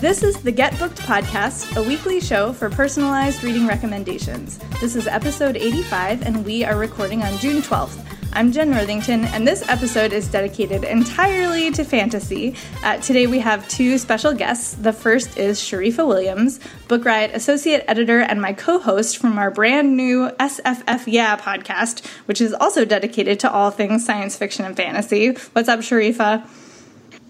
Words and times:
This 0.00 0.22
is 0.22 0.40
the 0.40 0.52
Get 0.52 0.78
Booked 0.78 1.00
Podcast, 1.00 1.76
a 1.76 1.82
weekly 1.82 2.20
show 2.20 2.52
for 2.52 2.70
personalized 2.70 3.42
reading 3.42 3.66
recommendations. 3.66 4.58
This 4.80 4.94
is 4.94 5.08
episode 5.08 5.56
85, 5.56 6.22
and 6.24 6.44
we 6.44 6.64
are 6.64 6.78
recording 6.78 7.24
on 7.24 7.36
June 7.38 7.60
12th. 7.60 7.98
I'm 8.32 8.52
Jenn 8.52 8.70
Northington, 8.70 9.24
and 9.24 9.44
this 9.44 9.68
episode 9.68 10.12
is 10.12 10.28
dedicated 10.28 10.84
entirely 10.84 11.72
to 11.72 11.82
fantasy. 11.82 12.54
Uh, 12.84 12.98
today 12.98 13.26
we 13.26 13.40
have 13.40 13.66
two 13.66 13.98
special 13.98 14.32
guests. 14.32 14.74
The 14.74 14.92
first 14.92 15.36
is 15.36 15.58
Sharifa 15.58 16.06
Williams, 16.06 16.60
Book 16.86 17.04
Riot 17.04 17.32
Associate 17.34 17.82
Editor 17.88 18.20
and 18.20 18.40
my 18.40 18.52
co 18.52 18.78
host 18.78 19.18
from 19.18 19.36
our 19.36 19.50
brand 19.50 19.96
new 19.96 20.28
SFF 20.38 21.04
Yeah 21.08 21.36
podcast, 21.38 22.06
which 22.26 22.40
is 22.40 22.54
also 22.54 22.84
dedicated 22.84 23.40
to 23.40 23.50
all 23.50 23.72
things 23.72 24.06
science 24.06 24.36
fiction 24.36 24.64
and 24.64 24.76
fantasy. 24.76 25.30
What's 25.54 25.68
up, 25.68 25.80
Sharifa? 25.80 26.48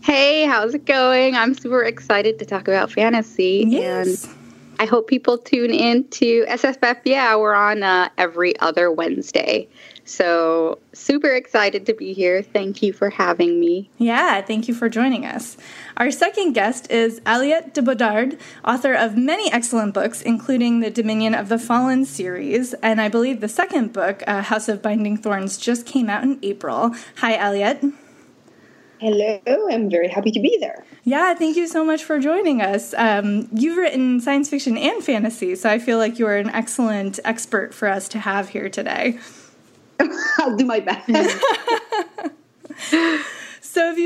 Hey, 0.09 0.47
how's 0.47 0.73
it 0.73 0.87
going? 0.87 1.35
I'm 1.35 1.53
super 1.53 1.83
excited 1.83 2.39
to 2.39 2.47
talk 2.47 2.67
about 2.67 2.91
fantasy. 2.91 3.63
Yes. 3.69 4.25
And 4.25 4.35
I 4.79 4.87
hope 4.87 5.07
people 5.07 5.37
tune 5.37 5.71
in 5.71 6.09
to 6.09 6.47
SFF. 6.47 7.03
Yeah, 7.05 7.37
we're 7.37 7.53
on 7.53 7.83
uh, 7.83 8.09
every 8.17 8.59
other 8.61 8.91
Wednesday. 8.91 9.69
So 10.07 10.79
super 10.95 11.29
excited 11.29 11.85
to 11.85 11.93
be 11.93 12.15
here. 12.15 12.41
Thank 12.41 12.83
you 12.83 12.95
for 12.95 13.11
having 13.11 13.61
me. 13.61 13.91
Yeah, 13.99 14.41
thank 14.41 14.67
you 14.67 14.73
for 14.73 14.89
joining 14.89 15.27
us. 15.27 15.59
Our 15.99 16.11
second 16.11 16.55
guest 16.55 16.91
is 16.91 17.21
Aliette 17.27 17.75
de 17.75 17.83
Bodard, 17.83 18.39
author 18.65 18.95
of 18.95 19.15
many 19.15 19.53
excellent 19.53 19.93
books, 19.93 20.23
including 20.23 20.81
the 20.81 20.91
Dominion 20.91 21.35
of 21.35 21.51
the 21.51 21.59
Fallen 21.59 22.07
series, 22.07 22.73
and 22.83 22.99
I 22.99 23.11
believe 23.11 23.43
the 23.43 23.49
second 23.49 23.93
book, 23.93 24.23
uh, 24.27 24.41
House 24.41 24.71
of 24.71 24.81
Binding 24.81 25.19
Thorns, 25.19 25.59
just 25.59 25.85
came 25.85 26.09
out 26.09 26.23
in 26.23 26.39
April. 26.41 26.95
Hi, 27.17 27.37
Aliette. 27.37 27.93
Hello, 29.01 29.41
I'm 29.71 29.89
very 29.89 30.09
happy 30.09 30.31
to 30.33 30.41
be 30.41 30.59
there. 30.59 30.85
Yeah, 31.05 31.35
thank 31.35 31.57
you 31.57 31.69
so 31.69 31.85
much 31.85 32.03
for 32.03 32.19
joining 32.19 32.61
us. 32.61 32.95
Um, 32.95 33.49
you've 33.53 33.77
written 33.77 34.21
science 34.21 34.51
fiction 34.51 34.77
and 34.77 35.03
fantasy, 35.05 35.55
so 35.55 35.71
I 35.71 35.79
feel 35.79 35.99
like 35.99 36.19
you 36.19 36.27
are 36.27 36.37
an 36.37 36.51
excellent 36.51 37.21
expert 37.25 37.73
for 37.73 37.89
us 37.89 38.09
to 38.09 38.19
have 38.19 38.49
here 38.49 38.69
today. 38.69 39.19
I'll 40.39 40.57
do 40.57 40.65
my 40.65 40.81
best. 40.81 41.09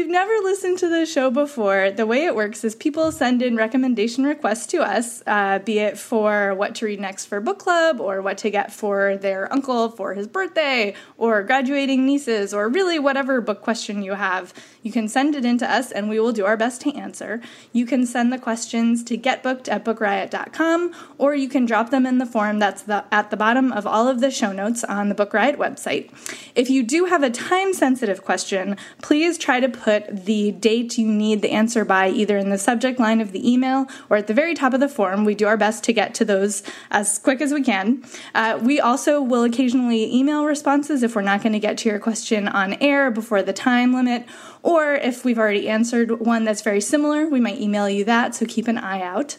You've 0.03 0.11
never 0.11 0.35
listened 0.43 0.79
to 0.79 0.89
the 0.89 1.07
show 1.07 1.31
before, 1.31 1.93
the 1.93 2.07
way 2.07 2.25
it 2.25 2.35
works 2.35 2.65
is 2.65 2.75
people 2.75 3.13
send 3.13 3.41
in 3.41 3.55
recommendation 3.55 4.25
requests 4.25 4.67
to 4.73 4.83
us, 4.83 5.23
uh, 5.29 5.61
be 5.61 5.79
it 5.79 5.97
for 5.97 6.57
what 6.57 6.75
to 6.75 6.87
read 6.87 6.99
next 6.99 7.27
for 7.27 7.41
book 7.41 7.61
club, 7.61 8.01
or 8.01 8.21
what 8.21 8.37
to 8.39 8.51
get 8.51 8.73
for 8.73 9.17
their 9.17 9.51
uncle 9.53 9.91
for 9.91 10.15
his 10.15 10.27
birthday, 10.27 10.93
or 11.19 11.45
graduating 11.45 12.05
nieces, 12.05 12.53
or 12.53 12.69
really 12.69 12.99
whatever 12.99 13.41
book 13.41 13.63
question 13.63 14.03
you 14.03 14.15
have. 14.15 14.53
You 14.83 14.91
can 14.91 15.07
send 15.07 15.37
it 15.37 15.45
in 15.45 15.57
to 15.59 15.73
us, 15.73 15.93
and 15.93 16.09
we 16.09 16.19
will 16.19 16.33
do 16.33 16.47
our 16.47 16.57
best 16.57 16.81
to 16.81 16.93
answer. 16.97 17.41
You 17.73 17.87
can 17.87 18.05
send 18.05 18.33
the 18.33 18.39
questions 18.39 19.05
to 19.05 19.17
getbooked 19.17 19.69
at 19.69 19.85
bookriot.com, 19.85 20.93
or 21.17 21.37
you 21.37 21.49
can 21.49 21.65
drop 21.65 21.91
them 21.91 22.07
in 22.07 22.19
the 22.19 22.27
form 22.27 22.59
that's 22.59 22.83
the, 22.83 23.05
at 23.13 23.31
the 23.31 23.37
bottom 23.37 23.71
of 23.71 23.87
all 23.87 24.09
of 24.09 24.21
the 24.21 24.33
show 24.33 24.51
notes 24.51 24.83
on 24.83 25.09
the 25.09 25.15
Book 25.15 25.33
Riot 25.33 25.61
website. 25.61 26.11
If 26.57 26.69
you 26.71 26.83
do 26.83 27.05
have 27.05 27.23
a 27.23 27.31
time 27.31 27.73
sensitive 27.73 28.25
question, 28.25 28.77
please 29.01 29.39
try 29.39 29.61
to 29.61 29.69
put 29.69 29.92
the 30.11 30.53
date 30.53 30.99
you 30.99 31.07
need 31.07 31.43
the 31.43 31.51
answer 31.51 31.85
by 31.85 32.09
either 32.09 32.37
in 32.37 32.51
the 32.51 32.59
subject 32.59 32.99
line 32.99 33.21
of 33.21 33.33
the 33.33 33.51
email 33.51 33.87
or 34.09 34.17
at 34.17 34.27
the 34.27 34.35
very 34.35 34.55
top 34.55 34.75
of 34.75 34.81
the 34.81 34.89
form. 34.89 35.25
We 35.25 35.35
do 35.35 35.47
our 35.47 35.57
best 35.57 35.85
to 35.85 35.93
get 35.93 36.15
to 36.15 36.25
those 36.25 36.63
as 36.91 37.19
quick 37.19 37.41
as 37.41 37.53
we 37.53 37.63
can. 37.63 38.05
Uh, 38.35 38.59
we 38.63 38.81
also 38.81 39.21
will 39.21 39.45
occasionally 39.45 40.15
email 40.15 40.45
responses 40.45 41.03
if 41.03 41.15
we're 41.15 41.23
not 41.23 41.43
going 41.43 41.53
to 41.53 41.59
get 41.59 41.79
to 41.79 41.89
your 41.89 41.99
question 41.99 42.49
on 42.49 42.75
air 42.75 43.11
before 43.11 43.43
the 43.43 43.53
time 43.53 43.93
limit, 43.95 44.27
or 44.63 44.95
if 44.95 45.25
we've 45.25 45.39
already 45.39 45.69
answered 45.69 46.21
one 46.21 46.45
that's 46.45 46.63
very 46.63 46.81
similar, 46.81 47.27
we 47.27 47.41
might 47.41 47.61
email 47.61 47.89
you 47.89 48.05
that, 48.05 48.35
so 48.35 48.47
keep 48.47 48.69
an 48.69 48.79
eye 48.79 49.03
out. 49.03 49.37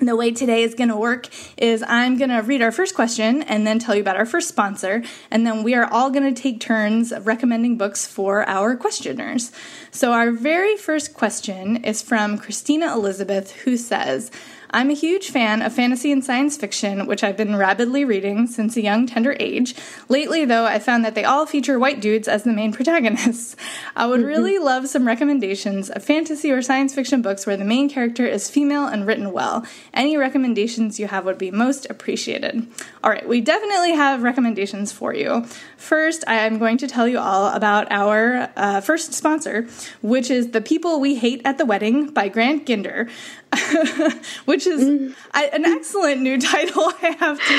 The 0.00 0.14
way 0.14 0.30
today 0.30 0.62
is 0.62 0.76
going 0.76 0.90
to 0.90 0.96
work 0.96 1.26
is 1.56 1.82
I'm 1.84 2.18
going 2.18 2.30
to 2.30 2.38
read 2.38 2.62
our 2.62 2.70
first 2.70 2.94
question 2.94 3.42
and 3.42 3.66
then 3.66 3.80
tell 3.80 3.96
you 3.96 4.00
about 4.00 4.14
our 4.14 4.26
first 4.26 4.46
sponsor, 4.46 5.02
and 5.28 5.44
then 5.44 5.64
we 5.64 5.74
are 5.74 5.86
all 5.86 6.10
going 6.10 6.32
to 6.32 6.40
take 6.40 6.60
turns 6.60 7.12
recommending 7.22 7.76
books 7.76 8.06
for 8.06 8.48
our 8.48 8.76
questioners. 8.76 9.50
So, 9.90 10.12
our 10.12 10.30
very 10.30 10.76
first 10.76 11.14
question 11.14 11.82
is 11.84 12.00
from 12.00 12.38
Christina 12.38 12.94
Elizabeth, 12.94 13.50
who 13.50 13.76
says, 13.76 14.30
I'm 14.70 14.90
a 14.90 14.94
huge 14.94 15.30
fan 15.30 15.62
of 15.62 15.72
fantasy 15.72 16.12
and 16.12 16.22
science 16.22 16.58
fiction, 16.58 17.06
which 17.06 17.24
I've 17.24 17.38
been 17.38 17.56
rapidly 17.56 18.04
reading 18.04 18.46
since 18.46 18.76
a 18.76 18.82
young, 18.82 19.06
tender 19.06 19.34
age. 19.40 19.74
Lately, 20.10 20.44
though, 20.44 20.66
I 20.66 20.78
found 20.78 21.06
that 21.06 21.14
they 21.14 21.24
all 21.24 21.46
feature 21.46 21.78
white 21.78 22.00
dudes 22.00 22.28
as 22.28 22.42
the 22.42 22.52
main 22.52 22.72
protagonists. 22.74 23.56
I 23.96 24.06
would 24.06 24.22
really 24.22 24.58
love 24.58 24.88
some 24.88 25.06
recommendations 25.06 25.88
of 25.88 26.04
fantasy 26.04 26.50
or 26.50 26.60
science 26.60 26.94
fiction 26.94 27.22
books 27.22 27.46
where 27.46 27.56
the 27.56 27.64
main 27.64 27.88
character 27.88 28.26
is 28.26 28.50
female 28.50 28.86
and 28.86 29.06
written 29.06 29.32
well. 29.32 29.64
Any 29.94 30.18
recommendations 30.18 31.00
you 31.00 31.06
have 31.06 31.24
would 31.24 31.38
be 31.38 31.50
most 31.50 31.86
appreciated. 31.88 32.66
All 33.02 33.10
right, 33.10 33.26
we 33.26 33.40
definitely 33.40 33.92
have 33.92 34.22
recommendations 34.22 34.92
for 34.92 35.14
you. 35.14 35.46
First, 35.78 36.24
I 36.26 36.34
am 36.34 36.58
going 36.58 36.76
to 36.78 36.86
tell 36.86 37.08
you 37.08 37.18
all 37.18 37.54
about 37.54 37.90
our 37.90 38.50
uh, 38.54 38.80
first 38.82 39.14
sponsor, 39.14 39.66
which 40.02 40.30
is 40.30 40.50
The 40.50 40.60
People 40.60 41.00
We 41.00 41.14
Hate 41.14 41.40
at 41.46 41.56
the 41.56 41.64
Wedding 41.64 42.10
by 42.10 42.28
Grant 42.28 42.66
Ginder. 42.66 43.08
which 44.44 44.57
is 44.66 44.82
Mm. 44.84 45.14
I, 45.32 45.44
an 45.46 45.64
excellent 45.64 46.22
new 46.22 46.38
title, 46.52 46.92
I 47.02 47.16
have 47.18 47.38
to 47.38 47.58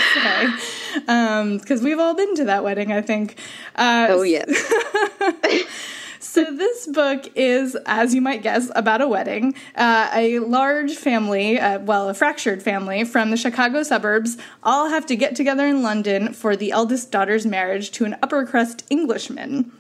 say, 1.00 1.58
because 1.58 1.82
we've 1.82 2.00
all 2.00 2.16
been 2.16 2.36
to 2.36 2.46
that 2.46 2.64
wedding, 2.64 2.92
I 2.92 3.02
think. 3.02 3.38
Uh, 3.76 4.08
Oh, 4.10 4.22
yes. 4.24 4.50
so 6.20 6.44
this 6.44 6.88
book 6.88 7.26
is, 7.36 7.76
as 7.86 8.14
you 8.14 8.22
might 8.22 8.42
guess, 8.44 8.70
about 8.76 9.02
a 9.02 9.08
wedding. 9.08 9.56
Uh, 9.76 10.10
a 10.14 10.40
large 10.40 10.96
family, 10.96 11.60
uh, 11.60 11.80
well, 11.80 12.10
a 12.10 12.14
fractured 12.14 12.62
family 12.64 13.04
from 13.04 13.32
the 13.32 13.38
Chicago 13.38 13.84
suburbs, 13.84 14.38
all 14.64 14.90
have 14.90 15.06
to 15.08 15.16
get 15.16 15.36
together 15.36 15.66
in 15.66 15.82
London 15.82 16.34
for 16.34 16.56
the 16.56 16.72
eldest 16.72 17.12
daughter's 17.12 17.46
marriage 17.46 17.92
to 17.92 18.06
an 18.06 18.16
upper 18.22 18.46
crust 18.46 18.84
Englishman 18.90 19.72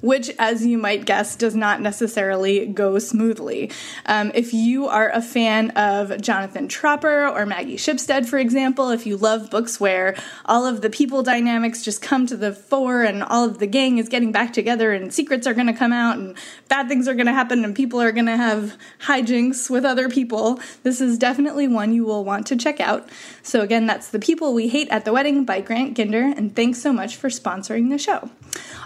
which, 0.00 0.30
as 0.38 0.64
you 0.64 0.78
might 0.78 1.04
guess, 1.04 1.36
does 1.36 1.54
not 1.54 1.80
necessarily 1.80 2.66
go 2.66 2.98
smoothly. 2.98 3.70
Um, 4.06 4.30
if 4.34 4.52
you 4.54 4.86
are 4.88 5.10
a 5.10 5.22
fan 5.22 5.70
of 5.70 6.20
Jonathan 6.20 6.68
Tropper 6.68 7.26
or 7.26 7.46
Maggie 7.46 7.76
Shipstead, 7.76 8.26
for 8.26 8.38
example, 8.38 8.90
if 8.90 9.06
you 9.06 9.16
love 9.16 9.50
books 9.50 9.80
where 9.80 10.16
all 10.44 10.66
of 10.66 10.80
the 10.80 10.90
people 10.90 11.22
dynamics 11.22 11.82
just 11.82 12.02
come 12.02 12.26
to 12.26 12.36
the 12.36 12.52
fore 12.52 13.02
and 13.02 13.22
all 13.22 13.44
of 13.44 13.58
the 13.58 13.66
gang 13.66 13.98
is 13.98 14.08
getting 14.08 14.32
back 14.32 14.52
together 14.52 14.92
and 14.92 15.12
secrets 15.12 15.46
are 15.46 15.54
going 15.54 15.66
to 15.66 15.72
come 15.72 15.92
out 15.92 16.18
and 16.18 16.36
bad 16.68 16.88
things 16.88 17.08
are 17.08 17.14
going 17.14 17.26
to 17.26 17.32
happen 17.32 17.64
and 17.64 17.74
people 17.74 18.00
are 18.00 18.12
going 18.12 18.26
to 18.26 18.36
have 18.36 18.76
hijinks 19.02 19.70
with 19.70 19.84
other 19.84 20.08
people, 20.08 20.60
this 20.82 21.00
is 21.00 21.18
definitely 21.18 21.68
one 21.68 21.92
you 21.92 22.04
will 22.04 22.24
want 22.24 22.46
to 22.46 22.56
check 22.56 22.80
out. 22.80 23.08
So, 23.42 23.60
again, 23.60 23.86
that's 23.86 24.08
The 24.08 24.18
People 24.18 24.54
We 24.54 24.68
Hate 24.68 24.88
at 24.88 25.04
the 25.04 25.12
Wedding 25.12 25.44
by 25.44 25.60
Grant 25.60 25.96
Ginder, 25.96 26.36
and 26.36 26.54
thanks 26.54 26.80
so 26.80 26.92
much 26.92 27.16
for 27.16 27.28
sponsoring 27.28 27.90
the 27.90 27.98
show. 27.98 28.30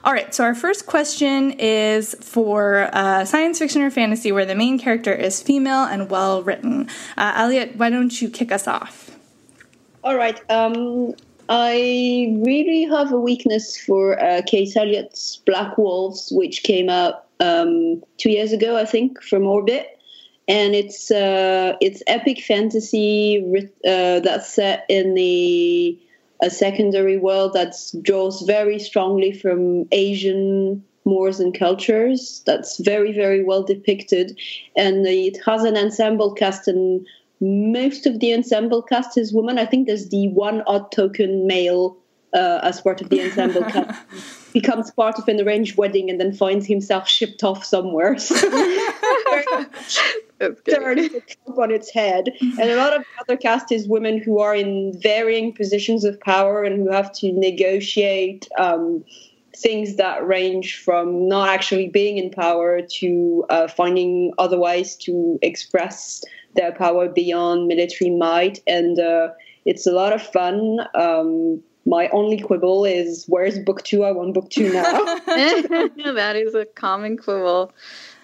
All 0.04 0.12
right, 0.12 0.34
so 0.34 0.42
our 0.42 0.54
first 0.54 0.86
question 0.86 1.52
is 1.58 2.16
for 2.20 2.90
uh, 2.92 3.24
science 3.24 3.58
fiction 3.60 3.82
or 3.82 3.90
fantasy 3.90 4.32
where 4.32 4.44
the 4.44 4.56
main 4.56 4.78
character 4.78 5.12
is 5.12 5.40
female 5.40 5.84
and 5.84 6.10
well 6.10 6.42
written. 6.42 6.88
Uh, 7.16 7.44
Aliette, 7.44 7.76
why 7.76 7.88
don't 7.88 8.20
you 8.20 8.28
kick 8.28 8.50
us 8.50 8.66
off? 8.66 9.16
All 10.02 10.16
right. 10.16 10.40
Um, 10.50 11.14
I 11.48 12.34
really 12.44 12.84
have 12.84 13.12
a 13.12 13.20
weakness 13.20 13.76
for 13.80 14.20
uh, 14.20 14.42
Kate 14.46 14.76
Elliott's 14.76 15.36
Black 15.46 15.78
Wolves, 15.78 16.32
which 16.32 16.62
came 16.62 16.88
out 16.88 17.26
um, 17.38 18.02
two 18.16 18.30
years 18.30 18.52
ago, 18.52 18.76
I 18.76 18.84
think, 18.84 19.22
from 19.22 19.46
Orbit. 19.46 19.86
And 20.48 20.74
it's 20.74 21.10
uh, 21.12 21.74
it's 21.80 22.02
epic 22.08 22.40
fantasy 22.40 23.70
uh, 23.86 24.18
that's 24.20 24.52
set 24.52 24.84
in 24.88 25.14
the 25.14 25.96
a 26.42 26.50
secondary 26.50 27.16
world 27.16 27.52
that 27.54 27.74
draws 28.02 28.42
very 28.42 28.78
strongly 28.78 29.32
from 29.32 29.86
Asian 29.92 30.84
mores 31.04 31.40
and 31.40 31.56
cultures. 31.56 32.42
That's 32.44 32.78
very, 32.78 33.12
very 33.12 33.44
well 33.44 33.62
depicted. 33.62 34.38
And 34.76 35.06
it 35.06 35.38
has 35.46 35.64
an 35.64 35.76
ensemble 35.76 36.34
cast, 36.34 36.68
and 36.68 37.06
most 37.40 38.06
of 38.06 38.20
the 38.20 38.34
ensemble 38.34 38.82
cast 38.82 39.16
is 39.16 39.32
women. 39.32 39.58
I 39.58 39.66
think 39.66 39.86
there's 39.86 40.08
the 40.08 40.28
one 40.28 40.62
odd 40.66 40.90
token 40.92 41.46
male 41.46 41.96
uh, 42.34 42.60
as 42.62 42.80
part 42.80 43.00
of 43.00 43.08
the 43.08 43.22
ensemble 43.22 43.62
cast. 43.62 44.00
Becomes 44.52 44.90
part 44.90 45.18
of 45.18 45.26
an 45.28 45.40
arranged 45.40 45.78
wedding 45.78 46.10
and 46.10 46.20
then 46.20 46.32
finds 46.32 46.66
himself 46.66 47.08
shipped 47.08 47.42
off 47.42 47.64
somewhere. 47.64 48.16
So 49.88 50.10
very, 50.50 50.56
much, 50.56 50.74
turn 50.74 50.96
the 50.96 51.20
trope 51.20 51.58
on 51.58 51.70
its 51.70 51.90
head. 51.90 52.30
And 52.40 52.70
a 52.70 52.76
lot 52.76 52.94
of 52.94 53.02
the 53.02 53.22
other 53.22 53.36
cast 53.36 53.72
is 53.72 53.88
women 53.88 54.18
who 54.18 54.38
are 54.38 54.54
in 54.54 54.98
varying 55.00 55.52
positions 55.52 56.04
of 56.04 56.20
power 56.20 56.62
and 56.62 56.76
who 56.76 56.90
have 56.90 57.12
to 57.14 57.32
negotiate 57.32 58.48
um, 58.58 59.04
things 59.56 59.96
that 59.96 60.26
range 60.26 60.78
from 60.78 61.28
not 61.28 61.48
actually 61.48 61.88
being 61.88 62.18
in 62.18 62.30
power 62.30 62.80
to 62.82 63.44
uh, 63.50 63.68
finding 63.68 64.32
other 64.38 64.58
ways 64.58 64.96
to 64.96 65.38
express 65.42 66.22
their 66.54 66.72
power 66.72 67.08
beyond 67.08 67.68
military 67.68 68.10
might. 68.10 68.60
And 68.66 68.98
uh, 68.98 69.28
it's 69.64 69.86
a 69.86 69.92
lot 69.92 70.12
of 70.12 70.22
fun. 70.22 70.80
Um, 70.94 71.62
my 71.84 72.08
only 72.08 72.38
quibble 72.38 72.84
is 72.84 73.24
where's 73.28 73.58
book 73.58 73.82
two? 73.82 74.04
I 74.04 74.12
want 74.12 74.34
book 74.34 74.50
two 74.50 74.72
now. 74.72 74.82
that 75.26 76.34
is 76.36 76.54
a 76.54 76.64
common 76.64 77.16
quibble. 77.16 77.72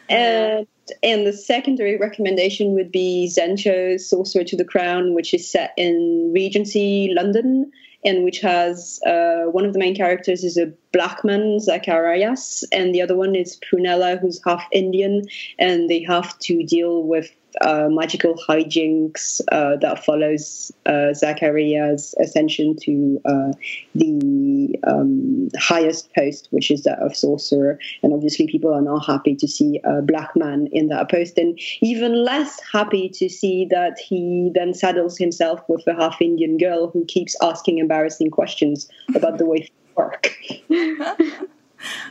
And 0.08 0.66
and 1.02 1.26
the 1.26 1.32
secondary 1.32 1.96
recommendation 1.96 2.72
would 2.74 2.90
be 2.92 3.28
Zen 3.28 3.56
Cho's 3.56 4.08
Sorcerer 4.08 4.44
to 4.44 4.56
the 4.56 4.64
Crown, 4.64 5.14
which 5.14 5.34
is 5.34 5.50
set 5.50 5.72
in 5.76 6.32
Regency 6.34 7.12
London 7.14 7.70
and 8.04 8.24
which 8.24 8.40
has 8.40 9.00
uh, 9.04 9.44
one 9.50 9.64
of 9.64 9.72
the 9.72 9.78
main 9.78 9.94
characters 9.94 10.44
is 10.44 10.56
a 10.56 10.72
black 10.92 11.24
man, 11.24 11.58
Zacharias, 11.58 12.64
and 12.72 12.94
the 12.94 13.02
other 13.02 13.16
one 13.16 13.34
is 13.34 13.58
Prunella, 13.58 14.18
who's 14.20 14.40
half 14.46 14.64
Indian, 14.72 15.26
and 15.58 15.90
they 15.90 16.02
have 16.04 16.38
to 16.40 16.62
deal 16.62 17.02
with 17.02 17.30
uh, 17.60 17.88
magical 17.90 18.34
hijinks 18.48 19.40
uh, 19.52 19.76
that 19.76 20.04
follows 20.04 20.72
uh, 20.86 21.12
Zacharias' 21.14 22.14
ascension 22.20 22.76
to 22.82 23.20
uh, 23.24 23.52
the 23.94 24.78
um, 24.86 25.48
highest 25.58 26.12
post, 26.14 26.48
which 26.50 26.70
is 26.70 26.82
that 26.84 26.98
of 27.00 27.16
sorcerer. 27.16 27.78
And 28.02 28.12
obviously, 28.12 28.46
people 28.46 28.72
are 28.72 28.82
not 28.82 29.06
happy 29.06 29.34
to 29.36 29.48
see 29.48 29.80
a 29.84 30.02
black 30.02 30.34
man 30.36 30.68
in 30.72 30.88
that 30.88 31.10
post, 31.10 31.38
and 31.38 31.58
even 31.80 32.24
less 32.24 32.60
happy 32.72 33.08
to 33.10 33.28
see 33.28 33.66
that 33.70 33.98
he 33.98 34.50
then 34.54 34.74
saddles 34.74 35.18
himself 35.18 35.60
with 35.68 35.86
a 35.86 35.94
half 35.94 36.20
Indian 36.20 36.58
girl 36.58 36.90
who 36.90 37.04
keeps 37.04 37.36
asking 37.42 37.78
embarrassing 37.78 38.30
questions 38.30 38.88
about 39.14 39.38
the 39.38 39.46
way 39.46 39.58
things 39.58 39.70
work. 39.96 40.34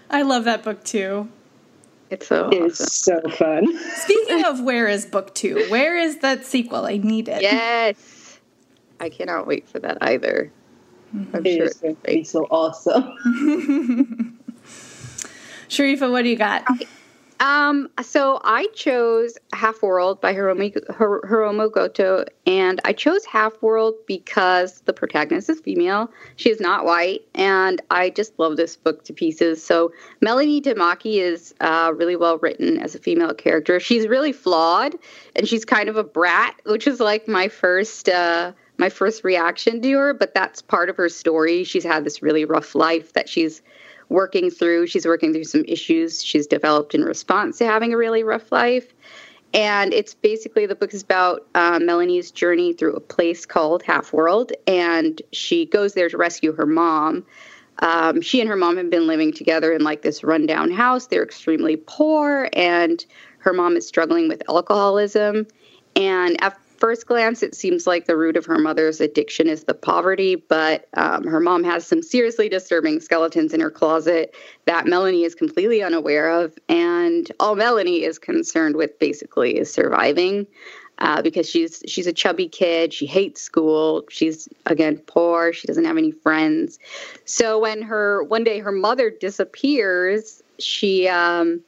I 0.09 0.21
love 0.21 0.45
that 0.45 0.63
book 0.63 0.83
too. 0.83 1.29
It's 2.09 2.27
so 2.27 2.49
It's 2.51 2.79
awesome. 2.81 3.21
so 3.23 3.29
fun. 3.31 3.77
Speaking 3.95 4.45
of 4.45 4.61
where 4.61 4.87
is 4.87 5.05
book 5.05 5.35
two, 5.35 5.65
where 5.69 5.97
is 5.97 6.19
that 6.19 6.45
sequel? 6.45 6.85
I 6.85 6.97
need 6.97 7.27
it. 7.27 7.41
Yes. 7.41 8.39
I 8.99 9.09
cannot 9.09 9.45
wait 9.47 9.67
for 9.67 9.79
that 9.79 9.97
either. 10.01 10.51
I'm 11.33 11.45
It 11.45 11.55
sure 11.57 11.65
it's 11.65 11.77
going 11.79 11.95
to 11.97 12.01
be 12.03 12.23
so 12.23 12.45
awesome. 12.49 13.03
Sharifa, 15.69 16.09
what 16.11 16.23
do 16.23 16.29
you 16.29 16.35
got? 16.37 16.65
Um, 17.39 17.89
so 18.01 18.39
I 18.43 18.67
chose 18.73 19.37
Half 19.53 19.83
World 19.83 20.19
by 20.19 20.33
Hiromi, 20.33 20.73
Hir- 20.95 21.69
Goto, 21.69 22.25
and 22.45 22.81
I 22.83 22.93
chose 22.93 23.25
Half 23.25 23.61
World 23.61 23.93
because 24.07 24.81
the 24.81 24.93
protagonist 24.93 25.49
is 25.49 25.59
female. 25.59 26.09
She 26.37 26.49
is 26.49 26.59
not 26.59 26.85
white, 26.85 27.21
and 27.35 27.81
I 27.91 28.09
just 28.09 28.37
love 28.39 28.57
this 28.57 28.75
book 28.75 29.03
to 29.05 29.13
pieces. 29.13 29.63
So 29.63 29.91
Melanie 30.21 30.61
Tamaki 30.61 31.17
is 31.17 31.53
uh, 31.61 31.93
really 31.95 32.15
well 32.15 32.39
written 32.39 32.79
as 32.79 32.95
a 32.95 32.99
female 32.99 33.33
character. 33.33 33.79
She's 33.79 34.07
really 34.07 34.33
flawed, 34.33 34.95
and 35.35 35.47
she's 35.47 35.65
kind 35.65 35.89
of 35.89 35.95
a 35.95 36.03
brat, 36.03 36.55
which 36.65 36.87
is 36.87 36.99
like 36.99 37.27
my 37.27 37.47
first. 37.47 38.09
Uh, 38.09 38.53
my 38.79 38.89
first 38.89 39.23
reaction 39.23 39.81
to 39.81 39.91
her, 39.93 40.13
but 40.13 40.35
that's 40.35 40.61
part 40.61 40.87
of 40.87 40.97
her 40.97 41.09
story. 41.09 41.63
She's 41.63 41.83
had 41.83 42.03
this 42.03 42.21
really 42.21 42.45
rough 42.45 42.75
life 42.75 43.13
that 43.13 43.27
she's 43.27 43.63
working 44.09 44.49
through. 44.49 44.87
She's 44.87 45.05
working 45.05 45.33
through 45.33 45.45
some 45.45 45.63
issues 45.67 46.23
she's 46.23 46.47
developed 46.47 46.95
in 46.95 47.03
response 47.03 47.57
to 47.59 47.65
having 47.65 47.93
a 47.93 47.97
really 47.97 48.23
rough 48.23 48.51
life. 48.51 48.93
And 49.53 49.93
it's 49.93 50.13
basically 50.13 50.65
the 50.65 50.75
book 50.75 50.93
is 50.93 51.01
about 51.01 51.47
uh, 51.55 51.79
Melanie's 51.79 52.31
journey 52.31 52.73
through 52.73 52.95
a 52.95 52.99
place 52.99 53.45
called 53.45 53.81
Half 53.81 54.11
World, 54.11 54.51
and 54.67 55.21
she 55.31 55.65
goes 55.65 55.93
there 55.93 56.09
to 56.09 56.17
rescue 56.17 56.51
her 56.53 56.65
mom. 56.65 57.25
Um, 57.79 58.21
she 58.21 58.41
and 58.41 58.49
her 58.49 58.55
mom 58.55 58.77
have 58.77 58.89
been 58.89 59.07
living 59.07 59.31
together 59.31 59.71
in 59.71 59.83
like 59.83 60.01
this 60.01 60.23
rundown 60.23 60.71
house. 60.71 61.07
They're 61.07 61.23
extremely 61.23 61.77
poor, 61.77 62.49
and 62.53 63.05
her 63.39 63.53
mom 63.53 63.77
is 63.77 63.87
struggling 63.87 64.27
with 64.27 64.43
alcoholism. 64.49 65.47
And 65.95 66.41
at 66.43 66.59
first 66.79 67.07
glance, 67.07 67.43
it 67.43 67.55
seems 67.55 67.87
like 67.87 68.05
the 68.05 68.17
root 68.17 68.37
of 68.37 68.45
her 68.45 68.57
mother's 68.57 69.01
addiction 69.01 69.47
is 69.47 69.63
the 69.63 69.73
poverty, 69.73 70.35
but 70.35 70.87
um, 70.95 71.25
her 71.25 71.39
mom 71.39 71.63
has 71.63 71.85
some 71.85 72.01
seriously 72.01 72.49
disturbing 72.49 72.99
skeletons 72.99 73.53
in 73.53 73.59
her 73.59 73.71
closet 73.71 74.33
that 74.65 74.85
Melanie 74.85 75.23
is 75.23 75.35
completely 75.35 75.81
unaware 75.81 76.29
of. 76.29 76.57
And 76.69 77.31
all 77.39 77.55
Melanie 77.55 78.03
is 78.03 78.19
concerned 78.19 78.75
with 78.75 78.97
basically 78.99 79.57
is 79.57 79.71
surviving. 79.71 80.47
Uh, 80.99 81.21
because 81.21 81.47
she's 81.47 81.83
she's 81.87 82.07
a 82.07 82.11
chubby 82.11 82.47
kid, 82.47 82.91
she 82.91 83.05
hates 83.05 83.39
school, 83.39 84.03
she's 84.09 84.49
again 84.65 84.97
poor, 85.05 85.53
she 85.53 85.67
doesn't 85.67 85.85
have 85.85 85.95
any 85.95 86.11
friends. 86.11 86.79
So 87.25 87.59
when 87.59 87.83
her 87.83 88.23
one 88.23 88.43
day 88.43 88.57
her 88.57 88.71
mother 88.71 89.11
disappears, 89.11 90.41
she 90.57 91.07
um, 91.07 91.61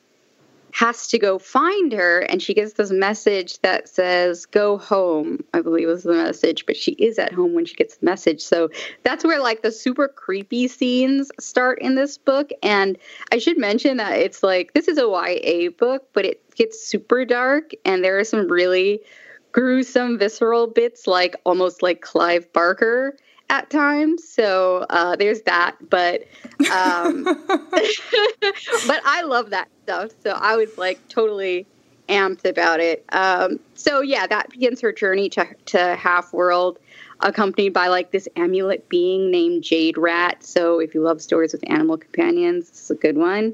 has 0.71 1.07
to 1.07 1.17
go 1.17 1.39
find 1.39 1.91
her 1.91 2.19
and 2.21 2.41
she 2.41 2.53
gets 2.53 2.73
this 2.73 2.91
message 2.91 3.59
that 3.59 3.89
says 3.89 4.45
go 4.45 4.77
home 4.77 5.43
i 5.53 5.61
believe 5.61 5.87
was 5.87 6.03
the 6.03 6.13
message 6.13 6.65
but 6.65 6.77
she 6.77 6.91
is 6.93 7.17
at 7.19 7.33
home 7.33 7.53
when 7.53 7.65
she 7.65 7.75
gets 7.75 7.97
the 7.97 8.05
message. 8.05 8.41
So 8.41 8.69
that's 9.03 9.23
where 9.23 9.39
like 9.39 9.61
the 9.61 9.71
super 9.71 10.07
creepy 10.07 10.67
scenes 10.67 11.31
start 11.39 11.79
in 11.81 11.95
this 11.95 12.17
book. 12.17 12.49
And 12.63 12.97
i 13.31 13.37
should 13.37 13.57
mention 13.57 13.97
that 13.97 14.13
it's 14.13 14.43
like 14.43 14.73
this 14.73 14.87
is 14.87 14.97
a 14.97 15.01
ya 15.01 15.69
book 15.77 16.07
but 16.13 16.25
it 16.25 16.55
gets 16.55 16.83
super 16.83 17.25
dark 17.25 17.71
and 17.85 18.03
there 18.03 18.17
are 18.19 18.23
some 18.23 18.47
really 18.47 19.01
gruesome 19.51 20.17
visceral 20.17 20.67
bits 20.67 21.07
like 21.07 21.35
almost 21.45 21.81
like 21.81 22.01
clive 22.01 22.51
barker 22.53 23.17
at 23.49 23.69
times 23.69 24.27
so 24.27 24.85
uh, 24.89 25.15
there's 25.15 25.41
that 25.41 25.75
but 25.89 26.23
um, 26.71 27.23
but 28.87 29.01
I 29.05 29.21
love 29.23 29.49
that 29.51 29.69
stuff. 29.83 30.11
So 30.23 30.31
I 30.31 30.55
was 30.55 30.77
like 30.77 31.05
totally 31.07 31.65
amped 32.07 32.45
about 32.45 32.79
it. 32.79 33.05
Um, 33.09 33.59
so 33.75 34.01
yeah, 34.01 34.27
that 34.27 34.49
begins 34.49 34.81
her 34.81 34.91
journey 34.91 35.29
to, 35.29 35.47
to 35.67 35.95
Half 35.95 36.33
World, 36.33 36.79
accompanied 37.21 37.73
by 37.73 37.87
like 37.87 38.11
this 38.11 38.27
amulet 38.35 38.89
being 38.89 39.31
named 39.31 39.63
Jade 39.63 39.97
Rat. 39.97 40.43
So 40.43 40.79
if 40.79 40.93
you 40.93 41.01
love 41.01 41.21
stories 41.21 41.53
with 41.53 41.69
animal 41.69 41.97
companions, 41.97 42.69
this 42.69 42.83
is 42.83 42.91
a 42.91 42.95
good 42.95 43.17
one. 43.17 43.53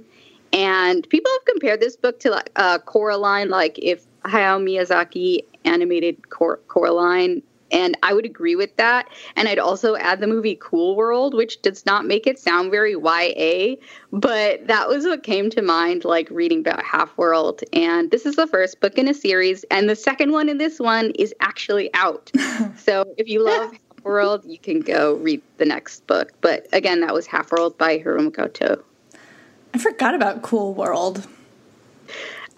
And 0.53 1.07
people 1.09 1.31
have 1.33 1.45
compared 1.45 1.81
this 1.81 1.98
book 1.98 2.19
to 2.21 2.31
like 2.31 2.50
uh, 2.56 2.80
Coraline, 2.80 3.50
like 3.50 3.77
if 3.80 4.06
Hayao 4.24 4.63
Miyazaki 4.63 5.39
animated 5.65 6.30
Cor- 6.30 6.62
Coraline 6.67 7.41
and 7.75 7.98
I 8.01 8.13
would 8.13 8.25
agree 8.25 8.55
with 8.55 8.75
that. 8.77 9.10
And 9.36 9.48
I'd 9.48 9.60
also 9.60 9.96
add 9.98 10.22
the 10.22 10.27
movie 10.27 10.58
Cool 10.60 10.96
World, 10.96 11.36
which 11.36 11.62
does 11.62 11.86
not 11.86 12.05
make 12.05 12.25
it 12.25 12.39
sound 12.39 12.72
very 12.72 12.94
YA, 12.94 13.75
but 14.12 14.65
that 14.67 14.88
was 14.88 15.05
what 15.05 15.24
came 15.24 15.50
to 15.51 15.62
mind, 15.62 16.05
like 16.05 16.29
reading 16.32 16.60
about 16.60 16.84
Half 16.84 17.15
World. 17.17 17.62
And 17.74 18.10
this 18.10 18.25
is 18.25 18.38
the 18.38 18.48
first 18.48 18.79
book 18.79 18.98
in 18.98 19.10
a 19.10 19.13
series, 19.13 19.65
and 19.65 19.89
the 19.89 19.96
second 19.96 20.32
one 20.32 20.48
in 20.48 20.58
this 20.58 20.79
one 20.79 21.12
is 21.20 21.36
actually 21.41 21.94
out. 21.94 22.32
so 22.77 23.13
if 23.17 23.27
you 23.27 23.44
love 23.44 23.72
Half 23.96 24.03
World, 24.05 24.46
you 24.46 24.58
can 24.58 24.79
go 24.79 25.15
read 25.15 25.41
the 25.58 25.65
next 25.65 26.08
book. 26.08 26.32
But 26.39 26.67
again, 26.72 27.01
that 27.01 27.13
was 27.13 27.27
Half 27.27 27.51
World 27.51 27.77
by 27.77 28.00
Hiromi 28.00 28.32
Goto. 28.32 28.82
I 29.74 29.77
forgot 29.77 30.15
about 30.15 30.41
Cool 30.41 30.74
World. 30.74 31.27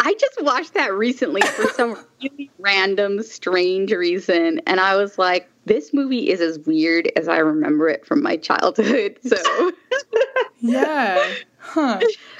I 0.07 0.13
just 0.13 0.41
watched 0.41 0.73
that 0.75 0.93
recently 0.93 1.41
for 1.41 1.65
some 1.75 1.97
really 2.23 2.49
random, 2.59 3.21
strange 3.23 3.91
reason, 3.91 4.61
and 4.65 4.79
I 4.79 4.95
was 4.95 5.17
like, 5.17 5.49
"This 5.65 5.93
movie 5.93 6.29
is 6.29 6.39
as 6.39 6.59
weird 6.59 7.11
as 7.17 7.27
I 7.27 7.39
remember 7.39 7.89
it 7.89 8.05
from 8.05 8.23
my 8.23 8.37
childhood." 8.37 9.19
So, 9.25 9.71
Yeah. 10.59 11.33
Huh. 11.57 11.99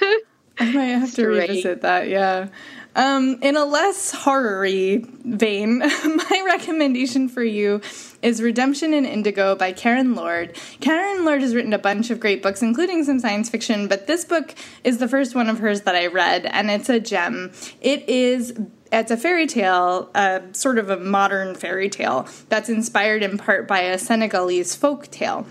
I 0.60 0.72
might 0.72 0.86
have 0.86 1.10
to 1.10 1.12
Strange. 1.12 1.48
revisit 1.50 1.82
that, 1.82 2.08
yeah. 2.08 2.48
Um, 2.96 3.38
in 3.42 3.56
a 3.56 3.64
less 3.64 4.12
horror-y 4.12 5.02
vein, 5.24 5.78
my 6.04 6.42
recommendation 6.46 7.28
for 7.28 7.44
you 7.44 7.80
is 8.22 8.42
Redemption 8.42 8.92
in 8.92 9.04
Indigo 9.04 9.54
by 9.54 9.72
Karen 9.72 10.14
Lord. 10.14 10.56
Karen 10.80 11.24
Lord 11.24 11.40
has 11.40 11.54
written 11.54 11.72
a 11.72 11.78
bunch 11.78 12.10
of 12.10 12.18
great 12.18 12.42
books, 12.42 12.62
including 12.62 13.04
some 13.04 13.20
science 13.20 13.48
fiction, 13.48 13.86
but 13.86 14.06
this 14.06 14.24
book 14.24 14.54
is 14.82 14.98
the 14.98 15.06
first 15.06 15.34
one 15.34 15.48
of 15.48 15.58
hers 15.58 15.82
that 15.82 15.94
I 15.94 16.06
read, 16.06 16.46
and 16.46 16.70
it's 16.70 16.88
a 16.88 16.98
gem. 16.98 17.52
It 17.80 18.08
is 18.08 18.54
it's 18.90 19.10
a 19.10 19.16
fairy 19.16 19.46
tale, 19.46 20.10
uh, 20.14 20.40
sort 20.52 20.78
of 20.78 20.88
a 20.88 20.96
modern 20.96 21.54
fairy 21.54 21.90
tale 21.90 22.26
that's 22.48 22.68
inspired 22.68 23.22
in 23.22 23.36
part 23.36 23.68
by 23.68 23.80
a 23.80 23.98
Senegalese 23.98 24.74
folk 24.74 25.08
tale. 25.08 25.46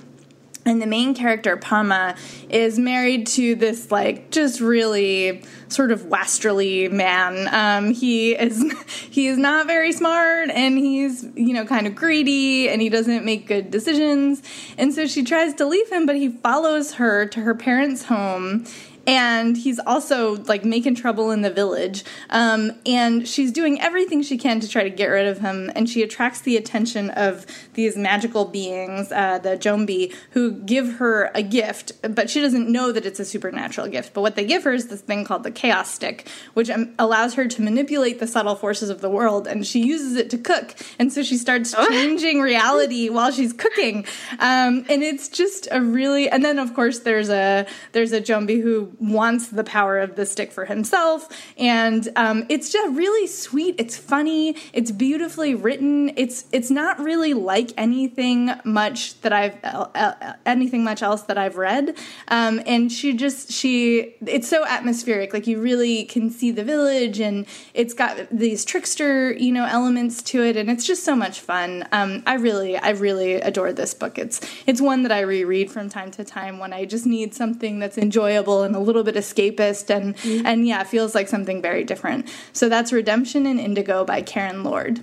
And 0.67 0.81
the 0.81 0.85
main 0.85 1.15
character, 1.15 1.55
Paama, 1.55 2.17
is 2.49 2.77
married 2.77 3.27
to 3.27 3.55
this, 3.55 3.89
like, 3.89 4.31
just 4.31 4.59
really 4.59 5.41
sort 5.69 5.91
of 5.91 6.05
westerly 6.05 6.89
man. 6.89 7.47
Um, 7.53 7.93
he 7.93 8.33
is 8.33 8.61
he 9.09 9.27
is 9.27 9.37
not 9.37 9.65
very 9.65 9.93
smart, 9.93 10.49
and 10.49 10.77
he's 10.77 11.23
you 11.35 11.53
know 11.53 11.65
kind 11.65 11.87
of 11.87 11.95
greedy, 11.95 12.67
and 12.69 12.81
he 12.81 12.89
doesn't 12.89 13.23
make 13.23 13.47
good 13.47 13.71
decisions. 13.71 14.43
And 14.77 14.93
so 14.93 15.07
she 15.07 15.23
tries 15.23 15.53
to 15.55 15.65
leave 15.65 15.89
him, 15.89 16.05
but 16.05 16.17
he 16.17 16.29
follows 16.29 16.95
her 16.95 17.25
to 17.27 17.39
her 17.41 17.55
parents' 17.55 18.03
home 18.03 18.65
and 19.07 19.55
he's 19.55 19.79
also 19.79 20.35
like 20.43 20.65
making 20.65 20.93
trouble 20.95 21.31
in 21.31 21.41
the 21.41 21.49
village. 21.49 22.03
Um, 22.29 22.73
and 22.85 23.25
she's 23.25 23.53
doing 23.53 23.79
everything 23.79 24.21
she 24.21 24.37
can 24.37 24.59
to 24.59 24.67
try 24.67 24.83
to 24.83 24.89
get 24.89 25.07
rid 25.07 25.27
of 25.27 25.39
him, 25.39 25.71
and 25.73 25.89
she 25.89 26.03
attracts 26.03 26.41
the 26.41 26.57
attention 26.57 27.09
of 27.11 27.45
these 27.73 27.95
magical 27.95 28.43
beings, 28.43 29.11
uh, 29.13 29.39
the 29.39 29.57
djombi, 29.57 30.13
who 30.31 30.51
give 30.51 30.95
her 30.95 31.31
a 31.33 31.41
gift, 31.41 31.93
but 32.13 32.29
she 32.29 32.41
doesn't 32.41 32.69
know 32.69 32.91
that 32.91 33.05
it's 33.05 33.19
a 33.19 33.25
supernatural 33.25 33.87
gift. 33.87 34.13
But 34.13 34.21
what 34.21 34.35
they 34.35 34.45
give 34.45 34.65
her 34.65 34.73
is 34.73 34.87
this 34.87 35.01
thing 35.01 35.23
called 35.23 35.43
the 35.43 35.51
Chaos 35.51 35.89
Stick, 35.89 36.27
which 36.53 36.69
um, 36.69 36.93
allows 36.99 37.35
her 37.35 37.47
to 37.47 37.61
manipulate 37.61 38.19
the 38.19 38.27
subtle 38.27 38.55
forces 38.55 38.89
of 38.89 38.99
the 38.99 39.09
world, 39.09 39.47
and 39.47 39.65
she 39.65 39.85
uses 39.85 40.17
it 40.17 40.29
to 40.31 40.37
cook. 40.37 40.75
And 40.99 41.13
so 41.13 41.23
she 41.23 41.37
starts 41.37 41.73
changing 41.87 42.41
reality 42.41 43.09
while 43.17 43.31
she's 43.31 43.53
cooking, 43.53 44.05
um, 44.39 44.85
and 44.89 45.01
it's 45.01 45.29
just 45.29 45.69
a 45.71 45.81
really. 45.81 46.29
And 46.29 46.43
then 46.43 46.59
of 46.59 46.73
course 46.73 46.99
there's 46.99 47.29
a 47.29 47.65
there's 47.93 48.11
a 48.11 48.19
djombi 48.19 48.61
who 48.61 48.96
wants 48.99 49.47
the 49.47 49.63
power 49.63 49.99
of 49.99 50.15
the 50.15 50.25
stick 50.25 50.51
for 50.51 50.65
himself, 50.65 51.29
and 51.57 52.09
um, 52.15 52.45
it's 52.49 52.71
just 52.71 52.95
really 52.95 53.27
sweet. 53.27 53.75
It's 53.77 53.97
funny. 53.97 54.55
It's 54.73 54.91
beautifully 54.91 55.55
written. 55.55 56.11
It's 56.17 56.45
it's 56.51 56.69
not 56.71 56.99
really 56.99 57.33
like 57.33 57.71
anything 57.77 58.51
much 58.63 59.19
that 59.21 59.33
I've 59.33 59.57
uh, 59.63 60.33
anything 60.45 60.83
much 60.83 61.01
else 61.01 61.23
that 61.23 61.37
I've 61.37 61.57
read. 61.57 61.97
Um, 62.27 62.61
and 62.65 62.91
she 62.91 63.13
just 63.13 63.51
she 63.51 64.15
it's 64.25 64.47
so 64.47 64.65
atmospheric. 64.65 65.33
Like 65.33 65.47
you 65.47 65.61
really 65.61 66.05
can 66.05 66.29
see 66.29 66.51
the 66.51 66.63
village, 66.63 67.19
and 67.19 67.45
it's 67.73 67.93
got 67.93 68.27
these 68.31 68.65
trickster 68.65 69.33
you 69.33 69.51
know 69.51 69.65
elements 69.65 70.21
to 70.23 70.43
it, 70.43 70.57
and 70.57 70.69
it's 70.69 70.85
just 70.85 71.03
so 71.03 71.15
much 71.15 71.39
fun. 71.41 71.87
Um, 71.91 72.23
I 72.25 72.35
really 72.35 72.77
I 72.77 72.91
really 72.91 73.35
adore 73.35 73.73
this 73.73 73.93
book. 73.93 74.17
It's 74.17 74.41
it's 74.65 74.81
one 74.81 75.03
that 75.03 75.11
I 75.11 75.21
reread 75.21 75.71
from 75.71 75.89
time 75.89 76.11
to 76.11 76.23
time 76.23 76.59
when 76.59 76.73
I 76.73 76.85
just 76.85 77.05
need 77.05 77.33
something 77.33 77.79
that's 77.79 77.97
enjoyable 77.97 78.63
and 78.63 78.75
a 78.75 78.79
little 78.87 79.03
bit 79.03 79.15
escapist, 79.15 79.89
and 79.95 80.15
mm-hmm. 80.15 80.45
and 80.45 80.67
yeah, 80.67 80.83
feels 80.83 81.13
like 81.13 81.27
something 81.27 81.61
very 81.61 81.83
different. 81.83 82.27
So 82.53 82.69
that's 82.69 82.91
Redemption 82.91 83.45
in 83.45 83.59
Indigo 83.59 84.03
by 84.05 84.21
Karen 84.21 84.63
Lord. 84.63 85.01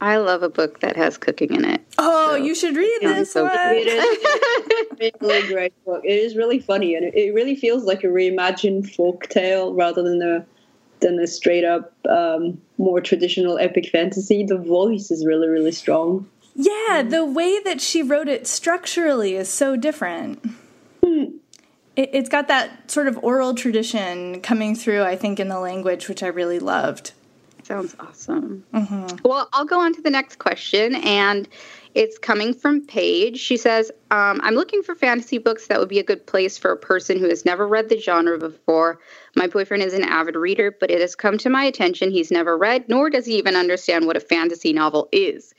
I 0.00 0.18
love 0.18 0.42
a 0.44 0.48
book 0.48 0.80
that 0.80 0.96
has 0.96 1.18
cooking 1.18 1.54
in 1.54 1.64
it. 1.64 1.80
Oh, 1.98 2.30
so. 2.30 2.36
you 2.36 2.54
should 2.54 2.76
read 2.76 2.98
this 3.02 3.32
so 3.32 3.44
one. 3.44 3.52
It 3.56 3.88
is 3.88 5.12
a 5.12 5.26
really 5.26 5.48
great 5.48 5.84
book. 5.84 6.02
It 6.04 6.12
is 6.12 6.36
really 6.36 6.60
funny, 6.60 6.94
and 6.94 7.12
it 7.12 7.34
really 7.34 7.56
feels 7.56 7.84
like 7.84 8.04
a 8.04 8.06
reimagined 8.06 8.94
folk 8.94 9.28
tale 9.28 9.74
rather 9.74 10.02
than 10.02 10.22
a 10.22 10.46
than 11.00 11.18
a 11.20 11.26
straight 11.26 11.64
up 11.64 11.92
um, 12.08 12.60
more 12.76 13.00
traditional 13.00 13.58
epic 13.58 13.88
fantasy. 13.90 14.44
The 14.44 14.58
voice 14.58 15.10
is 15.10 15.26
really 15.26 15.48
really 15.48 15.72
strong. 15.72 16.28
Yeah, 16.54 17.04
the 17.06 17.24
way 17.24 17.60
that 17.60 17.80
she 17.80 18.02
wrote 18.02 18.28
it 18.28 18.46
structurally 18.46 19.34
is 19.34 19.48
so 19.48 19.76
different. 19.76 20.44
It, 21.98 22.10
it's 22.12 22.28
got 22.28 22.46
that 22.46 22.90
sort 22.90 23.08
of 23.08 23.18
oral 23.24 23.54
tradition 23.54 24.40
coming 24.40 24.76
through, 24.76 25.02
I 25.02 25.16
think, 25.16 25.40
in 25.40 25.48
the 25.48 25.58
language, 25.58 26.08
which 26.08 26.22
I 26.22 26.28
really 26.28 26.60
loved. 26.60 27.12
Sounds 27.64 27.96
awesome. 27.98 28.64
Mm-hmm. 28.72 29.16
Well, 29.24 29.48
I'll 29.52 29.64
go 29.64 29.80
on 29.80 29.92
to 29.94 30.00
the 30.00 30.08
next 30.08 30.38
question, 30.38 30.94
and 30.94 31.48
it's 31.96 32.16
coming 32.16 32.54
from 32.54 32.86
Paige. 32.86 33.36
She 33.38 33.56
says, 33.56 33.90
um, 34.12 34.40
I'm 34.44 34.54
looking 34.54 34.82
for 34.82 34.94
fantasy 34.94 35.38
books 35.38 35.66
that 35.66 35.80
would 35.80 35.88
be 35.88 35.98
a 35.98 36.04
good 36.04 36.24
place 36.24 36.56
for 36.56 36.70
a 36.70 36.76
person 36.76 37.18
who 37.18 37.28
has 37.28 37.44
never 37.44 37.66
read 37.66 37.88
the 37.88 37.98
genre 37.98 38.38
before. 38.38 39.00
My 39.34 39.48
boyfriend 39.48 39.82
is 39.82 39.92
an 39.92 40.04
avid 40.04 40.36
reader, 40.36 40.74
but 40.78 40.92
it 40.92 41.00
has 41.00 41.16
come 41.16 41.36
to 41.38 41.50
my 41.50 41.64
attention 41.64 42.12
he's 42.12 42.30
never 42.30 42.56
read, 42.56 42.88
nor 42.88 43.10
does 43.10 43.26
he 43.26 43.36
even 43.38 43.56
understand 43.56 44.06
what 44.06 44.16
a 44.16 44.20
fantasy 44.20 44.72
novel 44.72 45.08
is. 45.10 45.52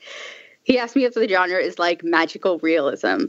He 0.62 0.78
asked 0.78 0.96
me 0.96 1.04
if 1.04 1.12
the 1.12 1.28
genre 1.28 1.58
is 1.58 1.78
like 1.78 2.02
magical 2.02 2.58
realism. 2.60 3.26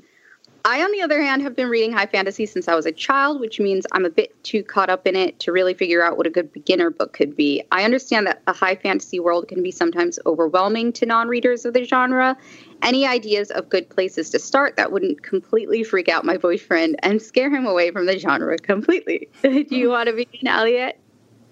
I, 0.64 0.84
on 0.84 0.92
the 0.92 1.02
other 1.02 1.22
hand, 1.22 1.42
have 1.42 1.56
been 1.56 1.70
reading 1.70 1.92
high 1.92 2.06
fantasy 2.06 2.46
since 2.46 2.68
I 2.68 2.76
was 2.76 2.86
a 2.86 2.92
child, 2.92 3.40
which 3.40 3.60
means 3.60 3.88
I'm 3.92 4.06
a 4.06 4.10
bit 4.10 4.44
too 4.44 4.64
caught 4.64 4.90
up 4.90 5.08
in 5.08 5.16
it 5.16 5.40
to 5.40 5.52
really 5.52 5.74
figure 5.74 6.04
out 6.04 6.18
what 6.18 6.28
a 6.28 6.30
good 6.30 6.52
beginner 6.52 6.90
book 6.92 7.14
could 7.14 7.36
be. 7.36 7.64
I 7.72 7.84
understand 7.84 8.28
that 8.28 8.42
a 8.48 8.54
high 8.54 8.76
fantasy 8.76 9.20
world 9.20 9.48
can 9.48 9.64
be 9.64 9.72
sometimes 9.72 10.20
overwhelming 10.26 10.94
to 10.94 11.06
non 11.06 11.28
readers 11.28 11.66
of 11.66 11.74
the 11.74 11.84
genre. 11.84 12.38
Any 12.84 13.08
ideas 13.08 13.50
of 13.52 13.70
good 13.70 13.90
places 13.90 14.30
to 14.32 14.40
start 14.40 14.76
that 14.78 14.92
wouldn't 14.92 15.24
completely 15.24 15.84
freak 15.84 16.10
out 16.10 16.26
my 16.26 16.38
boyfriend 16.38 16.98
and 17.02 17.22
scare 17.22 17.50
him 17.50 17.66
away 17.66 17.92
from 17.92 18.06
the 18.06 18.20
genre 18.20 18.58
completely? 18.58 19.30
Do 19.42 19.66
you 19.70 19.90
want 19.90 20.10
to 20.10 20.14
begin, 20.14 20.52
Aliette? 20.52 20.94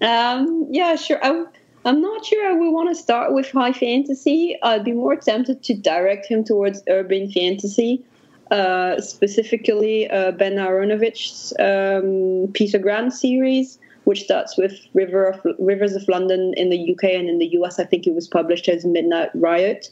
Um, 0.01 0.67
yeah, 0.69 0.95
sure. 0.95 1.19
I, 1.23 1.45
I'm 1.85 2.01
not 2.01 2.25
sure 2.25 2.47
I 2.47 2.53
would 2.53 2.71
want 2.71 2.89
to 2.89 2.95
start 2.95 3.33
with 3.33 3.49
high 3.51 3.73
fantasy. 3.73 4.57
I'd 4.61 4.83
be 4.83 4.93
more 4.93 5.15
tempted 5.15 5.63
to 5.63 5.73
direct 5.73 6.27
him 6.27 6.43
towards 6.43 6.83
urban 6.87 7.31
fantasy. 7.31 8.05
Uh, 8.51 8.99
specifically 8.99 10.09
uh, 10.09 10.31
Ben 10.31 10.55
Aaronovitch's 10.55 11.53
um, 11.59 12.51
Peter 12.53 12.79
Grant 12.79 13.13
series, 13.13 13.77
which 14.05 14.23
starts 14.23 14.57
with 14.57 14.73
River 14.95 15.27
of, 15.27 15.55
Rivers 15.59 15.93
of 15.93 16.07
London 16.07 16.55
in 16.57 16.71
the 16.71 16.91
UK 16.91 17.03
and 17.13 17.29
in 17.29 17.37
the 17.37 17.45
US. 17.59 17.79
I 17.79 17.83
think 17.83 18.07
it 18.07 18.15
was 18.15 18.27
published 18.27 18.67
as 18.67 18.85
Midnight 18.85 19.29
Riot. 19.35 19.91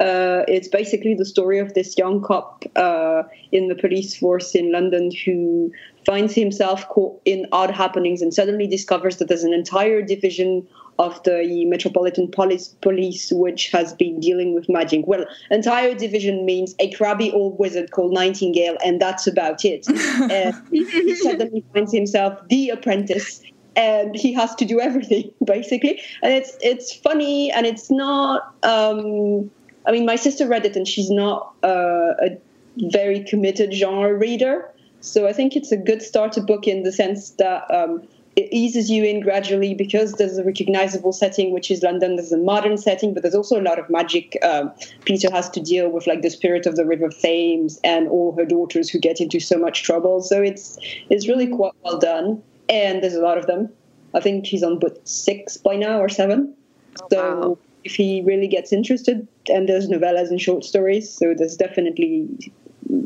Uh, 0.00 0.44
it's 0.48 0.68
basically 0.68 1.12
the 1.12 1.24
story 1.26 1.58
of 1.58 1.74
this 1.74 1.98
young 1.98 2.22
cop 2.22 2.64
uh, 2.76 3.24
in 3.52 3.68
the 3.68 3.74
police 3.74 4.16
force 4.16 4.54
in 4.54 4.72
London 4.72 5.10
who 5.26 5.70
finds 6.06 6.34
himself 6.34 6.88
caught 6.88 7.20
in 7.26 7.46
odd 7.52 7.70
happenings 7.70 8.22
and 8.22 8.32
suddenly 8.32 8.66
discovers 8.66 9.16
that 9.16 9.28
there's 9.28 9.44
an 9.44 9.52
entire 9.52 10.00
division 10.00 10.66
of 10.98 11.22
the 11.22 11.64
Metropolitan 11.66 12.28
Police, 12.28 12.68
Police, 12.80 13.30
which 13.32 13.70
has 13.70 13.94
been 13.94 14.18
dealing 14.18 14.54
with 14.54 14.68
magic. 14.68 15.06
Well, 15.06 15.24
entire 15.50 15.94
division 15.94 16.44
means 16.44 16.74
a 16.80 16.90
crabby 16.92 17.30
old 17.30 17.58
wizard 17.58 17.92
called 17.92 18.12
Nightingale, 18.12 18.76
and 18.84 19.00
that's 19.00 19.26
about 19.26 19.64
it. 19.64 19.86
and 19.88 20.54
he 20.70 21.14
suddenly 21.14 21.64
finds 21.72 21.92
himself 21.92 22.38
the 22.48 22.70
apprentice, 22.70 23.42
and 23.76 24.16
he 24.16 24.32
has 24.32 24.54
to 24.56 24.64
do 24.64 24.80
everything 24.80 25.30
basically. 25.44 26.00
And 26.22 26.32
it's 26.32 26.56
it's 26.60 26.92
funny, 26.92 27.50
and 27.52 27.64
it's 27.66 27.90
not. 27.90 28.54
Um, 28.64 29.50
I 29.86 29.92
mean, 29.92 30.04
my 30.04 30.16
sister 30.16 30.48
read 30.48 30.66
it, 30.66 30.74
and 30.76 30.86
she's 30.86 31.10
not 31.10 31.54
uh, 31.62 32.14
a 32.20 32.38
very 32.76 33.22
committed 33.22 33.72
genre 33.72 34.14
reader. 34.14 34.68
So 35.00 35.28
I 35.28 35.32
think 35.32 35.54
it's 35.54 35.70
a 35.70 35.76
good 35.76 36.02
starter 36.02 36.42
book 36.42 36.66
in 36.66 36.82
the 36.82 36.90
sense 36.90 37.30
that 37.38 37.70
um, 37.72 38.02
it 38.38 38.48
eases 38.52 38.88
you 38.88 39.02
in 39.02 39.18
gradually 39.18 39.74
because 39.74 40.12
there's 40.12 40.38
a 40.38 40.44
recognizable 40.44 41.12
setting, 41.12 41.52
which 41.52 41.72
is 41.72 41.82
London. 41.82 42.14
There's 42.14 42.30
a 42.30 42.38
modern 42.38 42.78
setting, 42.78 43.12
but 43.12 43.24
there's 43.24 43.34
also 43.34 43.60
a 43.60 43.66
lot 43.70 43.80
of 43.80 43.90
magic. 43.90 44.38
Um, 44.44 44.70
Peter 45.04 45.28
has 45.32 45.50
to 45.50 45.60
deal 45.60 45.88
with 45.90 46.06
like 46.06 46.22
the 46.22 46.30
spirit 46.30 46.64
of 46.64 46.76
the 46.76 46.86
River 46.86 47.08
Thames 47.08 47.80
and 47.82 48.06
all 48.06 48.36
her 48.36 48.44
daughters 48.44 48.88
who 48.88 49.00
get 49.00 49.20
into 49.20 49.40
so 49.40 49.58
much 49.58 49.82
trouble. 49.82 50.22
So 50.22 50.40
it's 50.40 50.78
it's 51.10 51.26
really 51.26 51.48
quite 51.48 51.72
well 51.82 51.98
done, 51.98 52.40
and 52.68 53.02
there's 53.02 53.16
a 53.16 53.20
lot 53.20 53.38
of 53.38 53.48
them. 53.48 53.70
I 54.14 54.20
think 54.20 54.46
he's 54.46 54.62
on 54.62 54.78
book 54.78 55.00
six 55.02 55.56
by 55.56 55.74
now 55.74 55.98
or 55.98 56.08
seven. 56.08 56.54
Oh, 57.02 57.06
so 57.10 57.40
wow. 57.40 57.58
if 57.82 57.96
he 57.96 58.22
really 58.22 58.46
gets 58.46 58.72
interested, 58.72 59.26
and 59.48 59.68
there's 59.68 59.88
novellas 59.88 60.30
and 60.30 60.40
short 60.40 60.64
stories, 60.64 61.10
so 61.10 61.34
there's 61.36 61.56
definitely 61.56 62.28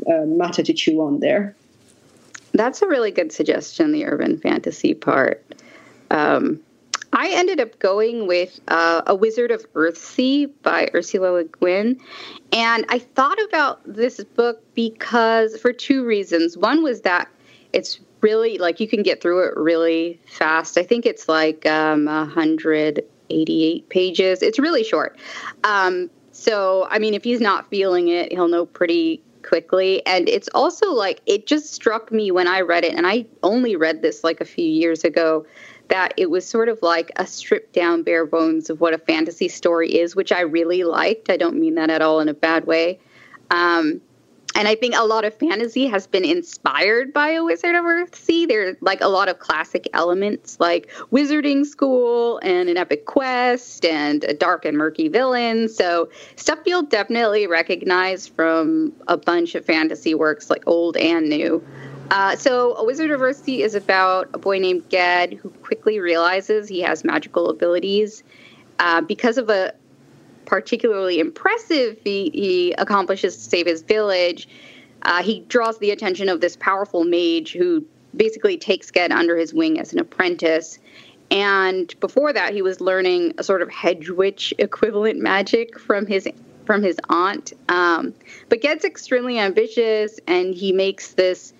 uh, 0.07 0.25
matter 0.27 0.61
to 0.61 0.73
chew 0.73 1.01
on 1.01 1.21
there. 1.21 1.55
That's 2.53 2.81
a 2.81 2.87
really 2.87 3.11
good 3.11 3.31
suggestion, 3.31 3.91
the 3.91 4.05
urban 4.05 4.37
fantasy 4.37 4.93
part. 4.93 5.43
Um, 6.11 6.61
I 7.13 7.29
ended 7.29 7.59
up 7.59 7.77
going 7.77 8.25
with 8.27 8.59
uh, 8.67 9.03
A 9.05 9.13
Wizard 9.13 9.51
of 9.51 9.71
Earthsea 9.73 10.51
by 10.63 10.89
Ursula 10.95 11.27
Le 11.27 11.43
Guin. 11.43 11.99
And 12.51 12.85
I 12.89 12.99
thought 12.99 13.37
about 13.43 13.81
this 13.85 14.23
book 14.23 14.63
because, 14.73 15.55
for 15.57 15.71
two 15.71 16.03
reasons. 16.03 16.57
One 16.57 16.81
was 16.81 17.01
that 17.01 17.27
it's 17.71 17.99
really, 18.21 18.57
like, 18.57 18.79
you 18.79 18.87
can 18.87 19.03
get 19.03 19.21
through 19.21 19.47
it 19.47 19.55
really 19.55 20.19
fast. 20.25 20.77
I 20.77 20.83
think 20.83 21.05
it's 21.05 21.29
like 21.29 21.67
um, 21.67 22.05
188 22.05 23.89
pages. 23.89 24.41
It's 24.41 24.57
really 24.57 24.83
short. 24.83 25.17
Um, 25.63 26.09
so, 26.31 26.87
I 26.89 26.97
mean, 26.97 27.13
if 27.13 27.23
he's 27.23 27.41
not 27.41 27.69
feeling 27.69 28.07
it, 28.07 28.31
he'll 28.31 28.47
know 28.47 28.65
pretty 28.65 29.21
quickly. 29.43 30.05
And 30.05 30.27
it's 30.27 30.49
also 30.53 30.91
like, 30.91 31.21
it 31.25 31.47
just 31.47 31.73
struck 31.73 32.11
me 32.11 32.31
when 32.31 32.47
I 32.47 32.61
read 32.61 32.83
it, 32.83 32.93
and 32.93 33.05
I 33.05 33.25
only 33.43 33.75
read 33.75 34.01
this 34.01 34.23
like 34.23 34.41
a 34.41 34.45
few 34.45 34.65
years 34.65 35.03
ago, 35.03 35.45
that 35.89 36.13
it 36.17 36.29
was 36.29 36.47
sort 36.47 36.69
of 36.69 36.81
like 36.81 37.11
a 37.17 37.27
stripped 37.27 37.73
down 37.73 38.03
bare 38.03 38.25
bones 38.25 38.69
of 38.69 38.79
what 38.79 38.93
a 38.93 38.97
fantasy 38.97 39.47
story 39.49 39.99
is, 39.99 40.15
which 40.15 40.31
I 40.31 40.41
really 40.41 40.83
liked. 40.83 41.29
I 41.29 41.37
don't 41.37 41.59
mean 41.59 41.75
that 41.75 41.89
at 41.89 42.01
all 42.01 42.19
in 42.19 42.29
a 42.29 42.33
bad 42.33 42.65
way. 42.65 42.99
Um, 43.51 44.01
and 44.55 44.67
I 44.67 44.75
think 44.75 44.95
a 44.95 45.03
lot 45.03 45.25
of 45.25 45.33
fantasy 45.33 45.87
has 45.87 46.05
been 46.05 46.23
inspired 46.23 47.11
by 47.11 47.29
a 47.29 47.43
Wizard 47.43 47.75
of 47.75 47.85
Earthsea. 47.85 48.47
There's 48.47 48.77
like 48.81 49.01
a 49.01 49.07
lot 49.07 49.27
of 49.27 49.39
classic 49.39 49.87
elements 49.93 50.59
like 50.59 50.91
wizarding 51.11 51.65
school 51.65 52.39
and 52.43 52.69
an 52.69 52.77
epic 52.77 53.05
quest 53.05 53.83
and 53.83 54.23
a 54.23 54.33
dark 54.33 54.65
and 54.65 54.77
murky 54.77 55.07
villain. 55.07 55.69
So 55.69 56.09
stuff 56.35 56.59
you'll 56.65 56.83
definitely 56.83 57.47
recognize 57.47 58.27
from 58.27 58.93
a 59.07 59.17
bunch 59.17 59.55
of 59.55 59.65
fantasy 59.65 60.13
works 60.13 60.49
like 60.49 60.63
old 60.67 60.97
and 60.97 61.29
new. 61.29 61.65
Uh, 62.11 62.35
so, 62.35 62.75
A 62.75 62.85
Wizard 62.85 63.09
of 63.11 63.21
Earthsea 63.21 63.59
is 63.59 63.73
about 63.73 64.29
a 64.33 64.37
boy 64.37 64.59
named 64.59 64.87
Ged 64.89 65.33
who 65.33 65.49
quickly 65.49 65.99
realizes 65.99 66.67
he 66.67 66.81
has 66.81 67.03
magical 67.03 67.49
abilities. 67.49 68.23
Uh, 68.77 69.01
because 69.01 69.37
of 69.37 69.49
a 69.49 69.73
particularly 70.45 71.19
impressive 71.19 71.99
feat 71.99 72.33
he 72.33 72.73
accomplishes 72.73 73.35
to 73.35 73.41
save 73.41 73.65
his 73.65 73.81
village, 73.81 74.47
uh, 75.03 75.21
he 75.21 75.41
draws 75.41 75.77
the 75.79 75.91
attention 75.91 76.29
of 76.29 76.41
this 76.41 76.55
powerful 76.55 77.03
mage 77.03 77.53
who 77.53 77.85
basically 78.15 78.57
takes 78.57 78.91
Ged 78.91 79.11
under 79.11 79.37
his 79.37 79.53
wing 79.53 79.79
as 79.79 79.93
an 79.93 79.99
apprentice. 79.99 80.79
And 81.31 81.93
before 81.99 82.31
that, 82.33 82.53
he 82.53 82.61
was 82.61 82.79
learning 82.79 83.33
a 83.37 83.43
sort 83.43 83.61
of 83.61 83.69
hedge 83.69 84.09
witch 84.09 84.53
equivalent 84.59 85.19
magic 85.19 85.79
from 85.79 86.05
his 86.05 86.27
from 86.65 86.81
his 86.81 86.97
aunt. 87.09 87.51
Um, 87.67 88.13
but 88.47 88.61
Ged's 88.61 88.85
extremely 88.85 89.37
ambitious, 89.37 90.17
and 90.27 90.55
he 90.55 90.71
makes 90.71 91.13
this 91.13 91.53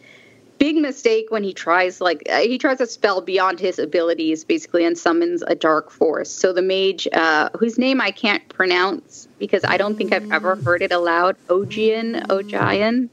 big 0.58 0.76
mistake 0.78 1.26
when 1.30 1.44
he 1.44 1.54
tries 1.54 2.00
like 2.00 2.24
uh, 2.30 2.40
he 2.40 2.58
tries 2.58 2.80
a 2.80 2.88
spell 2.88 3.22
beyond 3.22 3.60
his 3.60 3.80
abilities 3.80 4.44
basically 4.44 4.86
and 4.86 4.98
summons 4.98 5.44
a 5.48 5.56
dark 5.56 5.90
force 5.90 6.32
so 6.32 6.54
the 6.54 6.62
mage 6.62 7.08
uh, 7.14 7.50
whose 7.58 7.78
name 7.78 8.00
i 8.00 8.12
can't 8.12 8.48
pronounce 8.50 9.28
because 9.40 9.64
i 9.66 9.78
don't 9.78 9.96
think 9.96 10.14
i've 10.14 10.32
ever 10.32 10.56
heard 10.58 10.82
it 10.82 10.92
aloud 10.92 11.36
ogian 11.50 12.26
ogian 12.30 13.10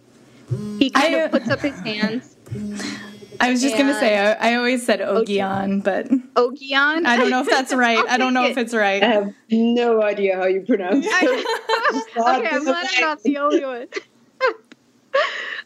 he 0.78 0.90
kind 0.90 1.14
I, 1.14 1.18
of 1.18 1.30
puts 1.30 1.48
up 1.48 1.60
his 1.60 1.78
hands 1.80 2.36
I 3.40 3.50
was 3.50 3.62
just 3.62 3.76
gonna 3.76 3.98
say 3.98 4.18
I, 4.18 4.50
I, 4.50 4.54
always 4.56 4.84
said 4.84 5.00
Ogion, 5.00 5.80
but 5.80 6.08
Ogion. 6.36 7.06
I 7.06 7.16
don't 7.16 7.30
know 7.30 7.40
if 7.40 7.48
that's 7.48 7.72
right. 7.86 8.04
I 8.06 8.18
don't 8.18 8.34
know 8.34 8.44
it. 8.44 8.50
if 8.50 8.58
it's 8.58 8.74
right. 8.74 9.02
I 9.02 9.06
have 9.06 9.34
no 9.50 10.02
idea 10.02 10.36
how 10.36 10.44
you 10.44 10.60
pronounce 10.60 11.06
it. 11.08 11.14
okay, 12.18 12.48
I'm 12.52 12.64
glad 12.64 12.86
I'm 12.94 13.00
not 13.00 13.22
the 13.22 13.38
only 13.38 13.64
one. 13.64 13.86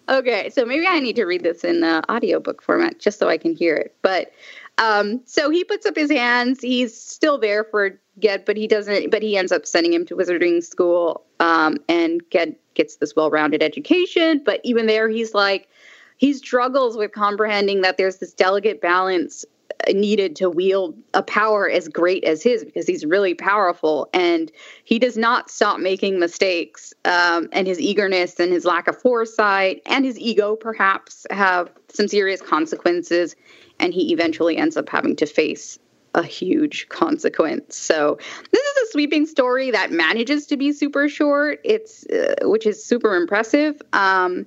Okay, 0.09 0.51
so 0.51 0.65
maybe 0.65 0.87
I 0.87 1.01
need 1.01 1.17
to 1.17 1.25
read 1.25 1.43
this 1.43 1.65
in 1.65 1.81
the 1.81 2.03
audiobook 2.11 2.63
format 2.63 2.99
just 2.99 3.19
so 3.19 3.29
I 3.29 3.39
can 3.39 3.55
hear 3.55 3.77
it. 3.77 3.95
But 4.03 4.33
um, 4.79 5.21
so 5.25 5.51
he 5.51 5.65
puts 5.65 5.87
up 5.87 5.97
his 5.97 6.11
hands. 6.11 6.61
He's 6.61 6.99
still 6.99 7.39
there 7.39 7.65
for 7.65 7.99
Ged, 8.19 8.45
but 8.45 8.57
he 8.57 8.67
doesn't. 8.67 9.11
But 9.11 9.23
he 9.23 9.37
ends 9.37 9.53
up 9.53 9.67
sending 9.67 9.93
him 9.93 10.05
to 10.07 10.17
wizarding 10.17 10.63
school, 10.63 11.25
um, 11.41 11.79
and 11.89 12.23
Ged 12.31 12.57
gets 12.75 12.97
this 12.97 13.15
well-rounded 13.15 13.63
education. 13.63 14.43
But 14.45 14.61
even 14.65 14.87
there, 14.87 15.09
he's 15.09 15.35
like, 15.35 15.69
he 16.17 16.33
struggles 16.33 16.97
with 16.97 17.13
comprehending 17.13 17.83
that 17.83 17.97
there's 17.97 18.17
this 18.17 18.33
delicate 18.33 18.81
balance 18.81 19.45
needed 19.93 20.37
to 20.37 20.50
wield 20.50 20.97
a 21.12 21.23
power 21.23 21.69
as 21.69 21.88
great 21.88 22.25
as 22.25 22.43
his 22.43 22.64
because 22.64 22.87
he's 22.87 23.05
really 23.05 23.35
powerful. 23.35 24.09
And 24.12 24.50
he 24.85 24.99
does 24.99 25.17
not 25.17 25.50
stop 25.50 25.81
making 25.81 26.19
mistakes 26.19 26.95
um, 27.05 27.49
and 27.53 27.67
his 27.67 27.81
eagerness 27.81 28.38
and 28.41 28.53
his 28.53 28.64
lack 28.64 28.88
of 28.88 29.00
foresight 29.00 29.83
and 29.87 30.05
his 30.05 30.19
ego 30.19 30.57
perhaps 30.57 31.26
have 31.31 31.71
some 31.88 32.09
serious 32.09 32.41
consequences. 32.41 33.37
And 33.81 33.93
he 33.93 34.12
eventually 34.12 34.57
ends 34.57 34.76
up 34.76 34.88
having 34.88 35.17
to 35.17 35.26
face 35.26 35.79
a 36.14 36.23
huge 36.23 36.88
consequence. 36.88 37.76
So 37.76 38.19
this 38.53 38.62
is 38.62 38.88
a 38.88 38.93
sweeping 38.93 39.26
story 39.26 39.73
that 39.73 39.91
manages 39.91 40.47
to 40.47 40.57
be 40.57 40.73
super 40.73 41.09
short. 41.09 41.61
It's 41.64 42.07
uh, 42.07 42.37
which 42.43 42.67
is 42.67 42.85
super 42.85 43.17
impressive. 43.17 43.81
Um, 43.93 44.47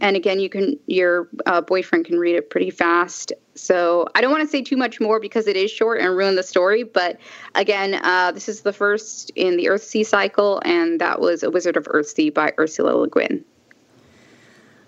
and 0.00 0.16
again 0.16 0.40
you 0.40 0.48
can 0.48 0.78
your 0.86 1.28
uh, 1.46 1.60
boyfriend 1.60 2.04
can 2.04 2.18
read 2.18 2.36
it 2.36 2.50
pretty 2.50 2.70
fast 2.70 3.32
so 3.54 4.06
i 4.14 4.20
don't 4.20 4.30
want 4.30 4.42
to 4.42 4.48
say 4.48 4.62
too 4.62 4.76
much 4.76 5.00
more 5.00 5.20
because 5.20 5.46
it 5.46 5.56
is 5.56 5.70
short 5.70 6.00
and 6.00 6.16
ruin 6.16 6.36
the 6.36 6.42
story 6.42 6.82
but 6.82 7.18
again 7.54 7.94
uh, 8.02 8.30
this 8.32 8.48
is 8.48 8.62
the 8.62 8.72
first 8.72 9.30
in 9.36 9.56
the 9.56 9.66
earthsea 9.66 10.04
cycle 10.04 10.60
and 10.64 11.00
that 11.00 11.20
was 11.20 11.42
a 11.42 11.50
wizard 11.50 11.76
of 11.76 11.84
earthsea 11.84 12.32
by 12.32 12.52
ursula 12.58 12.90
le 12.90 13.08
guin 13.08 13.44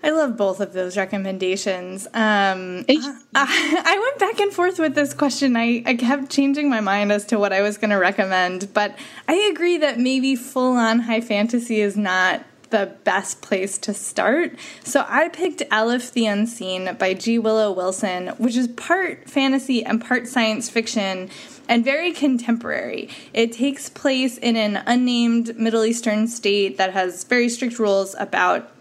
I 0.01 0.11
love 0.11 0.37
both 0.37 0.61
of 0.61 0.71
those 0.71 0.95
recommendations. 0.95 2.07
Um, 2.07 2.85
I, 2.87 3.19
I, 3.35 3.99
went 3.99 4.17
back 4.17 4.39
and 4.39 4.53
forth 4.53 4.79
with 4.79 4.95
this 4.95 5.13
question. 5.13 5.57
I, 5.57 5.83
I 5.85 5.95
kept 5.95 6.31
changing 6.31 6.69
my 6.69 6.79
mind 6.79 7.11
as 7.11 7.25
to 7.25 7.37
what 7.37 7.51
I 7.51 7.61
was 7.61 7.77
going 7.77 7.89
to 7.89 7.97
recommend, 7.97 8.73
but 8.73 8.97
I 9.27 9.35
agree 9.51 9.77
that 9.77 9.99
maybe 9.99 10.37
full 10.37 10.77
on 10.77 10.99
high 10.99 11.19
fantasy 11.19 11.81
is 11.81 11.97
not 11.97 12.45
the 12.69 12.95
best 13.03 13.41
place 13.41 13.77
to 13.79 13.93
start. 13.93 14.55
So 14.83 15.05
I 15.07 15.29
picked 15.29 15.63
Alif 15.71 16.11
the 16.11 16.25
Unseen 16.25 16.95
by 16.95 17.13
G. 17.13 17.39
Willow 17.39 17.71
Wilson, 17.71 18.29
which 18.37 18.55
is 18.55 18.67
part 18.67 19.29
fantasy 19.29 19.83
and 19.83 20.03
part 20.03 20.27
science 20.27 20.69
fiction 20.69 21.29
and 21.67 21.85
very 21.85 22.11
contemporary. 22.11 23.09
It 23.33 23.51
takes 23.51 23.89
place 23.89 24.37
in 24.37 24.55
an 24.55 24.83
unnamed 24.87 25.57
Middle 25.57 25.85
Eastern 25.85 26.27
state 26.27 26.77
that 26.77 26.93
has 26.93 27.23
very 27.23 27.47
strict 27.47 27.79
rules 27.79 28.15
about 28.17 28.71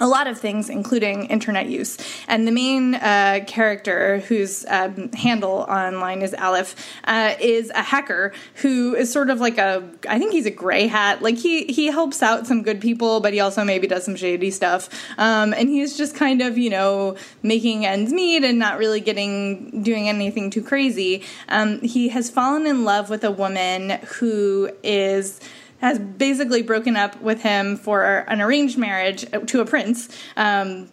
a 0.00 0.06
lot 0.06 0.26
of 0.26 0.38
things, 0.38 0.68
including 0.68 1.26
internet 1.26 1.66
use. 1.66 1.98
And 2.28 2.46
the 2.46 2.52
main 2.52 2.94
uh, 2.94 3.40
character, 3.46 4.20
whose 4.20 4.64
um, 4.68 5.12
handle 5.12 5.66
online 5.68 6.22
is 6.22 6.34
Alif, 6.34 6.74
uh, 7.04 7.34
is 7.40 7.70
a 7.70 7.82
hacker 7.82 8.32
who 8.56 8.94
is 8.94 9.12
sort 9.12 9.30
of 9.30 9.40
like 9.40 9.58
a, 9.58 9.88
I 10.08 10.18
think 10.18 10.32
he's 10.32 10.46
a 10.46 10.50
gray 10.50 10.86
hat. 10.86 11.22
Like 11.22 11.38
he 11.38 11.64
he 11.66 11.86
helps 11.86 12.22
out 12.22 12.46
some 12.46 12.62
good 12.62 12.80
people, 12.80 13.20
but 13.20 13.32
he 13.32 13.40
also 13.40 13.64
maybe 13.64 13.86
does 13.86 14.04
some 14.04 14.16
shady 14.16 14.50
stuff. 14.50 14.88
Um, 15.18 15.52
and 15.54 15.68
he's 15.68 15.96
just 15.96 16.14
kind 16.16 16.42
of 16.42 16.58
you 16.58 16.70
know 16.70 17.16
making 17.42 17.86
ends 17.86 18.12
meet 18.12 18.44
and 18.44 18.58
not 18.58 18.78
really 18.78 19.00
getting 19.00 19.82
doing 19.82 20.08
anything 20.08 20.50
too 20.50 20.62
crazy. 20.62 21.22
Um, 21.48 21.80
he 21.80 22.08
has 22.08 22.30
fallen 22.30 22.66
in 22.66 22.84
love 22.84 23.10
with 23.10 23.24
a 23.24 23.30
woman 23.30 23.90
who 24.18 24.70
is 24.82 25.40
has 25.82 25.98
basically 25.98 26.62
broken 26.62 26.96
up 26.96 27.20
with 27.20 27.42
him 27.42 27.76
for 27.76 28.24
an 28.28 28.40
arranged 28.40 28.78
marriage 28.78 29.26
to 29.46 29.60
a 29.60 29.66
prince. 29.66 30.08
Um, 30.36 30.88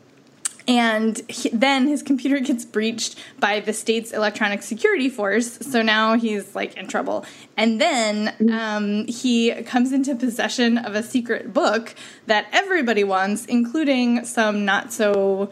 and 0.67 1.19
he, 1.29 1.49
then 1.49 1.87
his 1.87 2.03
computer 2.03 2.39
gets 2.49 2.65
breached 2.65 3.17
by 3.39 3.59
the 3.59 3.73
state's 3.73 4.11
electronic 4.11 4.61
security 4.61 5.09
force 5.09 5.57
so 5.59 5.81
now 5.81 6.13
he's 6.13 6.53
like 6.53 6.75
in 6.77 6.87
trouble 6.87 7.25
and 7.57 7.81
then 7.81 8.35
um, 8.51 9.07
he 9.07 9.51
comes 9.63 9.91
into 9.91 10.15
possession 10.15 10.77
of 10.77 10.95
a 10.95 11.01
secret 11.01 11.53
book 11.53 11.95
that 12.27 12.45
everybody 12.51 13.03
wants 13.03 13.45
including 13.45 14.23
some 14.25 14.63
not 14.63 14.93
so 14.93 15.49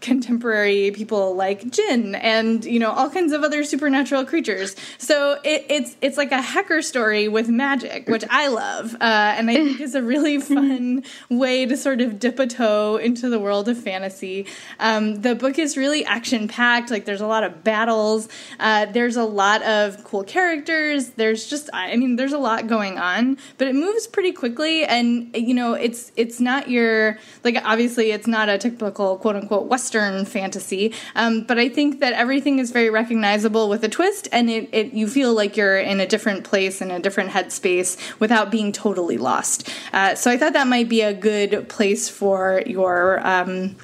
contemporary 0.00 0.92
people 0.92 1.34
like 1.34 1.68
Jin 1.70 2.14
and 2.14 2.64
you 2.64 2.78
know 2.78 2.90
all 2.90 3.10
kinds 3.10 3.32
of 3.32 3.42
other 3.42 3.64
supernatural 3.64 4.24
creatures. 4.24 4.76
So 4.98 5.38
it, 5.44 5.66
it's 5.68 5.96
it's 6.00 6.16
like 6.16 6.30
a 6.30 6.40
hacker 6.40 6.82
story 6.82 7.26
with 7.28 7.48
magic 7.48 8.08
which 8.08 8.24
i 8.30 8.48
love 8.48 8.94
uh, 8.94 9.34
and 9.36 9.50
i 9.50 9.54
think 9.54 9.80
is 9.80 9.94
a 9.94 10.02
really 10.02 10.40
fun 10.54 11.02
way 11.28 11.66
to 11.66 11.76
sort 11.76 12.00
of 12.00 12.18
dip 12.18 12.38
a 12.38 12.46
toe 12.46 12.96
into 12.96 13.28
the 13.28 13.38
world 13.38 13.68
of 13.68 13.78
fantasy. 13.78 14.46
Um, 14.78 15.22
the 15.22 15.34
book 15.34 15.58
is 15.58 15.76
really 15.76 16.04
action 16.04 16.46
packed 16.48 16.90
like 16.90 17.04
there's 17.04 17.20
a 17.20 17.26
lot 17.26 17.42
of 17.42 17.64
battles 17.64 18.28
uh, 18.60 18.86
there's 18.86 19.16
a 19.16 19.24
lot 19.24 19.62
of 19.62 20.04
cool 20.04 20.22
characters 20.22 21.10
there's 21.10 21.48
just 21.48 21.68
i 21.72 21.96
mean 21.96 22.16
there's 22.16 22.32
a 22.32 22.38
lot 22.38 22.66
going 22.66 22.98
on 22.98 23.36
but 23.56 23.66
it 23.66 23.74
moves 23.74 24.06
pretty 24.06 24.32
quickly 24.32 24.84
and 24.84 25.34
you 25.34 25.54
know 25.54 25.74
it's 25.74 26.12
it's 26.16 26.40
not 26.40 26.70
your 26.70 27.18
like 27.42 27.56
obviously 27.64 28.12
it's 28.12 28.26
not 28.26 28.48
a 28.48 28.58
typical 28.58 29.16
quote 29.16 29.36
unquote 29.36 29.66
western 29.66 29.87
Western 29.88 30.26
fantasy. 30.26 30.92
Um, 31.14 31.44
but 31.44 31.58
I 31.58 31.70
think 31.70 32.00
that 32.00 32.12
everything 32.12 32.58
is 32.58 32.72
very 32.72 32.90
recognizable 32.90 33.70
with 33.70 33.82
a 33.84 33.88
twist, 33.88 34.28
and 34.32 34.50
it, 34.50 34.68
it 34.70 34.92
you 34.92 35.08
feel 35.08 35.32
like 35.32 35.56
you're 35.56 35.78
in 35.78 35.98
a 35.98 36.06
different 36.06 36.44
place 36.44 36.82
in 36.82 36.90
a 36.90 37.00
different 37.00 37.30
headspace 37.30 37.96
without 38.20 38.50
being 38.50 38.70
totally 38.70 39.16
lost. 39.16 39.66
Uh, 39.94 40.14
so 40.14 40.30
I 40.30 40.36
thought 40.36 40.52
that 40.52 40.66
might 40.66 40.90
be 40.90 41.00
a 41.00 41.14
good 41.14 41.70
place 41.70 42.10
for 42.10 42.62
your. 42.66 43.26
Um, 43.26 43.76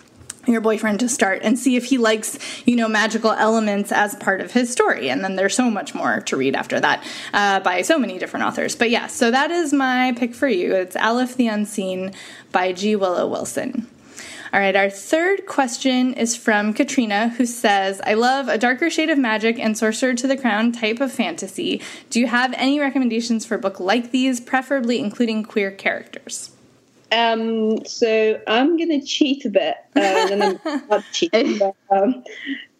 your 0.47 0.61
boyfriend 0.61 1.01
to 1.01 1.09
start 1.09 1.41
and 1.43 1.59
see 1.59 1.75
if 1.75 1.87
he 1.87 1.97
likes 1.97 2.39
you 2.67 2.77
know 2.77 2.87
magical 2.87 3.31
elements 3.31 3.91
as 3.91 4.15
part 4.17 4.43
of 4.43 4.53
his 4.53 4.71
story 4.71 5.09
and 5.09 5.25
then 5.25 5.37
there's 5.37 5.57
so 5.57 5.71
much 5.71 5.95
more 5.95 6.21
to 6.21 6.37
read 6.37 6.55
after 6.55 6.79
that 6.79 7.03
uh, 7.33 7.61
by 7.61 7.81
so 7.81 7.99
many 7.99 8.19
different 8.19 8.45
authors 8.45 8.77
but 8.77 8.91
yeah 8.91 9.07
so 9.07 9.31
that 9.31 9.51
is 9.51 9.73
my 9.73 10.13
pick 10.19 10.35
for 10.35 10.47
you 10.47 10.75
it's 10.75 10.97
alif 10.97 11.35
the 11.37 11.47
unseen 11.47 12.13
by 12.53 12.75
g 12.75 12.95
willow 12.95 13.27
wilson 13.27 13.89
all 14.55 14.61
right, 14.61 14.77
our 14.77 14.89
third 14.89 15.47
question 15.47 16.15
is 16.15 16.37
from 16.37 16.75
Katrina, 16.75 17.31
who 17.31 17.45
says, 17.45 18.01
I 18.07 18.15
love 18.15 18.47
a 18.47 18.57
darker 18.57 18.89
shade 18.89 19.11
of 19.11 19.19
magic 19.19 19.59
and 19.59 19.77
Sorcerer 19.77 20.15
to 20.15 20.29
the 20.29 20.37
Crown 20.37 20.71
type 20.71 21.01
of 21.01 21.11
fantasy. 21.11 21.83
Do 22.09 22.21
you 22.21 22.29
have 22.29 22.55
any 22.57 22.79
recommendations 22.79 23.45
for 23.45 23.57
a 23.57 23.59
book 23.59 23.81
like 23.81 24.13
these, 24.13 24.41
preferably 24.41 25.01
including 25.01 25.43
queer 25.43 25.73
characters? 25.73 26.53
Um, 27.11 27.85
so 27.85 28.41
I'm 28.47 28.77
going 28.77 28.91
to 28.91 29.05
cheat 29.05 29.45
a 29.45 29.51
bit. 29.51 29.75
Uh, 29.97 30.29
and 30.31 30.61
I'm 30.65 30.83
not 30.89 31.03
cheating, 31.11 31.59
but 31.59 31.75
um, 31.91 32.23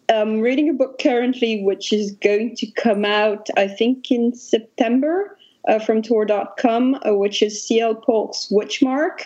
I'm 0.07 0.39
reading 0.39 0.69
a 0.69 0.73
book 0.73 0.97
currently 0.97 1.61
which 1.61 1.91
is 1.91 2.13
going 2.13 2.55
to 2.55 2.67
come 2.67 3.03
out, 3.03 3.49
I 3.57 3.67
think, 3.67 4.11
in 4.11 4.33
September 4.33 5.37
uh, 5.67 5.79
from 5.79 6.01
Tor.com, 6.01 6.95
uh, 7.05 7.15
which 7.15 7.41
is 7.41 7.61
C.L. 7.61 7.95
Polk's 7.95 8.47
Witchmark 8.49 9.25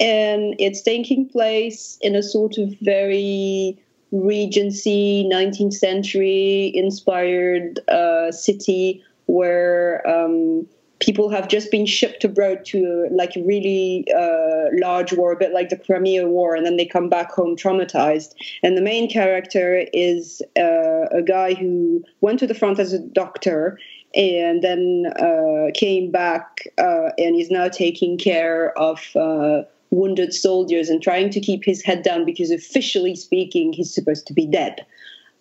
and 0.00 0.54
it's 0.58 0.80
taking 0.80 1.28
place 1.28 1.98
in 2.00 2.16
a 2.16 2.22
sort 2.22 2.58
of 2.58 2.74
very 2.80 3.78
Regency, 4.12 5.28
19th 5.30 5.74
century 5.74 6.72
inspired 6.74 7.78
uh, 7.88 8.32
city 8.32 9.04
where 9.26 10.04
um, 10.08 10.66
people 10.98 11.30
have 11.30 11.46
just 11.46 11.70
been 11.70 11.86
shipped 11.86 12.24
abroad 12.24 12.64
to 12.64 13.06
like 13.12 13.36
a 13.36 13.42
really 13.42 14.04
uh, 14.12 14.66
large 14.82 15.12
war, 15.12 15.32
a 15.32 15.36
bit 15.36 15.52
like 15.52 15.68
the 15.68 15.76
Crimea 15.76 16.26
War, 16.26 16.56
and 16.56 16.66
then 16.66 16.76
they 16.76 16.84
come 16.84 17.08
back 17.08 17.30
home 17.30 17.56
traumatized. 17.56 18.34
And 18.62 18.76
the 18.76 18.82
main 18.82 19.08
character 19.08 19.84
is 19.92 20.42
uh, 20.58 21.06
a 21.12 21.22
guy 21.22 21.54
who 21.54 22.04
went 22.20 22.40
to 22.40 22.46
the 22.48 22.54
front 22.54 22.80
as 22.80 22.92
a 22.92 22.98
doctor 22.98 23.78
and 24.14 24.62
then 24.62 25.04
uh, 25.20 25.70
came 25.72 26.10
back 26.10 26.66
uh, 26.78 27.10
and 27.16 27.36
is 27.36 27.50
now 27.50 27.68
taking 27.68 28.18
care 28.18 28.76
of 28.76 29.00
uh, 29.14 29.62
wounded 29.90 30.32
soldiers 30.32 30.88
and 30.88 31.02
trying 31.02 31.30
to 31.30 31.40
keep 31.40 31.64
his 31.64 31.82
head 31.82 32.02
down 32.02 32.24
because 32.24 32.50
officially 32.50 33.14
speaking, 33.16 33.72
he's 33.72 33.92
supposed 33.92 34.26
to 34.26 34.32
be 34.32 34.46
dead. 34.46 34.84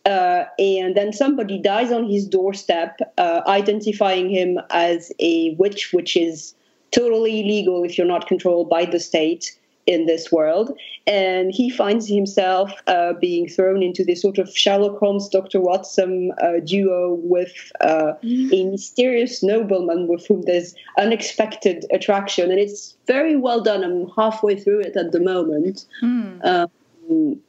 Uh, 0.05 0.45
and 0.57 0.95
then 0.95 1.13
somebody 1.13 1.59
dies 1.59 1.91
on 1.91 2.09
his 2.09 2.25
doorstep, 2.25 2.99
uh, 3.17 3.41
identifying 3.47 4.29
him 4.29 4.59
as 4.71 5.12
a 5.19 5.53
witch, 5.55 5.93
which 5.93 6.15
is 6.15 6.55
totally 6.91 7.41
illegal 7.41 7.83
if 7.83 7.97
you're 7.97 8.07
not 8.07 8.27
controlled 8.27 8.69
by 8.69 8.85
the 8.85 8.99
state 8.99 9.59
in 9.89 10.06
this 10.06 10.32
world. 10.32 10.78
And 11.08 11.52
he 11.52 11.69
finds 11.69 12.08
himself 12.08 12.71
uh, 12.86 13.13
being 13.13 13.49
thrown 13.49 13.82
into 13.82 14.06
this 14.06 14.21
sort 14.21 14.38
of 14.38 14.56
Sherlock 14.56 14.99
Holmes, 14.99 15.28
Dr. 15.28 15.60
Watson 15.60 16.32
uh, 16.41 16.60
duo 16.63 17.15
with 17.23 17.71
uh, 17.82 18.13
mm. 18.23 18.54
a 18.54 18.69
mysterious 18.69 19.41
nobleman 19.41 20.08
with 20.08 20.28
whom 20.28 20.43
there's 20.43 20.75
unexpected 20.99 21.86
attraction. 21.91 22.52
And 22.52 22.60
it's 22.60 22.95
very 23.08 23.36
well 23.36 23.62
done. 23.62 23.84
I'm 23.84 24.08
halfway 24.15 24.56
through 24.56 24.82
it 24.82 24.95
at 24.95 25.12
the 25.12 25.19
moment. 25.19 25.88
Mm. 26.04 26.45
Um, 26.45 27.41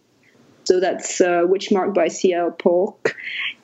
so 0.64 0.80
that's 0.80 1.20
uh, 1.20 1.42
Witchmark 1.42 1.92
by 1.92 2.08
C.L. 2.08 2.52
Polk. 2.52 3.14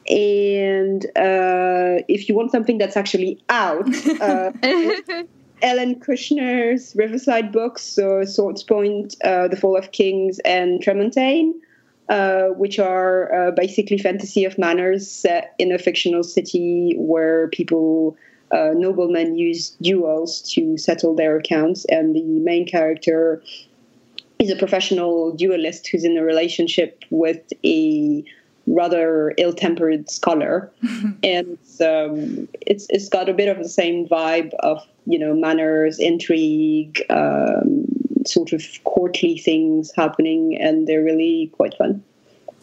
And 0.08 1.04
uh, 1.16 2.04
if 2.08 2.28
you 2.28 2.34
want 2.34 2.52
something 2.52 2.76
that's 2.76 2.96
actually 2.96 3.42
out, 3.48 3.88
uh, 4.20 4.52
Ellen 5.62 5.96
Kushner's 5.96 6.94
Riverside 6.96 7.52
books, 7.52 7.82
so 7.82 8.24
Swordspoint, 8.24 9.16
uh, 9.24 9.48
The 9.48 9.56
Fall 9.56 9.76
of 9.76 9.92
Kings, 9.92 10.38
and 10.40 10.82
Tremontaine, 10.82 11.52
uh, 12.08 12.48
which 12.48 12.78
are 12.78 13.32
uh, 13.34 13.50
basically 13.52 13.98
fantasy 13.98 14.44
of 14.44 14.58
manners 14.58 15.10
set 15.10 15.54
in 15.58 15.72
a 15.72 15.78
fictional 15.78 16.22
city 16.22 16.94
where 16.96 17.48
people, 17.48 18.16
uh, 18.52 18.70
noblemen, 18.74 19.36
use 19.36 19.70
duels 19.80 20.42
to 20.52 20.76
settle 20.76 21.14
their 21.14 21.38
accounts, 21.38 21.84
and 21.86 22.14
the 22.14 22.22
main 22.22 22.66
character 22.66 23.42
is 24.38 24.50
a 24.50 24.56
professional 24.56 25.32
duelist 25.32 25.88
who's 25.88 26.04
in 26.04 26.18
a 26.18 26.22
relationship 26.22 27.02
with 27.10 27.52
a 27.64 28.22
rather 28.66 29.32
ill-tempered 29.38 30.10
scholar, 30.10 30.70
and 31.22 31.58
um, 31.80 32.48
it's 32.60 32.86
it's 32.90 33.08
got 33.08 33.28
a 33.28 33.34
bit 33.34 33.48
of 33.48 33.58
the 33.58 33.68
same 33.68 34.06
vibe 34.06 34.52
of 34.60 34.82
you 35.06 35.18
know 35.18 35.34
manners, 35.34 35.98
intrigue, 35.98 37.02
um, 37.10 37.86
sort 38.26 38.52
of 38.52 38.62
courtly 38.84 39.38
things 39.38 39.92
happening, 39.94 40.56
and 40.60 40.86
they're 40.86 41.04
really 41.04 41.50
quite 41.56 41.74
fun. 41.76 42.02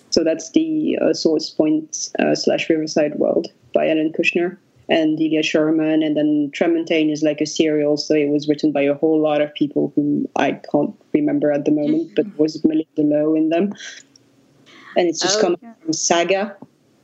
So 0.10 0.24
that's 0.24 0.52
the 0.52 0.98
uh, 1.02 1.06
Swordspoint 1.06 2.12
uh, 2.20 2.36
slash 2.36 2.70
Riverside 2.70 3.16
World 3.16 3.48
by 3.74 3.90
Ellen 3.90 4.14
Kushner 4.14 4.58
and 4.90 5.18
Delia 5.18 5.42
Sherman, 5.42 6.04
and 6.04 6.16
then 6.16 6.52
Tremontaine 6.54 7.12
is 7.12 7.24
like 7.24 7.42
a 7.42 7.46
serial, 7.46 7.98
so 7.98 8.14
it 8.14 8.30
was 8.30 8.48
written 8.48 8.72
by 8.72 8.82
a 8.82 8.94
whole 8.94 9.20
lot 9.20 9.42
of 9.42 9.54
people 9.54 9.92
whom 9.96 10.28
I 10.36 10.52
can't 10.72 10.94
remember 11.14 11.52
at 11.52 11.66
the 11.66 11.72
moment, 11.72 12.12
but 12.16 12.26
was 12.38 12.62
Malinda 12.62 12.86
Lo 12.98 13.34
in 13.34 13.50
them 13.50 13.74
and 14.96 15.08
it's 15.08 15.20
just 15.20 15.42
come 15.42 15.56
from 15.58 15.94
Saga. 15.94 16.56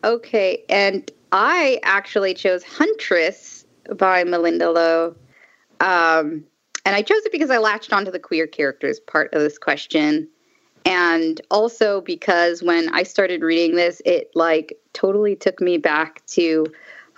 Okay, 0.03 0.63
and 0.69 1.11
I 1.31 1.79
actually 1.83 2.33
chose 2.33 2.63
Huntress 2.63 3.65
by 3.97 4.23
Malinda 4.23 4.73
Lo. 4.73 5.15
Um, 5.79 6.43
and 6.85 6.95
I 6.95 7.01
chose 7.01 7.23
it 7.25 7.31
because 7.31 7.49
I 7.49 7.57
latched 7.57 7.93
onto 7.93 8.11
the 8.11 8.19
queer 8.19 8.47
characters 8.47 8.99
part 8.99 9.33
of 9.33 9.41
this 9.41 9.57
question. 9.57 10.27
And 10.85 11.39
also 11.51 12.01
because 12.01 12.63
when 12.63 12.89
I 12.93 13.03
started 13.03 13.43
reading 13.43 13.75
this, 13.75 14.01
it 14.05 14.31
like 14.33 14.73
totally 14.93 15.35
took 15.35 15.59
me 15.59 15.77
back 15.77 16.25
to 16.27 16.65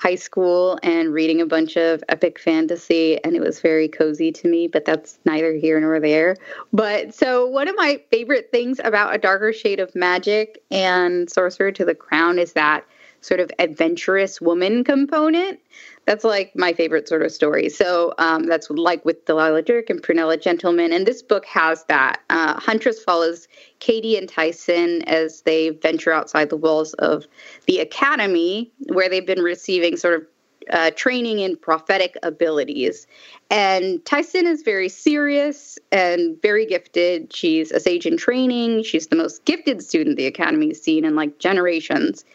high 0.02 0.16
school 0.16 0.80
and 0.82 1.14
reading 1.14 1.42
a 1.42 1.46
bunch 1.46 1.78
of 1.78 2.04
epic 2.10 2.40
fantasy, 2.40 3.24
and 3.24 3.36
it 3.36 3.40
was 3.40 3.60
very 3.60 3.88
cozy 3.88 4.32
to 4.32 4.48
me, 4.48 4.68
but 4.68 4.84
that's 4.84 5.20
neither 5.26 5.54
here 5.54 5.80
nor 5.80 6.00
there. 6.00 6.36
But 6.74 7.14
so, 7.14 7.46
one 7.46 7.68
of 7.68 7.76
my 7.78 8.02
favorite 8.10 8.50
things 8.52 8.80
about 8.84 9.14
A 9.14 9.20
Darker 9.20 9.54
Shade 9.54 9.80
of 9.80 9.94
Magic 9.94 10.64
and 10.72 11.30
Sorcerer 11.30 11.72
to 11.74 11.86
the 11.86 11.94
Crown 11.94 12.40
is 12.40 12.54
that 12.54 12.84
sort 13.22 13.40
of 13.40 13.52
adventurous 13.60 14.42
woman 14.42 14.84
component 14.84 15.60
that's 16.06 16.24
like 16.24 16.52
my 16.56 16.74
favorite 16.74 17.08
sort 17.08 17.22
of 17.22 17.32
story. 17.32 17.70
So 17.70 18.14
um, 18.18 18.48
that's 18.48 18.70
like 18.70 19.06
with 19.06 19.26
Delilah 19.26 19.62
Dirk 19.62 19.90
and 19.90 20.02
Prunella 20.02 20.42
Gentleman. 20.42 20.92
And 20.92 21.06
this 21.06 21.22
book 21.22 21.46
has 21.46 21.84
that. 21.86 22.22
Uh, 22.30 22.60
Huntress 22.60 23.04
follows 23.04 23.48
Kaede 23.80 24.18
and 24.18 24.28
Taisin 24.28 25.04
as 25.04 25.42
they 25.42 25.70
venture 25.70 26.12
outside 26.12 26.50
the 26.50 26.58
walls 26.58 26.94
of 26.96 27.26
the 27.68 27.80
academy, 27.80 28.72
where 28.88 29.10
they've 29.10 29.26
been 29.26 29.44
receiving 29.44 29.96
sort 29.96 30.22
of 30.22 30.28
uh, 30.72 30.92
training 30.96 31.40
in 31.40 31.56
prophetic 31.56 32.18
abilities. 32.24 33.08
And 33.50 34.04
Taisin 34.06 34.48
is 34.48 34.62
very 34.64 34.90
serious 34.90 35.78
and 35.92 36.42
very 36.42 36.66
gifted. 36.66 37.34
She's 37.34 37.72
a 37.72 37.80
sage 37.80 38.06
in 38.06 38.18
training. 38.18 38.84
She's 38.84 39.08
the 39.08 39.16
most 39.16 39.46
gifted 39.46 39.82
student 39.82 40.18
the 40.18 40.28
academy's 40.28 40.82
seen 40.82 41.06
in 41.06 41.16
like 41.16 41.40
generations. 41.40 42.26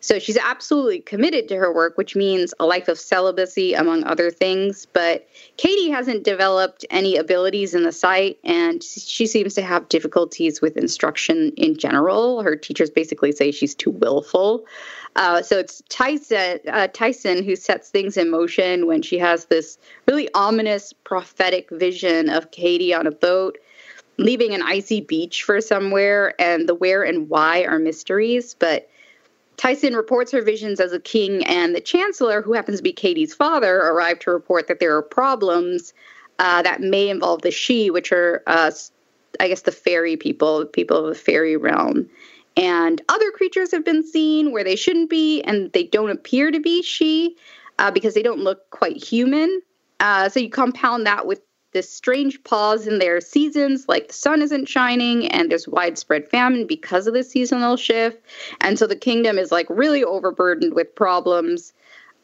So 0.00 0.18
she's 0.18 0.36
absolutely 0.36 1.00
committed 1.00 1.48
to 1.48 1.56
her 1.56 1.72
work, 1.72 1.96
which 1.96 2.14
means 2.14 2.54
a 2.60 2.66
life 2.66 2.86
of 2.88 2.98
celibacy, 2.98 3.74
among 3.74 4.04
other 4.04 4.30
things. 4.30 4.86
But 4.92 5.26
Kaede 5.56 5.90
hasn't 5.90 6.22
developed 6.22 6.84
any 6.90 7.16
abilities 7.16 7.74
in 7.74 7.82
the 7.82 7.92
sight, 7.92 8.38
and 8.44 8.82
she 8.82 9.26
seems 9.26 9.54
to 9.54 9.62
have 9.62 9.88
difficulties 9.88 10.60
with 10.60 10.76
instruction 10.76 11.52
in 11.56 11.76
general. 11.76 12.42
Her 12.42 12.56
teachers 12.56 12.90
basically 12.90 13.32
say 13.32 13.50
she's 13.50 13.74
too 13.74 13.90
willful. 13.90 14.64
Uh, 15.16 15.42
so 15.42 15.58
it's 15.58 15.82
Taisin, 15.88 16.60
uh, 16.68 16.88
Taisin 16.88 17.42
who 17.42 17.56
sets 17.56 17.88
things 17.88 18.16
in 18.16 18.30
motion 18.30 18.86
when 18.86 19.00
she 19.00 19.18
has 19.18 19.46
this 19.46 19.78
really 20.06 20.28
ominous 20.34 20.92
prophetic 20.92 21.70
vision 21.70 22.28
of 22.28 22.50
Kaede 22.50 22.96
on 22.96 23.06
a 23.06 23.12
boat 23.12 23.58
leaving 24.18 24.54
an 24.54 24.62
icy 24.62 25.00
beach 25.00 25.42
for 25.42 25.60
somewhere, 25.60 26.34
and 26.40 26.68
the 26.68 26.74
where 26.74 27.02
and 27.02 27.28
why 27.28 27.64
are 27.64 27.78
mysteries. 27.78 28.54
But 28.58 28.88
Taisin 29.56 29.94
reports 29.94 30.32
her 30.32 30.42
visions 30.42 30.80
as 30.80 30.92
a 30.92 31.00
king, 31.00 31.44
and 31.46 31.74
the 31.74 31.80
chancellor, 31.80 32.42
who 32.42 32.52
happens 32.52 32.78
to 32.78 32.82
be 32.82 32.92
Kaede's 32.92 33.34
father, 33.34 33.76
arrived 33.76 34.22
to 34.22 34.30
report 34.30 34.68
that 34.68 34.80
there 34.80 34.94
are 34.94 35.02
problems 35.02 35.94
uh, 36.38 36.62
that 36.62 36.80
may 36.80 37.08
involve 37.08 37.42
the 37.42 37.50
Xi, 37.50 37.90
which 37.90 38.12
are, 38.12 38.42
uh, 38.46 38.70
I 39.40 39.48
guess, 39.48 39.62
the 39.62 39.72
fairy 39.72 40.16
people, 40.16 40.66
people 40.66 40.98
of 40.98 41.06
the 41.06 41.20
fairy 41.20 41.56
realm. 41.56 42.08
And 42.56 43.02
other 43.08 43.30
creatures 43.30 43.70
have 43.70 43.84
been 43.84 44.06
seen 44.06 44.52
where 44.52 44.64
they 44.64 44.76
shouldn't 44.76 45.10
be, 45.10 45.42
and 45.42 45.72
they 45.72 45.84
don't 45.84 46.10
appear 46.10 46.50
to 46.50 46.60
be 46.60 46.82
Xi 46.82 47.36
uh, 47.78 47.90
because 47.90 48.14
they 48.14 48.22
don't 48.22 48.40
look 48.40 48.68
quite 48.70 49.02
human. 49.02 49.60
Uh, 50.00 50.28
so 50.28 50.40
you 50.40 50.50
compound 50.50 51.06
that 51.06 51.26
with 51.26 51.40
this 51.76 51.92
strange 51.92 52.42
pause 52.42 52.86
in 52.86 52.98
their 52.98 53.20
seasons, 53.20 53.86
like 53.86 54.08
the 54.08 54.14
sun 54.14 54.40
isn't 54.40 54.66
shining 54.66 55.28
and 55.28 55.50
there's 55.50 55.68
widespread 55.68 56.26
famine 56.26 56.66
because 56.66 57.06
of 57.06 57.12
the 57.12 57.22
seasonal 57.22 57.76
shift. 57.76 58.18
And 58.62 58.78
so 58.78 58.86
the 58.86 58.96
kingdom 58.96 59.36
is 59.36 59.52
like 59.52 59.66
really 59.68 60.02
overburdened 60.02 60.72
with 60.72 60.94
problems. 60.94 61.74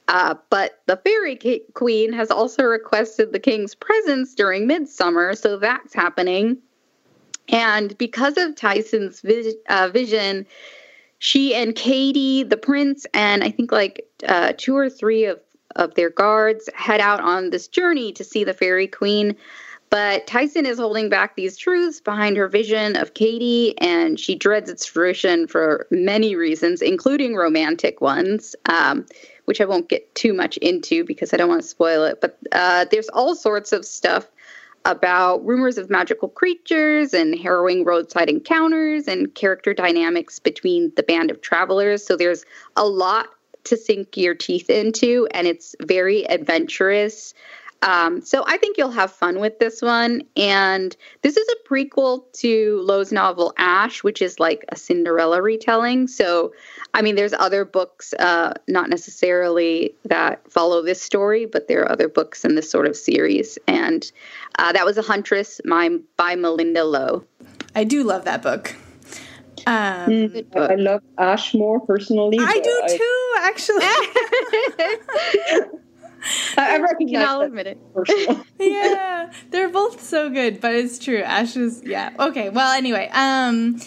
Uh, 0.09 0.37
but 0.49 0.81
the 0.87 0.97
fairy 0.97 1.39
queen 1.75 2.15
has 2.15 2.31
also 2.31 2.65
requested 2.65 3.33
the 3.33 3.39
king's 3.39 3.75
presence 3.75 4.35
during 4.35 4.67
midsummer, 4.67 5.35
so 5.35 5.59
that's 5.59 5.93
happening. 5.93 6.57
And 7.51 7.97
because 7.99 8.39
of 8.39 8.57
Taisin's 8.57 9.23
uh, 9.69 9.91
vision, 9.93 10.47
she 11.19 11.55
and 11.55 11.75
Kaede, 11.75 12.49
the 12.49 12.57
prince, 12.57 13.05
and 13.13 13.45
I 13.45 13.51
think 13.51 13.71
like 13.71 14.07
uh, 14.27 14.55
two 14.57 14.75
or 14.75 14.89
three 14.89 15.27
of 15.27 15.39
of 15.77 15.95
their 15.95 16.11
guards 16.11 16.69
head 16.75 17.01
out 17.01 17.21
on 17.21 17.51
this 17.51 17.69
journey 17.69 18.13
to 18.13 18.25
see 18.25 18.45
the 18.45 18.55
fairy 18.55 18.87
queen. 18.87 19.37
But 19.91 20.27
Taisin 20.27 20.65
is 20.65 20.79
holding 20.79 21.11
back 21.11 21.37
these 21.37 21.59
truths 21.59 22.01
behind 22.01 22.39
her 22.39 22.49
vision 22.49 22.97
of 22.97 23.13
Kaede, 23.13 23.75
and 23.77 24.19
she 24.19 24.35
dreads 24.35 24.71
its 24.71 24.87
fruition 24.87 25.47
for 25.47 25.87
many 25.91 26.35
reasons, 26.35 26.81
including 26.81 27.35
romantic 27.35 28.01
ones, 28.01 28.57
um, 28.71 29.05
which 29.45 29.61
I 29.61 29.67
won't 29.67 29.91
get 29.91 30.15
too 30.15 30.33
much 30.33 30.57
into 30.59 31.05
because 31.05 31.35
I 31.35 31.37
don't 31.37 31.51
want 31.51 31.61
to 31.61 31.69
spoil 31.69 32.05
it. 32.05 32.23
But 32.23 32.39
uh, 32.53 32.87
there's 32.91 33.11
all 33.11 33.35
sorts 33.35 33.71
of 33.71 33.85
stuff 33.85 34.29
about 34.85 35.45
rumors 35.45 35.79
of 35.79 35.91
magical 35.91 36.29
creatures 36.29 37.13
and 37.13 37.39
harrowing 37.39 37.85
roadside 37.85 38.29
encounters 38.29 39.07
and 39.07 39.35
character 39.35 39.75
dynamics 39.75 40.39
between 40.39 40.91
the 40.97 41.03
band 41.03 41.31
of 41.31 41.41
travelers. 41.43 42.05
So 42.05 42.17
there's 42.17 42.45
a 42.77 42.87
lot 42.87 43.29
to 43.65 43.77
sink 43.77 44.17
your 44.17 44.35
teeth 44.35 44.71
into, 44.71 45.29
and 45.33 45.47
it's 45.47 45.75
very 45.81 46.25
adventurous. 46.29 47.35
Um, 47.83 48.23
so 48.23 48.45
I 48.47 48.59
think 48.59 48.79
you'll 48.79 48.93
have 48.93 49.13
fun 49.13 49.41
with 49.41 49.59
this 49.59 49.83
one. 49.83 50.23
And 50.37 50.97
this 51.23 51.37
is 51.37 51.49
a 51.49 51.69
prequel 51.69 52.23
to 52.35 52.81
Lo's 52.83 53.11
novel 53.11 53.53
Ash, 53.59 54.05
which 54.05 54.23
is 54.23 54.39
like 54.39 54.65
a 54.69 54.77
Cinderella 54.77 55.43
retelling. 55.43 56.07
So, 56.07 56.53
I 56.95 57.03
mean, 57.03 57.17
there's 57.17 57.33
other 57.33 57.65
books, 57.65 58.15
uh, 58.15 58.55
not 58.69 58.89
necessarily 58.89 59.97
that 60.05 60.49
follow 60.51 60.83
this 60.83 61.03
story, 61.03 61.45
but 61.45 61.67
there 61.67 61.83
are 61.83 61.91
other 61.91 62.09
books 62.09 62.45
in 62.45 62.55
this 62.55 62.71
sort 62.71 62.87
of 62.87 62.97
series. 62.97 63.59
And 63.67 64.11
uh, 64.61 64.73
that 64.73 64.87
was 64.87 64.97
A 64.97 65.03
Huntress 65.03 65.61
my, 65.65 65.99
by 66.17 66.37
Malinda 66.37 66.89
Lo. 66.89 67.25
I 67.75 67.83
do 67.83 68.05
love 68.05 68.25
that 68.27 68.43
book. 68.43 68.77
Um, 69.67 70.35
I 70.57 70.75
love 70.75 71.03
Ash 71.19 71.55
more 71.55 71.79
personally. 71.81 72.39
I 72.41 72.59
do 72.59 72.83
too, 72.89 73.12
actually. 73.43 73.85
I 76.57 76.79
recognize 76.79 77.27
I'll 77.27 77.41
admit 77.41 77.67
it. 77.67 77.79
sure. 78.07 78.45
yeah, 78.61 79.33
they're 79.51 79.69
both 79.69 80.01
so 80.01 80.31
good, 80.31 80.61
but 80.61 80.75
it's 80.75 80.99
true. 80.99 81.23
Ash 81.23 81.57
is 81.57 81.83
yeah. 81.85 82.11
Okay, 82.19 82.49
well 82.49 82.73
anyway, 82.73 83.11
um 83.13 83.81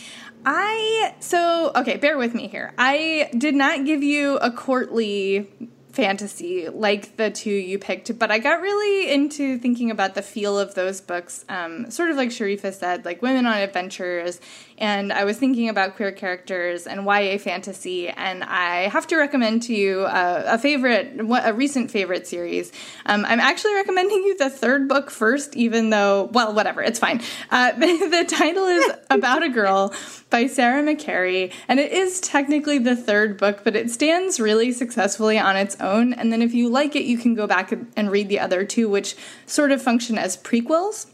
I 0.46 1.16
so 1.20 1.72
okay, 1.76 1.98
bear 1.98 2.18
with 2.18 2.34
me 2.36 2.48
here. 2.48 2.74
I 2.78 3.30
did 3.38 3.56
not 3.56 3.86
give 3.86 4.04
you 4.04 4.38
a 4.38 4.52
courtly 4.52 5.48
fantasy 5.96 6.70
like 6.70 7.18
the 7.18 7.32
two 7.32 7.50
you 7.50 7.80
picked, 7.80 8.18
but 8.20 8.32
I 8.32 8.40
got 8.40 8.62
really 8.62 9.12
into 9.12 9.58
thinking 9.58 9.92
about 9.92 10.16
the 10.16 10.22
feel 10.22 10.60
of 10.60 10.76
those 10.76 11.02
books, 11.02 11.46
um, 11.50 11.90
sort 11.90 12.12
of 12.12 12.18
like 12.18 12.30
Sharifa 12.30 12.74
said, 12.74 13.06
like 13.06 13.22
women 13.22 13.46
on 13.46 13.58
adventures. 13.58 14.40
And 14.78 15.14
I 15.14 15.24
was 15.24 15.38
thinking 15.38 15.70
about 15.70 15.96
queer 15.96 16.12
characters 16.12 16.86
and 16.86 17.06
YA 17.06 17.38
fantasy, 17.38 18.10
and 18.10 18.44
I 18.44 18.90
have 18.90 19.08
to 19.08 19.16
recommend 19.16 19.64
to 19.64 19.74
you 19.74 20.02
a, 20.02 20.56
a 20.56 20.58
favorite, 20.58 21.18
a 21.18 21.54
recent 21.54 21.92
favorite 21.92 22.28
series. 22.28 22.74
Um, 23.06 23.24
I'm 23.26 23.40
actually 23.40 23.76
recommending 23.76 24.18
you 24.24 24.38
the 24.38 24.50
third 24.50 24.90
book 24.90 25.10
first, 25.10 25.56
even 25.56 25.92
though, 25.92 26.30
well, 26.34 26.54
whatever, 26.54 26.82
it's 26.82 27.00
fine. 27.00 27.22
Uh, 27.50 27.72
the, 27.72 28.26
title 28.28 28.66
is 28.66 28.92
About 29.10 29.44
a 29.44 29.50
Girl 29.50 29.94
by 30.30 30.48
Sarah 30.48 30.82
McCarry 30.84 31.54
and 31.68 31.80
it 31.80 31.92
is 31.92 32.20
technically 32.20 32.78
the 32.80 32.96
third 32.96 33.38
book, 33.38 33.62
but 33.64 33.76
it 33.76 33.90
stands 33.90 34.40
really 34.40 34.72
successfully 34.72 35.38
on 35.38 35.56
its 35.56 35.80
own. 35.86 36.12
And 36.12 36.34
then 36.34 36.42
if 36.42 36.54
you 36.54 36.68
like 36.68 36.96
it, 36.96 37.06
you 37.06 37.18
can 37.18 37.36
go 37.36 37.48
back 37.48 37.72
and 37.72 38.12
read 38.12 38.28
the 38.28 38.40
other 38.40 38.66
two, 38.66 38.90
which 38.90 39.16
sort 39.46 39.72
of 39.72 39.82
function 39.82 40.18
as 40.18 40.36
prequels. 40.36 41.08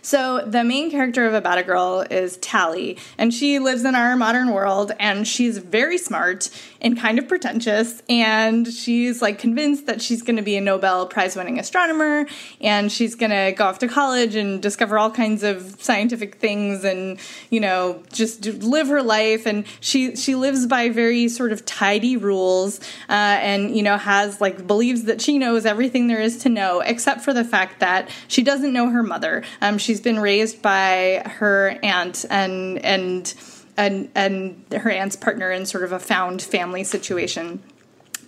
So 0.00 0.44
the 0.46 0.64
main 0.64 0.90
character 0.90 1.26
of 1.26 1.34
About 1.34 1.58
a 1.58 1.62
Girl 1.62 2.04
is 2.10 2.36
Tally, 2.38 2.98
and 3.18 3.32
she 3.32 3.58
lives 3.58 3.84
in 3.84 3.94
our 3.94 4.16
modern 4.16 4.50
world, 4.50 4.92
and 4.98 5.26
she's 5.26 5.58
very 5.58 5.98
smart 5.98 6.50
and 6.82 6.98
kind 6.98 7.18
of 7.18 7.28
pretentious, 7.28 8.02
and 8.08 8.66
she's 8.66 9.22
like 9.22 9.38
convinced 9.38 9.86
that 9.86 10.02
she's 10.02 10.20
going 10.20 10.36
to 10.36 10.42
be 10.42 10.56
a 10.56 10.60
Nobel 10.60 11.06
Prize 11.06 11.36
winning 11.36 11.58
astronomer, 11.58 12.26
and 12.60 12.90
she's 12.90 13.14
going 13.14 13.30
to 13.30 13.52
go 13.56 13.66
off 13.66 13.78
to 13.78 13.88
college 13.88 14.34
and 14.34 14.60
discover 14.60 14.98
all 14.98 15.10
kinds 15.10 15.44
of 15.44 15.80
scientific 15.80 16.34
things, 16.34 16.84
and 16.84 17.18
you 17.50 17.60
know 17.60 18.02
just 18.12 18.44
live 18.44 18.88
her 18.88 19.02
life. 19.02 19.46
And 19.46 19.64
she 19.80 20.16
she 20.16 20.34
lives 20.34 20.66
by 20.66 20.88
very 20.88 21.28
sort 21.28 21.52
of 21.52 21.64
tidy 21.64 22.16
rules, 22.16 22.80
uh, 23.08 23.12
and 23.40 23.76
you 23.76 23.82
know 23.82 23.96
has 23.96 24.40
like 24.40 24.66
believes 24.66 25.04
that 25.04 25.22
she 25.22 25.38
knows 25.38 25.64
everything 25.64 26.08
there 26.08 26.20
is 26.20 26.38
to 26.38 26.48
know, 26.48 26.80
except 26.80 27.22
for 27.22 27.32
the 27.32 27.44
fact 27.44 27.78
that 27.78 28.10
she 28.26 28.42
doesn't 28.42 28.72
know 28.72 28.90
her 28.90 29.04
mother. 29.04 29.44
Um, 29.60 29.78
she's 29.78 30.00
been 30.00 30.18
raised 30.18 30.60
by 30.60 31.22
her 31.24 31.78
aunt 31.84 32.24
and 32.28 32.78
and 32.84 33.32
and 33.76 34.10
and 34.14 34.64
her 34.72 34.90
aunt's 34.90 35.16
partner 35.16 35.50
in 35.50 35.66
sort 35.66 35.84
of 35.84 35.92
a 35.92 35.98
found 35.98 36.42
family 36.42 36.84
situation. 36.84 37.62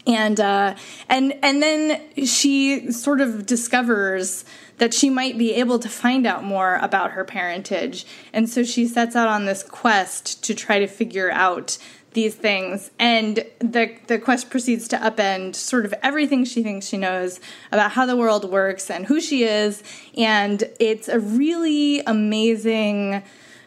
And 0.07 0.38
uh, 0.38 0.74
and 1.09 1.35
and 1.42 1.62
then 1.62 2.00
she 2.26 2.92
sort 2.92 3.20
of 3.20 3.46
discovers 3.46 4.44
that 4.78 4.92
she 4.92 5.09
might 5.09 5.38
be 5.38 5.54
able 5.54 5.78
to 5.78 5.88
find 5.88 6.26
out 6.26 6.44
more 6.44 6.76
about 6.83 7.12
her 7.12 7.24
parentage, 7.24 8.07
and 8.33 8.48
so 8.48 8.64
she 8.64 8.87
sets 8.87 9.16
out 9.16 9.28
on 9.28 9.46
this 9.46 9.62
quest 9.62 10.44
to 10.44 10.54
try 10.54 10.78
to 10.78 10.87
figure 10.87 11.30
out 11.30 11.78
these 12.12 12.35
things. 12.35 12.90
And 12.98 13.44
the 13.61 13.96
the 14.07 14.18
quest 14.18 14.50
proceeds 14.50 14.88
to 14.88 14.96
upend 14.96 15.54
sort 15.54 15.85
of 15.85 15.94
everything 16.02 16.44
she 16.44 16.62
thinks 16.62 16.87
she 16.87 16.98
knows 16.98 17.40
about 17.72 17.92
how 17.92 18.04
the 18.04 18.16
world 18.16 18.50
works 18.50 18.90
and 18.90 19.07
who 19.07 19.20
she 19.20 19.44
is. 19.44 19.83
And 20.16 20.64
it's 20.80 21.09
a 21.09 21.18
really 21.18 22.00
amazing 22.00 23.22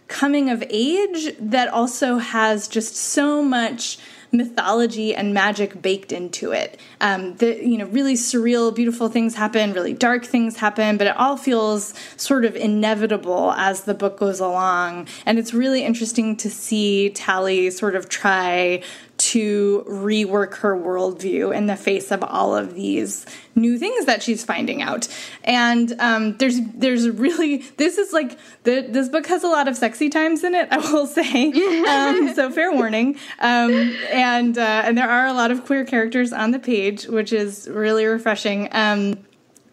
coming 0.07 0.49
of 0.49 0.63
age 0.69 1.35
that 1.39 1.67
also 1.67 2.17
has 2.17 2.67
just 2.67 2.95
so 2.95 3.43
much 3.43 3.97
mythology 4.31 5.15
and 5.15 5.33
magic 5.33 5.81
baked 5.81 6.11
into 6.11 6.51
it. 6.51 6.79
Um, 6.99 7.35
the 7.35 7.63
you 7.63 7.77
know 7.77 7.85
really 7.85 8.15
surreal, 8.15 8.73
beautiful 8.73 9.09
things 9.09 9.35
happen, 9.35 9.73
really 9.73 9.93
dark 9.93 10.25
things 10.25 10.57
happen, 10.57 10.97
but 10.97 11.07
it 11.07 11.15
all 11.17 11.37
feels 11.37 11.93
sort 12.17 12.45
of 12.45 12.55
inevitable 12.55 13.53
as 13.53 13.83
the 13.83 13.93
book 13.93 14.17
goes 14.17 14.39
along. 14.39 15.07
And 15.25 15.39
it's 15.39 15.53
really 15.53 15.83
interesting 15.83 16.35
to 16.37 16.49
see 16.49 17.09
Tally 17.11 17.69
sort 17.69 17.95
of 17.95 18.09
try 18.09 18.83
to 19.17 19.83
rework 19.87 20.55
her 20.57 20.75
worldview 20.75 21.55
in 21.55 21.65
the 21.67 21.75
face 21.75 22.11
of 22.11 22.23
all 22.23 22.55
of 22.55 22.75
these 22.75 23.25
new 23.55 23.77
things 23.77 24.05
that 24.05 24.21
she's 24.21 24.43
finding 24.43 24.81
out. 24.81 25.07
And 25.43 25.93
um, 25.99 26.37
there's 26.37 26.59
there's 26.75 27.09
really 27.09 27.57
this 27.77 27.97
is 27.97 28.13
like 28.13 28.37
the, 28.63 28.81
this 28.87 29.09
book 29.09 29.25
has 29.27 29.43
a 29.43 29.47
lot 29.47 29.67
of 29.67 29.75
sexy 29.75 30.09
times 30.09 30.43
in 30.43 30.53
it. 30.53 30.67
I 30.71 30.77
will 30.77 31.07
say, 31.07 31.51
um, 31.87 32.33
so 32.35 32.51
fair 32.51 32.71
warning. 32.71 33.17
Um, 33.39 33.95
and 34.11 34.57
uh, 34.57 34.83
and 34.85 34.97
there 34.97 35.09
are 35.09 35.27
a 35.27 35.33
lot 35.33 35.51
of 35.51 35.65
queer 35.65 35.85
characters 35.85 36.31
on 36.31 36.51
the 36.51 36.59
page, 36.59 37.05
which 37.05 37.33
is 37.33 37.67
really 37.67 38.05
refreshing. 38.05 38.69
Um, 38.71 39.17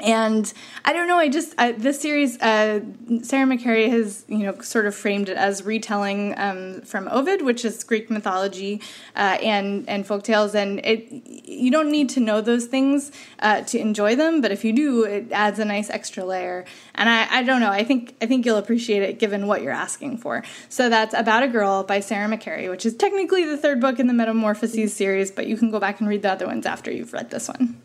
and 0.00 0.52
I 0.84 0.92
don't 0.92 1.08
know. 1.08 1.18
I 1.18 1.28
just 1.28 1.54
I, 1.56 1.72
this 1.72 2.00
series, 2.00 2.40
uh, 2.40 2.80
Sarah 3.22 3.46
McCarry 3.46 3.88
has 3.90 4.24
you 4.28 4.38
know 4.38 4.60
sort 4.60 4.86
of 4.86 4.94
framed 4.94 5.28
it 5.28 5.36
as 5.36 5.62
retelling 5.62 6.34
um, 6.38 6.80
from 6.82 7.08
Ovid, 7.08 7.42
which 7.42 7.64
is 7.64 7.82
Greek 7.84 8.10
mythology 8.10 8.80
uh, 9.16 9.38
and 9.42 9.88
and 9.88 10.06
folk 10.06 10.24
tales, 10.24 10.54
and 10.54 10.80
it 10.84 11.08
you 11.48 11.70
don't 11.70 11.90
need 11.90 12.08
to 12.10 12.20
know 12.20 12.40
those 12.40 12.66
things 12.66 13.12
uh, 13.38 13.62
to 13.62 13.78
enjoy 13.78 14.16
them, 14.16 14.40
but 14.40 14.50
if 14.50 14.64
you 14.64 14.72
do, 14.72 15.04
it 15.04 15.30
adds 15.30 15.58
a 15.58 15.64
nice 15.64 15.90
extra 15.90 16.24
layer. 16.24 16.64
And 16.94 17.08
I, 17.08 17.38
I 17.38 17.42
don't 17.42 17.60
know. 17.60 17.70
I 17.70 17.84
think 17.84 18.16
I 18.20 18.26
think 18.26 18.44
you'll 18.44 18.58
appreciate 18.58 19.02
it 19.02 19.18
given 19.18 19.46
what 19.46 19.62
you're 19.62 19.72
asking 19.72 20.18
for. 20.18 20.42
So 20.68 20.88
that's 20.88 21.14
About 21.14 21.42
a 21.42 21.48
Girl 21.48 21.84
by 21.84 22.00
Sarah 22.00 22.28
McCarry, 22.28 22.68
which 22.68 22.84
is 22.84 22.94
technically 22.96 23.44
the 23.44 23.56
third 23.56 23.80
book 23.80 24.00
in 24.00 24.06
the 24.06 24.14
Metamorphoses 24.14 24.94
series, 24.94 25.30
but 25.30 25.46
you 25.46 25.56
can 25.56 25.70
go 25.70 25.78
back 25.78 26.00
and 26.00 26.08
read 26.08 26.22
the 26.22 26.32
other 26.32 26.46
ones 26.46 26.66
after 26.66 26.90
you've 26.90 27.12
read 27.12 27.30
this 27.30 27.48
one. 27.48 27.80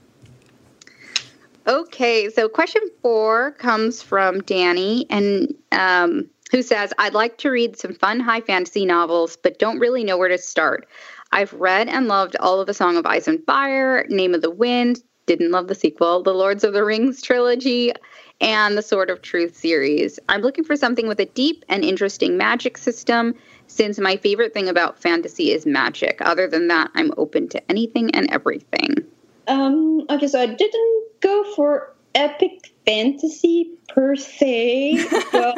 Okay, 1.67 2.29
so 2.29 2.49
question 2.49 2.81
four 3.01 3.51
comes 3.51 4.01
from 4.01 4.41
Danny, 4.41 5.05
and 5.09 5.53
um, 5.71 6.29
who 6.51 6.63
says, 6.63 6.93
"I'd 6.97 7.13
like 7.13 7.37
to 7.39 7.51
read 7.51 7.77
some 7.77 7.93
fun 7.93 8.19
high 8.19 8.41
fantasy 8.41 8.85
novels, 8.85 9.35
but 9.35 9.59
don't 9.59 9.79
really 9.79 10.03
know 10.03 10.17
where 10.17 10.29
to 10.29 10.37
start. 10.37 10.87
I've 11.31 11.53
read 11.53 11.89
and 11.89 12.07
loved 12.07 12.35
all 12.39 12.59
of 12.59 12.69
A 12.69 12.73
Song 12.73 12.97
of 12.97 13.05
Ice 13.05 13.27
and 13.27 13.43
Fire, 13.45 14.05
Name 14.09 14.33
of 14.33 14.41
the 14.41 14.49
Wind, 14.49 15.03
didn't 15.25 15.51
love 15.51 15.67
the 15.67 15.75
sequel, 15.75 16.23
The 16.23 16.33
Lords 16.33 16.63
of 16.63 16.73
the 16.73 16.83
Rings 16.83 17.21
trilogy, 17.21 17.91
and 18.41 18.75
the 18.75 18.81
Sword 18.81 19.11
of 19.11 19.21
Truth 19.21 19.55
series. 19.55 20.17
I'm 20.27 20.41
looking 20.41 20.63
for 20.63 20.75
something 20.75 21.07
with 21.07 21.19
a 21.19 21.25
deep 21.25 21.63
and 21.69 21.83
interesting 21.83 22.37
magic 22.37 22.77
system." 22.77 23.35
Since 23.67 23.99
my 23.99 24.17
favorite 24.17 24.55
thing 24.55 24.67
about 24.67 24.99
fantasy 24.99 25.51
is 25.51 25.67
magic. 25.67 26.17
Other 26.21 26.47
than 26.47 26.69
that, 26.69 26.89
I'm 26.95 27.13
open 27.17 27.47
to 27.49 27.69
anything 27.69 28.09
and 28.15 28.27
everything. 28.31 29.05
Um, 29.49 30.05
okay, 30.09 30.27
so 30.27 30.39
I 30.39 30.45
didn't 30.45 31.03
go 31.21 31.43
for 31.55 31.93
epic 32.13 32.71
fantasy 32.85 33.71
per 33.89 34.15
se, 34.15 35.05
but 35.31 35.57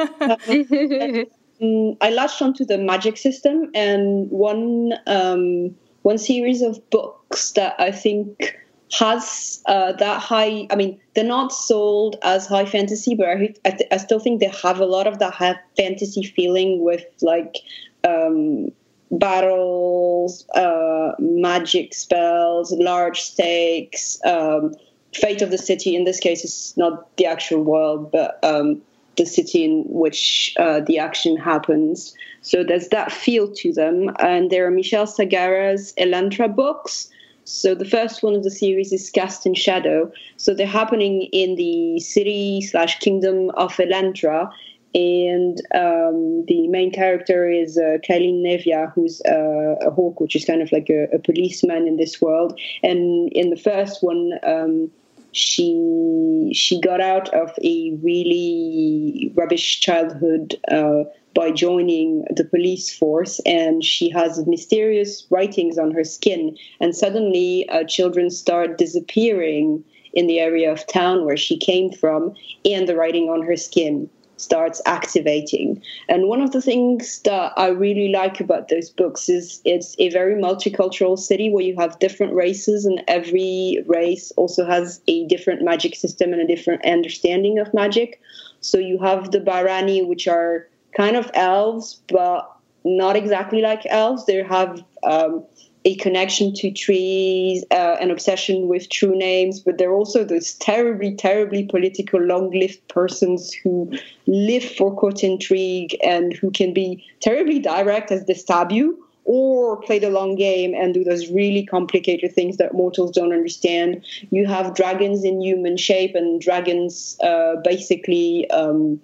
um, 1.62 1.96
I 2.02 2.10
latched 2.10 2.42
onto 2.42 2.66
the 2.66 2.78
magic 2.78 3.18
system 3.18 3.70
and 3.76 4.30
one 4.32 4.94
um, 5.08 5.76
one 6.04 6.18
series 6.18 6.62
of 6.62 6.90
books 6.90 7.52
that 7.52 7.76
I 7.80 7.92
think 7.92 8.58
has 8.98 9.62
uh, 9.68 9.92
that 9.94 10.22
high. 10.22 10.68
I 10.70 10.76
mean, 10.76 11.00
they're 11.14 11.24
not 11.24 11.52
sold 11.52 12.16
as 12.24 12.48
high 12.48 12.66
fantasy, 12.66 13.14
but 13.14 13.28
I, 13.28 13.54
I, 13.66 13.72
th- 13.72 13.90
I 13.92 13.98
still 13.98 14.20
think 14.20 14.40
they 14.40 14.52
have 14.64 14.80
a 14.80 14.86
lot 14.86 15.06
of 15.06 15.20
that 15.20 15.34
high 15.34 15.60
fantasy 15.76 16.24
feeling 16.24 16.84
with 16.84 17.04
like 17.22 17.58
um, 18.04 18.70
battles, 19.12 20.48
uh, 20.56 21.12
magic 21.20 21.94
spells, 21.94 22.72
large 22.74 23.22
stakes. 23.22 24.20
Um, 24.26 24.74
fate 25.14 25.42
of 25.42 25.52
the 25.52 25.58
city 25.58 25.96
in 25.96 26.06
this 26.06 26.20
case 26.20 26.44
is 26.46 26.74
not 26.78 27.16
the 27.18 27.26
actual 27.26 27.64
world, 27.64 28.12
but 28.12 28.40
um, 28.44 28.82
the 29.18 29.26
city 29.26 29.66
in 29.66 29.84
which 29.88 30.56
uh, 30.58 30.80
the 30.80 30.98
action 30.98 31.36
happens. 31.38 32.14
So 32.42 32.64
there's 32.64 32.88
that 32.90 33.12
feel 33.12 33.52
to 33.56 33.74
them. 33.74 34.10
And 34.20 34.50
there 34.50 34.66
are 34.66 34.72
Michelle 34.72 35.06
Sagara's 35.06 35.94
Elantra 35.98 36.54
books. 36.54 37.10
So 37.44 37.76
the 37.76 37.86
first 37.86 38.24
one 38.24 38.36
of 38.36 38.44
the 38.44 38.52
series 38.52 38.94
is 38.94 39.10
Cast 39.10 39.46
in 39.46 39.54
Shadow. 39.54 40.12
So 40.38 40.54
they're 40.54 40.68
happening 40.68 41.24
in 41.34 41.56
the 41.56 42.00
city 42.00 42.62
slash 42.62 43.00
kingdom 43.00 43.50
of 43.52 43.74
Elantra. 43.74 44.50
And 44.94 45.58
um, 45.74 46.44
the 46.48 46.68
main 46.68 46.92
character 46.92 47.50
is 47.50 47.78
uh, 47.78 47.98
Nevia, 48.10 48.92
who's 48.94 49.22
uh, 49.26 49.76
a 49.82 49.90
hawk, 49.90 50.20
which 50.20 50.36
is 50.36 50.44
kind 50.44 50.62
of 50.62 50.72
like 50.72 50.90
a, 50.90 51.08
a, 51.16 51.20
policeman 51.20 51.88
in 51.88 51.96
this 51.96 52.22
world. 52.22 52.60
And 52.84 53.32
in 53.32 53.52
the 53.52 53.56
first 53.56 54.04
one, 54.04 54.34
um, 54.44 54.92
she 55.32 56.52
she 56.54 56.82
got 56.82 57.00
out 57.00 57.34
of 57.34 57.52
a 57.64 57.98
really 58.04 59.32
rubbish 59.36 59.80
childhood 59.80 60.60
uh, 60.70 61.04
by 61.34 61.52
joining 61.52 62.26
the 62.36 62.44
police 62.44 62.94
force, 62.94 63.40
and 63.46 63.84
she 63.84 64.10
has 64.10 64.46
mysterious 64.46 65.26
writings 65.30 65.78
on 65.78 65.92
her 65.92 66.04
skin. 66.04 66.58
And 66.82 66.94
suddenly, 66.94 67.68
uh, 67.70 67.86
children 67.86 68.30
start 68.30 68.78
disappearing 68.78 69.86
in 70.14 70.28
the 70.28 70.40
area 70.40 70.70
of 70.70 70.86
town 70.88 71.26
where 71.26 71.38
she 71.38 71.58
came 71.58 71.94
from, 71.94 72.34
and 72.66 72.90
the 72.90 72.98
writing 72.98 73.30
on 73.30 73.42
her 73.44 73.56
skin. 73.56 74.10
Starts 74.42 74.82
activating. 74.86 75.82
And 76.10 76.28
one 76.28 76.42
of 76.42 76.52
the 76.52 76.62
things 76.62 77.20
that 77.22 77.54
I 77.58 77.68
really 77.68 78.10
like 78.12 78.40
about 78.40 78.70
those 78.70 78.90
books 78.90 79.30
is 79.30 79.62
it's 79.66 79.96
a 80.00 80.10
very 80.10 80.34
multicultural 80.34 81.18
city 81.18 81.52
where 81.52 81.64
you 81.64 81.76
have 81.78 82.00
different 82.00 82.34
races, 82.34 82.86
and 82.86 83.04
every 83.08 83.84
race 83.86 84.32
also 84.38 84.66
has 84.66 85.00
a 85.08 85.26
different 85.28 85.62
magic 85.62 85.96
system 85.96 86.34
and 86.34 86.42
a 86.42 86.48
different 86.48 86.84
understanding 86.86 87.60
of 87.60 87.74
magic. 87.74 88.20
So 88.62 88.78
you 88.78 88.98
have 89.00 89.32
the 89.32 89.40
Barrani, 89.40 90.08
which 90.08 90.28
are 90.28 90.68
kind 90.98 91.16
of 91.16 91.30
elves, 91.36 92.02
but 92.08 92.52
not 92.84 93.16
exactly 93.16 93.62
like 93.62 93.86
elves. 93.86 94.26
They 94.26 94.42
have 94.44 94.84
um, 95.04 95.46
a 95.84 95.96
connection 95.96 96.54
to 96.54 96.72
trees, 96.72 97.64
uh, 97.72 97.98
an 98.00 98.12
obsession 98.12 98.68
with 98.68 98.90
true 98.90 99.18
names, 99.18 99.60
but 99.60 99.78
they're 99.78 99.94
also 99.94 100.24
those 100.24 100.54
terribly, 100.56 101.16
terribly 101.16 101.64
political, 101.66 102.22
long-lived 102.22 102.88
persons 102.88 103.52
who 103.52 103.92
live 104.28 104.64
for 104.64 104.96
court 104.96 105.24
intrigue 105.24 105.98
and 106.04 106.34
who 106.34 106.52
can 106.52 106.74
be 106.74 107.04
terribly 107.20 107.58
direct 107.60 108.12
as 108.12 108.26
they 108.26 108.36
stab 108.36 108.72
you, 108.72 109.08
or 109.26 109.78
play 109.82 109.98
the 109.98 110.10
long 110.10 110.36
game 110.36 110.74
and 110.76 110.94
do 110.94 111.04
those 111.04 111.30
really 111.32 111.66
complicated 111.66 112.34
things 112.34 112.58
that 112.58 112.74
mortals 112.74 113.12
don't 113.12 113.34
understand. 113.34 114.04
You 114.30 114.46
have 114.48 114.76
dragons 114.76 115.24
in 115.24 115.42
human 115.42 115.78
shape, 115.78 116.16
and 116.16 116.40
dragons 116.40 117.18
uh, 117.24 117.56
basically. 117.64 118.50
Um, 118.52 119.02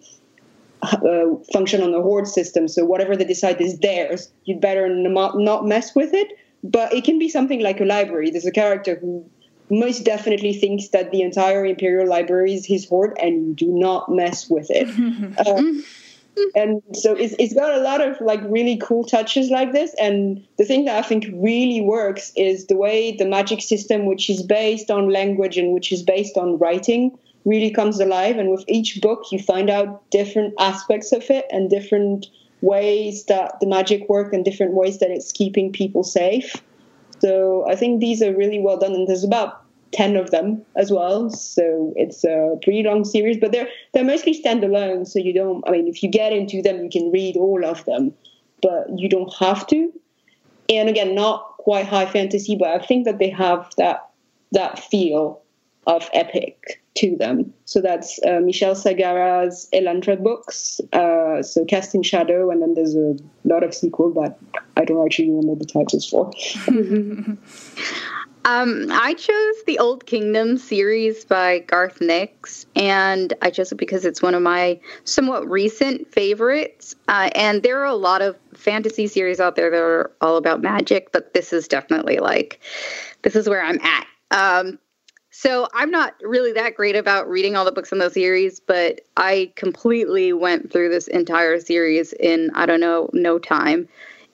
uh, 0.84 1.36
function 1.52 1.82
on 1.82 1.92
the 1.92 2.02
hoard 2.04 2.28
system. 2.28 2.68
So 2.68 2.86
whatever 2.86 3.16
they 3.16 3.26
decide 3.26 3.60
is 3.60 3.80
theirs. 3.80 4.32
You'd 4.46 4.62
better 4.62 4.88
not 4.88 5.66
mess 5.66 5.96
with 5.96 6.14
it 6.14 6.38
but 6.72 6.94
it 6.94 7.04
can 7.04 7.20
be 7.20 7.30
something 7.30 7.62
like 7.62 7.80
a 7.80 7.86
library. 7.86 8.30
There's 8.30 8.46
a 8.46 8.52
character 8.52 8.96
who 8.96 9.30
most 9.70 10.04
definitely 10.04 10.54
thinks 10.54 10.90
that 10.90 11.12
the 11.12 11.22
entire 11.22 11.66
Imperial 11.66 12.08
Library 12.08 12.54
is 12.54 12.66
his 12.66 12.88
hoard, 12.88 13.18
and 13.22 13.48
you 13.48 13.54
do 13.54 13.68
not 13.68 14.10
mess 14.10 14.50
with 14.50 14.68
it. 14.70 14.88
uh, 15.38 15.82
and 16.56 16.82
so 16.94 17.14
it's, 17.14 17.36
it's 17.40 17.54
got 17.54 17.74
a 17.74 17.80
lot 17.80 18.02
of 18.02 18.20
like 18.22 18.40
really 18.44 18.78
cool 18.78 19.04
touches 19.04 19.50
like 19.50 19.74
this. 19.74 19.94
And 20.00 20.46
the 20.58 20.66
thing 20.66 20.86
that 20.86 21.04
I 21.04 21.08
think 21.08 21.28
really 21.34 21.82
works 21.82 22.32
is 22.36 22.68
the 22.68 22.78
way 22.78 23.16
the 23.16 23.26
magic 23.26 23.62
system, 23.62 24.06
which 24.06 24.30
is 24.30 24.44
based 24.44 24.92
on 24.92 25.10
language 25.10 25.58
and 25.58 25.74
which 25.74 25.92
is 25.92 26.04
based 26.04 26.38
on 26.38 26.60
writing, 26.60 27.18
really 27.46 27.72
comes 27.72 28.00
alive. 28.00 28.38
And 28.38 28.52
with 28.52 28.64
each 28.68 29.02
book, 29.02 29.24
you 29.32 29.40
find 29.40 29.70
out 29.70 30.10
different 30.12 30.54
aspects 30.60 31.12
of 31.12 31.30
it 31.30 31.46
and 31.52 31.70
different 31.70 32.28
ways 32.62 33.26
that 33.26 33.60
the 33.60 33.68
magic 33.68 34.08
work 34.10 34.34
and 34.34 34.44
different 34.44 34.74
ways 34.74 35.00
that 35.00 35.12
it's 35.12 35.32
keeping 35.32 35.72
people 35.72 36.04
safe. 36.04 36.56
So 37.20 37.66
I 37.68 37.76
think 37.76 38.00
these 38.00 38.22
are 38.22 38.36
really 38.36 38.60
well 38.60 38.78
done, 38.78 38.94
and 38.94 39.08
there's 39.08 39.24
about 39.24 39.62
ten 39.92 40.16
of 40.16 40.32
them 40.32 40.62
as 40.76 40.92
well. 40.92 41.30
So 41.30 41.94
it's 41.96 42.24
a 42.24 42.58
pretty 42.62 42.84
long 42.84 43.06
series, 43.06 43.38
but 43.38 43.52
they're 43.52 43.70
they're 43.94 44.04
mostly 44.04 44.40
standalone. 44.42 45.08
So 45.08 45.20
you 45.20 45.34
don't. 45.34 45.64
I 45.68 45.72
mean, 45.72 45.88
if 45.88 46.04
you 46.04 46.10
get 46.10 46.34
into 46.34 46.62
them, 46.62 46.84
you 46.84 46.90
can 46.90 47.12
read 47.12 47.38
all 47.38 47.66
of 47.66 47.84
them, 47.86 48.14
but 48.62 48.88
you 48.96 49.10
don't 49.10 49.34
have 49.40 49.66
to. 49.68 49.92
And 50.70 50.90
again, 50.90 51.16
not 51.16 51.58
quite 51.58 51.86
high 51.86 52.06
fantasy, 52.06 52.56
but 52.56 52.70
I 52.70 52.86
think 52.86 53.06
that 53.06 53.20
they 53.20 53.30
have 53.30 53.70
that 53.78 54.10
that 54.52 54.80
feel 54.80 55.42
of 55.86 56.10
epic 56.14 56.82
to 56.96 57.16
them. 57.16 57.54
So 57.66 57.82
that's 57.82 58.20
uh, 58.24 58.42
Sagara's 58.42 59.70
Elantra 59.74 60.22
books, 60.22 60.82
uh, 60.94 61.27
so 61.42 61.66
Cast 61.66 61.96
in 61.96 62.04
Shadow, 62.04 62.52
and 62.52 62.62
then 62.62 62.74
there's 62.74 62.96
a 62.96 63.16
lot 63.44 63.64
of 63.64 63.74
sequel 63.74 64.14
that 64.14 64.38
I 64.76 64.86
don't 64.86 65.06
actually 65.06 65.30
remember 65.30 65.56
the 65.56 65.66
titles 65.66 66.08
for. 66.08 66.32
Um, 68.48 68.88
I 68.92 69.14
chose 69.14 69.64
the 69.66 69.78
Old 69.80 70.06
Kingdom 70.06 70.58
series 70.58 71.26
by 71.26 71.60
Garth 71.60 72.00
Nix, 72.00 72.66
and 72.78 73.34
I 73.42 73.50
chose 73.50 73.74
it 73.74 73.76
because 73.76 74.06
it's 74.06 74.22
one 74.22 74.36
of 74.36 74.42
my 74.42 74.80
somewhat 75.04 75.50
recent 75.50 76.14
favorites. 76.14 76.96
Uh, 77.10 77.30
and 77.36 77.62
there 77.62 77.82
are 77.82 77.86
a 77.86 77.96
lot 77.96 78.22
of 78.22 78.38
fantasy 78.54 79.08
series 79.08 79.42
out 79.42 79.58
there 79.58 79.70
that 79.70 79.82
are 79.82 80.12
all 80.22 80.38
about 80.38 80.62
magic, 80.62 81.12
but 81.12 81.34
this 81.34 81.52
is 81.52 81.68
definitely 81.68 82.20
like, 82.20 82.62
this 83.24 83.36
is 83.36 83.50
where 83.50 83.62
I'm 83.62 83.82
at. 83.82 84.08
Um, 84.32 84.80
so 85.38 85.68
I'm 85.72 85.92
not 85.92 86.16
really 86.24 86.52
that 86.54 86.74
great 86.74 86.96
about 86.96 87.30
reading 87.30 87.56
all 87.56 87.64
the 87.64 87.72
books 87.72 87.92
in 87.92 88.00
the 88.00 88.10
series, 88.10 88.60
but 88.60 89.02
I 89.18 89.52
completely 89.56 90.34
went 90.34 90.74
through 90.74 90.90
this 90.90 91.08
entire 91.08 91.60
series 91.60 92.12
in 92.14 92.50
I 92.56 92.66
don't 92.66 92.80
know 92.80 93.12
no 93.14 93.38
time, 93.38 93.88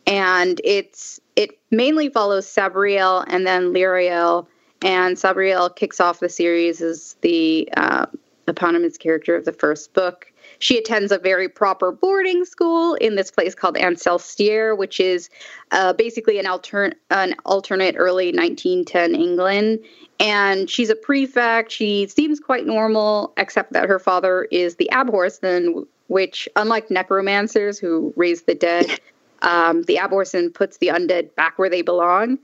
and 0.08 0.62
it's 0.64 1.20
it 1.36 1.60
mainly 1.72 2.08
follows 2.08 2.48
Sabriel 2.48 3.26
and 3.28 3.46
then 3.46 3.74
Lirael, 3.74 4.48
and 4.82 5.18
Sabriel 5.18 5.76
kicks 5.76 6.00
off 6.00 6.22
the 6.22 6.30
series 6.30 6.82
as 6.82 7.18
the 7.20 7.68
uh, 7.76 8.06
eponymous 8.48 8.98
character 8.98 9.36
of 9.36 9.44
the 9.44 9.52
first 9.52 9.94
book. 9.94 10.32
She 10.64 10.78
attends 10.78 11.12
a 11.12 11.18
very 11.18 11.50
proper 11.50 11.92
boarding 11.92 12.46
school 12.46 12.94
in 12.96 13.16
this 13.16 13.30
place 13.30 13.54
called 13.54 13.76
Ancelstierre, 13.76 14.78
which 14.78 14.98
is 14.98 15.30
uh, 15.72 15.92
basically 15.92 16.40
an, 16.40 16.48
alter- 16.48 16.94
an 17.10 17.36
alternate 17.46 17.96
early 17.98 18.32
1910 18.32 19.14
England 19.14 19.80
and 20.22 20.70
she's 20.70 20.90
a 20.90 20.96
prefect. 20.96 21.70
She 21.70 22.08
seems 22.08 22.40
quite 22.40 22.66
normal, 22.66 23.34
except 23.36 23.74
that 23.74 23.90
her 23.90 24.00
father 24.00 24.48
is 24.52 24.78
the 24.78 24.90
Abhorsen, 24.90 25.86
which, 26.08 26.48
unlike 26.56 26.90
necromancers 26.90 27.78
who 27.78 28.14
raise 28.16 28.44
the 28.44 28.56
dead, 28.56 29.02
um, 29.42 29.84
the 29.84 29.98
Abhorsen 29.98 30.54
puts 30.54 30.78
the 30.78 30.88
undead 30.88 31.36
back 31.36 31.60
where 31.60 31.70
they 31.70 31.82
belong. 31.82 32.40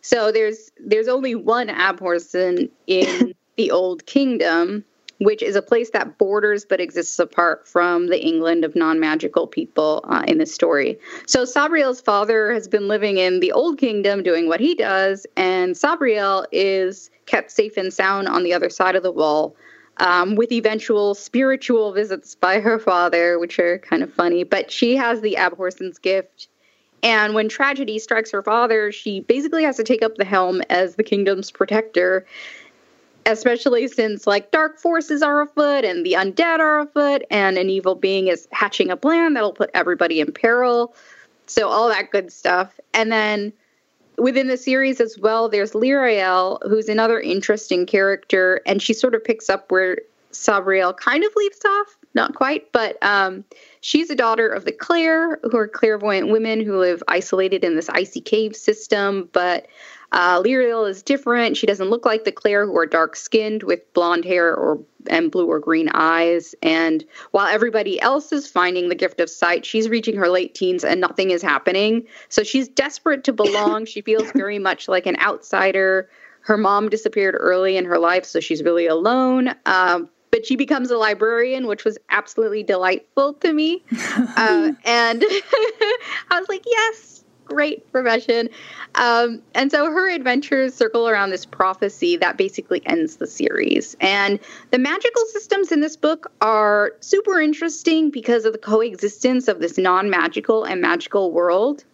So 0.00 0.32
there's 0.32 0.72
there's 0.84 1.06
only 1.06 1.36
one 1.36 1.68
Abhorsen 1.68 2.70
in 2.88 3.34
the 3.56 3.70
Old 3.70 4.04
Kingdom, 4.06 4.84
which 5.18 5.42
is 5.42 5.56
a 5.56 5.62
place 5.62 5.90
that 5.90 6.18
borders 6.18 6.64
but 6.64 6.80
exists 6.80 7.18
apart 7.18 7.66
from 7.66 8.08
the 8.08 8.20
England 8.20 8.64
of 8.64 8.74
non 8.74 8.98
magical 9.00 9.46
people 9.46 10.04
uh, 10.08 10.24
in 10.26 10.38
the 10.38 10.46
story. 10.46 10.98
So 11.26 11.44
Sabriel's 11.44 12.00
father 12.00 12.52
has 12.52 12.68
been 12.68 12.88
living 12.88 13.18
in 13.18 13.40
the 13.40 13.52
Old 13.52 13.78
Kingdom 13.78 14.22
doing 14.22 14.48
what 14.48 14.60
he 14.60 14.74
does, 14.74 15.26
and 15.36 15.74
Sabriel 15.74 16.44
is 16.52 17.10
kept 17.26 17.50
safe 17.50 17.76
and 17.76 17.92
sound 17.92 18.28
on 18.28 18.42
the 18.42 18.52
other 18.52 18.70
side 18.70 18.96
of 18.96 19.02
the 19.02 19.12
wall. 19.12 19.56
Um, 19.98 20.36
with 20.36 20.50
eventual 20.52 21.14
spiritual 21.14 21.92
visits 21.92 22.34
by 22.34 22.60
her 22.60 22.78
father, 22.78 23.38
which 23.38 23.58
are 23.58 23.78
kind 23.78 24.02
of 24.02 24.12
funny. 24.12 24.42
But 24.42 24.70
she 24.70 24.96
has 24.96 25.20
the 25.20 25.36
Abhorsen's 25.36 25.98
gift. 25.98 26.48
And 27.02 27.34
when 27.34 27.48
tragedy 27.48 27.98
strikes 27.98 28.30
her 28.30 28.42
father, 28.42 28.90
she 28.90 29.20
basically 29.20 29.64
has 29.64 29.76
to 29.76 29.84
take 29.84 30.02
up 30.02 30.16
the 30.16 30.24
helm 30.24 30.62
as 30.70 30.94
the 30.94 31.02
kingdom's 31.02 31.50
protector 31.50 32.24
especially 33.26 33.88
since 33.88 34.26
like 34.26 34.50
dark 34.50 34.78
forces 34.78 35.22
are 35.22 35.42
afoot 35.42 35.84
and 35.84 36.04
the 36.04 36.14
undead 36.14 36.58
are 36.58 36.80
afoot 36.80 37.22
and 37.30 37.58
an 37.58 37.70
evil 37.70 37.94
being 37.94 38.28
is 38.28 38.48
hatching 38.52 38.90
a 38.90 38.96
plan 38.96 39.34
that'll 39.34 39.52
put 39.52 39.70
everybody 39.74 40.20
in 40.20 40.32
peril. 40.32 40.94
So 41.46 41.68
all 41.68 41.88
that 41.88 42.10
good 42.10 42.32
stuff. 42.32 42.78
And 42.94 43.12
then 43.12 43.52
within 44.18 44.48
the 44.48 44.56
series 44.56 45.00
as 45.00 45.18
well 45.18 45.48
there's 45.48 45.72
Lirael 45.72 46.58
who's 46.62 46.88
another 46.88 47.20
interesting 47.20 47.86
character 47.86 48.60
and 48.66 48.82
she 48.82 48.92
sort 48.92 49.14
of 49.14 49.24
picks 49.24 49.48
up 49.48 49.70
where 49.70 49.98
Sabriel 50.32 50.96
kind 50.96 51.24
of 51.24 51.30
leaves 51.36 51.60
off. 51.64 51.96
Not 52.14 52.34
quite 52.34 52.70
but 52.72 53.02
um, 53.02 53.44
she's 53.80 54.10
a 54.10 54.14
daughter 54.14 54.48
of 54.48 54.64
the 54.64 54.72
Clayr 54.72 55.36
who 55.50 55.56
are 55.56 55.68
clairvoyant 55.68 56.30
women 56.30 56.60
who 56.60 56.78
live 56.78 57.02
isolated 57.08 57.64
in 57.64 57.76
this 57.76 57.88
icy 57.90 58.20
cave 58.20 58.56
system 58.56 59.28
but 59.32 59.66
uh, 60.12 60.42
is 60.86 61.02
different. 61.02 61.56
She 61.56 61.66
doesn't 61.66 61.90
look 61.90 62.04
like 62.04 62.24
the 62.24 62.32
Clayr, 62.32 62.66
who 62.66 62.76
are 62.76 62.86
dark 62.86 63.16
skinned 63.16 63.62
with 63.62 63.80
blonde 63.94 64.24
hair 64.24 64.54
or 64.54 64.78
and 65.08 65.30
blue 65.30 65.46
or 65.46 65.58
green 65.58 65.88
eyes. 65.94 66.54
And 66.62 67.04
while 67.32 67.46
everybody 67.46 68.00
else 68.00 68.32
is 68.32 68.46
finding 68.46 68.88
the 68.88 68.94
gift 68.94 69.20
of 69.20 69.28
sight, 69.28 69.66
she's 69.66 69.88
reaching 69.88 70.16
her 70.16 70.28
late 70.28 70.54
teens 70.54 70.84
and 70.84 71.00
nothing 71.00 71.30
is 71.30 71.42
happening. 71.42 72.06
So 72.28 72.42
she's 72.42 72.68
desperate 72.68 73.24
to 73.24 73.32
belong. 73.32 73.84
she 73.86 74.00
feels 74.00 74.30
very 74.34 74.58
much 74.58 74.88
like 74.88 75.06
an 75.06 75.18
outsider. 75.18 76.08
Her 76.40 76.56
mom 76.56 76.88
disappeared 76.88 77.34
early 77.38 77.76
in 77.76 77.84
her 77.84 77.98
life, 77.98 78.24
so 78.24 78.40
she's 78.40 78.62
really 78.62 78.86
alone. 78.86 79.54
Um, 79.66 80.08
but 80.30 80.46
she 80.46 80.56
becomes 80.56 80.90
a 80.90 80.96
librarian, 80.96 81.66
which 81.66 81.84
was 81.84 81.98
absolutely 82.10 82.62
delightful 82.62 83.34
to 83.34 83.52
me. 83.52 83.84
Uh, 84.34 84.72
and 84.84 85.22
I 86.30 86.38
was 86.38 86.48
like, 86.48 86.64
yes, 86.66 87.21
great 87.52 87.90
profession. 87.92 88.48
Um, 88.94 89.42
and 89.54 89.70
so 89.70 89.86
her 89.86 90.08
adventures 90.10 90.74
circle 90.74 91.08
around 91.08 91.30
this 91.30 91.44
prophecy 91.44 92.16
that 92.18 92.36
basically 92.36 92.82
ends 92.86 93.16
the 93.16 93.26
series. 93.26 93.96
And 94.00 94.38
the 94.70 94.78
magical 94.78 95.24
systems 95.26 95.72
in 95.72 95.80
this 95.80 95.96
book 95.96 96.32
are 96.40 96.94
super 97.00 97.40
interesting 97.40 98.10
because 98.10 98.44
of 98.44 98.52
the 98.52 98.58
coexistence 98.58 99.48
of 99.48 99.60
this 99.60 99.78
non 99.78 100.10
magical 100.10 100.64
and 100.64 100.80
magical 100.80 101.30
world. 101.30 101.84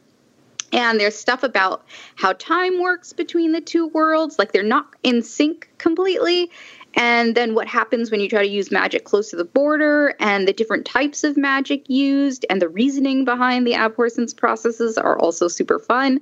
And 0.71 1.01
there's 1.01 1.17
stuff 1.17 1.43
about 1.43 1.85
how 2.17 2.35
time 2.35 2.81
works 2.81 3.13
between 3.15 3.53
the 3.53 3.61
two 3.61 3.87
worlds, 3.87 4.39
like 4.39 4.53
they're 4.53 4.63
not 4.63 4.87
in 5.03 5.23
sync 5.23 5.71
completely 5.79 6.51
and 6.99 7.35
then 7.35 7.55
what 7.55 7.67
happens 7.67 8.11
when 8.11 8.21
you 8.21 8.29
try 8.29 8.43
to 8.43 8.49
use 8.49 8.71
magic 8.71 9.05
close 9.05 9.31
to 9.31 9.37
the 9.37 9.45
border 9.45 10.15
and 10.21 10.47
the 10.47 10.53
different 10.53 10.85
types 10.85 11.25
of 11.25 11.37
magic 11.37 11.89
used 11.89 12.45
and 12.51 12.61
the 12.61 12.69
reasoning 12.69 13.25
behind 13.25 13.67
the 13.67 13.75
abhorsen's 13.75 14.35
processes 14.35 14.99
are 14.99 15.19
also 15.19 15.49
super 15.49 15.79
fun 15.79 16.21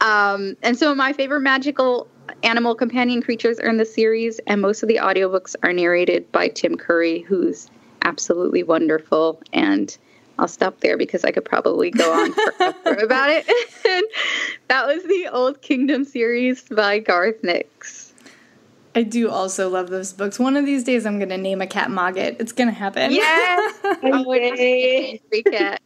um, 0.00 0.56
and 0.62 0.78
so 0.78 0.94
my 0.94 1.12
favorite 1.12 1.40
magical 1.40 2.06
animal 2.42 2.74
companion 2.74 3.22
creatures 3.22 3.58
are 3.58 3.68
in 3.68 3.78
the 3.78 3.84
series 3.84 4.38
and 4.46 4.60
most 4.60 4.82
of 4.82 4.88
the 4.88 4.96
audiobooks 4.96 5.56
are 5.62 5.72
narrated 5.72 6.30
by 6.30 6.46
tim 6.46 6.76
curry 6.76 7.20
who's 7.20 7.68
absolutely 8.02 8.62
wonderful. 8.62 9.40
And 9.52 9.96
I'll 10.38 10.48
stop 10.48 10.80
there 10.80 10.96
because 10.96 11.24
I 11.24 11.30
could 11.30 11.44
probably 11.44 11.90
go 11.90 12.12
on 12.12 12.32
forever 12.56 13.04
about 13.04 13.30
it. 13.30 13.46
that 14.68 14.86
was 14.86 15.02
the 15.04 15.28
Old 15.28 15.60
Kingdom 15.62 16.04
series 16.04 16.62
by 16.62 16.98
Garth 17.00 17.42
Nix. 17.42 18.07
I 18.98 19.04
do 19.04 19.30
also 19.30 19.68
love 19.68 19.90
those 19.90 20.12
books. 20.12 20.40
One 20.40 20.56
of 20.56 20.66
these 20.66 20.82
days, 20.82 21.06
I'm 21.06 21.18
going 21.20 21.28
to 21.28 21.38
name 21.38 21.60
a 21.60 21.68
cat 21.68 21.88
Mogget. 21.88 22.40
It's 22.40 22.50
going 22.50 22.66
to 22.66 22.74
happen. 22.74 23.12
Yes. 23.12 23.78
oh, 23.84 24.32
Yay. 24.32 25.20
cat. 25.52 25.80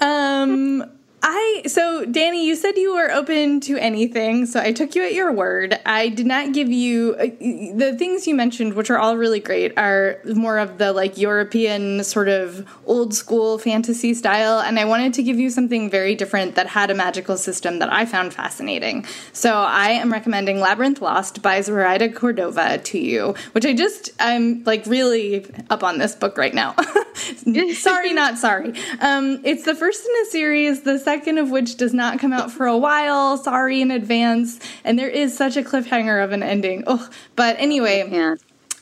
um, 0.00 0.90
I 1.28 1.62
so 1.66 2.04
Danny, 2.04 2.46
you 2.46 2.54
said 2.54 2.76
you 2.76 2.94
were 2.94 3.10
open 3.10 3.58
to 3.62 3.76
anything, 3.76 4.46
so 4.46 4.60
I 4.60 4.70
took 4.70 4.94
you 4.94 5.02
at 5.02 5.12
your 5.12 5.32
word. 5.32 5.76
I 5.84 6.08
did 6.08 6.24
not 6.24 6.52
give 6.52 6.70
you 6.70 7.16
uh, 7.18 7.24
the 7.24 7.96
things 7.98 8.28
you 8.28 8.34
mentioned, 8.36 8.74
which 8.74 8.90
are 8.90 8.98
all 8.98 9.16
really 9.16 9.40
great, 9.40 9.76
are 9.76 10.20
more 10.24 10.58
of 10.58 10.78
the 10.78 10.92
like 10.92 11.18
European 11.18 12.04
sort 12.04 12.28
of 12.28 12.64
old 12.86 13.12
school 13.12 13.58
fantasy 13.58 14.14
style, 14.14 14.60
and 14.60 14.78
I 14.78 14.84
wanted 14.84 15.14
to 15.14 15.22
give 15.24 15.36
you 15.36 15.50
something 15.50 15.90
very 15.90 16.14
different 16.14 16.54
that 16.54 16.68
had 16.68 16.92
a 16.92 16.94
magical 16.94 17.36
system 17.36 17.80
that 17.80 17.92
I 17.92 18.06
found 18.06 18.32
fascinating. 18.32 19.04
So 19.32 19.52
I 19.52 19.88
am 19.90 20.12
recommending 20.12 20.60
Labyrinth 20.60 21.02
Lost 21.02 21.42
by 21.42 21.60
Zoraida 21.60 22.08
Cordova 22.08 22.78
to 22.78 23.00
you, 23.00 23.34
which 23.50 23.66
I 23.66 23.72
just 23.72 24.10
I'm 24.20 24.62
like 24.62 24.86
really 24.86 25.44
up 25.70 25.82
on 25.82 25.98
this 25.98 26.14
book 26.14 26.38
right 26.38 26.54
now. 26.54 26.76
sorry, 27.74 28.12
not 28.12 28.38
sorry. 28.38 28.72
Um, 29.00 29.40
it's 29.44 29.64
the 29.64 29.74
first 29.74 30.04
in 30.04 30.26
a 30.26 30.30
series. 30.30 30.82
The 30.82 30.98
second 30.98 31.38
of 31.38 31.50
which 31.50 31.76
does 31.76 31.94
not 31.94 32.18
come 32.18 32.32
out 32.32 32.50
for 32.50 32.66
a 32.66 32.76
while. 32.76 33.36
Sorry 33.38 33.80
in 33.80 33.90
advance. 33.90 34.58
And 34.84 34.98
there 34.98 35.08
is 35.08 35.36
such 35.36 35.56
a 35.56 35.62
cliffhanger 35.62 36.22
of 36.22 36.32
an 36.32 36.42
ending. 36.42 36.84
Oh, 36.86 37.08
but 37.34 37.56
anyway. 37.58 38.08
Yeah. 38.10 38.36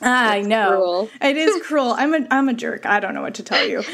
I 0.05 0.41
know 0.41 0.69
cruel. 0.69 1.09
it 1.21 1.35
is 1.35 1.61
cruel. 1.63 1.93
I'm 1.97 2.13
a 2.13 2.27
I'm 2.29 2.47
a 2.47 2.53
jerk. 2.53 2.85
I 2.85 2.99
don't 2.99 3.15
know 3.15 3.23
what 3.23 3.35
to 3.35 3.43
tell 3.43 3.65
you. 3.67 3.77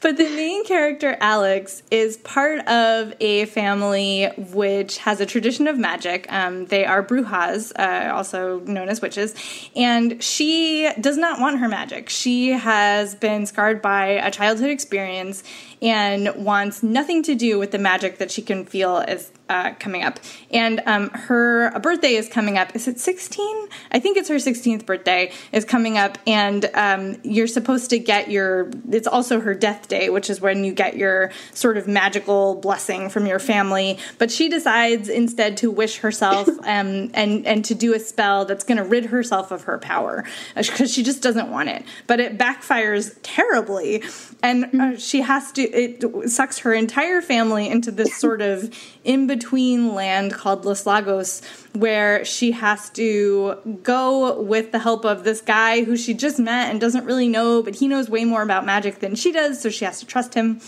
but 0.00 0.16
the 0.16 0.28
main 0.36 0.64
character 0.64 1.16
Alex 1.20 1.82
is 1.90 2.18
part 2.18 2.66
of 2.66 3.14
a 3.20 3.46
family 3.46 4.26
which 4.36 4.98
has 4.98 5.20
a 5.20 5.26
tradition 5.26 5.66
of 5.66 5.78
magic. 5.78 6.30
Um, 6.30 6.66
they 6.66 6.84
are 6.84 7.02
brujas, 7.02 7.72
uh, 7.78 8.14
also 8.14 8.60
known 8.60 8.88
as 8.88 9.00
witches, 9.00 9.34
and 9.74 10.22
she 10.22 10.90
does 11.00 11.16
not 11.16 11.40
want 11.40 11.58
her 11.60 11.68
magic. 11.68 12.10
She 12.10 12.50
has 12.50 13.14
been 13.14 13.46
scarred 13.46 13.80
by 13.80 14.06
a 14.06 14.30
childhood 14.30 14.70
experience 14.70 15.42
and 15.82 16.44
wants 16.44 16.82
nothing 16.82 17.22
to 17.24 17.34
do 17.34 17.58
with 17.58 17.70
the 17.70 17.78
magic 17.78 18.18
that 18.18 18.30
she 18.30 18.42
can 18.42 18.64
feel 18.64 18.98
is 18.98 19.30
uh, 19.48 19.74
coming 19.74 20.02
up. 20.02 20.18
And 20.50 20.82
um, 20.86 21.10
her 21.10 21.78
birthday 21.80 22.14
is 22.14 22.28
coming 22.28 22.56
up. 22.56 22.74
Is 22.74 22.88
it 22.88 22.98
16? 22.98 23.68
I 23.92 24.00
think 24.00 24.16
it's 24.16 24.28
her 24.28 24.36
16th 24.36 24.86
birthday 24.86 25.32
is 25.52 25.64
coming 25.64 25.98
up, 25.98 26.18
and 26.26 26.70
um, 26.74 27.16
you're 27.22 27.46
supposed 27.46 27.90
to 27.90 27.98
get 27.98 28.30
your. 28.30 28.70
It's 28.90 29.06
also 29.06 29.40
her 29.40 29.54
death 29.54 29.88
day, 29.88 30.08
which 30.08 30.30
is 30.30 30.40
when 30.40 30.64
you 30.64 30.72
get 30.72 30.96
your 30.96 31.30
sort 31.52 31.76
of 31.76 31.86
magical 31.86 32.54
blessing 32.54 33.10
from 33.10 33.26
your 33.26 33.38
family. 33.38 33.98
But 34.18 34.30
she 34.30 34.48
decides 34.48 35.08
instead 35.08 35.56
to 35.58 35.70
wish 35.70 35.98
herself 35.98 36.48
um, 36.60 37.10
and 37.14 37.46
and 37.46 37.64
to 37.66 37.74
do 37.74 37.94
a 37.94 37.98
spell 37.98 38.44
that's 38.44 38.64
going 38.64 38.78
to 38.78 38.84
rid 38.84 39.06
herself 39.06 39.50
of 39.50 39.64
her 39.64 39.78
power 39.78 40.24
because 40.56 40.92
she 40.92 41.02
just 41.02 41.22
doesn't 41.22 41.50
want 41.50 41.68
it. 41.68 41.84
But 42.06 42.20
it 42.20 42.38
backfires 42.38 43.16
terribly, 43.22 44.02
and 44.44 44.78
uh, 44.78 44.98
she 44.98 45.22
has 45.22 45.50
to. 45.52 45.62
It 45.62 46.30
sucks 46.30 46.58
her 46.58 46.74
entire 46.74 47.22
family 47.22 47.66
into 47.66 47.90
this 47.90 48.14
sort 48.14 48.42
of 48.42 48.70
in 49.02 49.26
between 49.26 49.94
land 49.94 50.34
called 50.34 50.66
Los 50.66 50.84
Lagos, 50.84 51.40
where 51.72 52.26
she 52.26 52.52
has 52.52 52.90
to 52.90 53.78
go 53.82 54.38
with 54.42 54.70
the 54.70 54.80
help 54.80 55.06
of 55.06 55.24
this 55.24 55.40
guy 55.40 55.84
who 55.84 55.96
she 55.96 56.12
just 56.12 56.38
met 56.38 56.70
and 56.70 56.78
doesn't 56.78 57.06
really 57.06 57.26
know, 57.26 57.62
but 57.62 57.76
he 57.76 57.88
knows 57.88 58.10
way 58.10 58.26
more 58.26 58.42
about 58.42 58.66
magic 58.66 58.98
than 58.98 59.14
she 59.14 59.32
does, 59.32 59.62
so 59.62 59.70
she 59.70 59.86
has 59.86 59.98
to 60.00 60.06
trust 60.06 60.34
him 60.34 60.60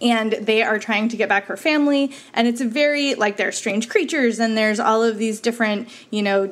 and 0.00 0.32
they 0.32 0.62
are 0.62 0.78
trying 0.78 1.08
to 1.08 1.16
get 1.16 1.26
back 1.26 1.46
her 1.46 1.56
family 1.56 2.12
and 2.34 2.46
it's 2.46 2.60
a 2.60 2.66
very 2.66 3.14
like 3.14 3.38
there 3.38 3.48
are 3.48 3.52
strange 3.52 3.88
creatures 3.88 4.38
and 4.38 4.54
there's 4.54 4.78
all 4.78 5.02
of 5.02 5.16
these 5.16 5.40
different 5.40 5.88
you 6.10 6.22
know 6.22 6.50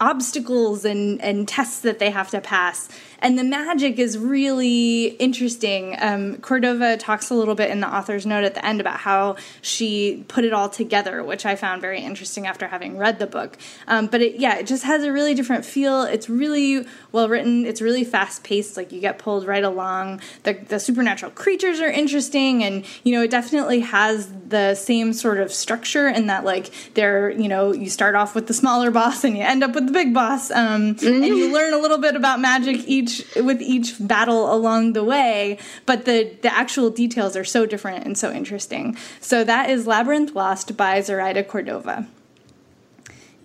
obstacles 0.00 0.84
and 0.84 1.20
and 1.20 1.46
tests 1.48 1.80
that 1.80 1.98
they 1.98 2.10
have 2.10 2.30
to 2.30 2.40
pass 2.40 2.88
and 3.24 3.38
the 3.38 3.44
magic 3.44 3.98
is 3.98 4.18
really 4.18 5.06
interesting. 5.06 5.96
Um, 5.98 6.36
Cordova 6.42 6.98
talks 6.98 7.30
a 7.30 7.34
little 7.34 7.54
bit 7.54 7.70
in 7.70 7.80
the 7.80 7.88
author's 7.88 8.26
note 8.26 8.44
at 8.44 8.54
the 8.54 8.62
end 8.62 8.82
about 8.82 9.00
how 9.00 9.36
she 9.62 10.26
put 10.28 10.44
it 10.44 10.52
all 10.52 10.68
together, 10.68 11.24
which 11.24 11.46
I 11.46 11.56
found 11.56 11.80
very 11.80 12.02
interesting 12.02 12.46
after 12.46 12.68
having 12.68 12.98
read 12.98 13.18
the 13.18 13.26
book. 13.26 13.56
Um, 13.88 14.08
but 14.08 14.20
it, 14.20 14.36
yeah, 14.36 14.58
it 14.58 14.66
just 14.66 14.84
has 14.84 15.04
a 15.04 15.10
really 15.10 15.32
different 15.32 15.64
feel. 15.64 16.02
It's 16.02 16.28
really 16.28 16.86
well 17.12 17.30
written. 17.30 17.64
It's 17.64 17.80
really 17.80 18.04
fast 18.04 18.44
paced. 18.44 18.76
Like 18.76 18.92
you 18.92 19.00
get 19.00 19.18
pulled 19.18 19.46
right 19.46 19.64
along. 19.64 20.20
The, 20.42 20.52
the 20.52 20.78
supernatural 20.78 21.32
creatures 21.32 21.80
are 21.80 21.90
interesting, 21.90 22.62
and 22.62 22.84
you 23.04 23.14
know 23.14 23.22
it 23.22 23.30
definitely 23.30 23.80
has 23.80 24.30
the 24.54 24.74
same 24.76 25.12
sort 25.12 25.38
of 25.38 25.52
structure 25.52 26.08
in 26.08 26.28
that 26.28 26.44
like 26.44 26.70
they're 26.94 27.30
you 27.30 27.48
know 27.48 27.72
you 27.72 27.90
start 27.90 28.14
off 28.14 28.34
with 28.36 28.46
the 28.46 28.54
smaller 28.54 28.90
boss 28.90 29.24
and 29.24 29.36
you 29.36 29.42
end 29.42 29.64
up 29.64 29.74
with 29.74 29.86
the 29.86 29.92
big 29.92 30.14
boss, 30.14 30.50
um, 30.52 30.96
and 31.02 31.24
you 31.24 31.52
learn 31.52 31.74
a 31.74 31.78
little 31.78 31.98
bit 31.98 32.14
about 32.14 32.38
magic 32.40 32.76
each 32.86 33.24
with 33.34 33.60
each 33.60 33.94
battle 33.98 34.54
along 34.54 34.92
the 34.92 35.02
way, 35.02 35.58
but 35.86 36.04
the 36.04 36.36
the 36.42 36.52
actual 36.54 36.88
details 36.88 37.36
are 37.36 37.44
so 37.44 37.66
different 37.66 38.06
and 38.06 38.16
so 38.16 38.30
interesting. 38.32 38.96
So 39.20 39.42
that 39.42 39.70
is 39.70 39.86
Labyrinth 39.86 40.34
Lost 40.34 40.76
by 40.76 41.00
Zoraida 41.00 41.42
Cordova. 41.42 42.06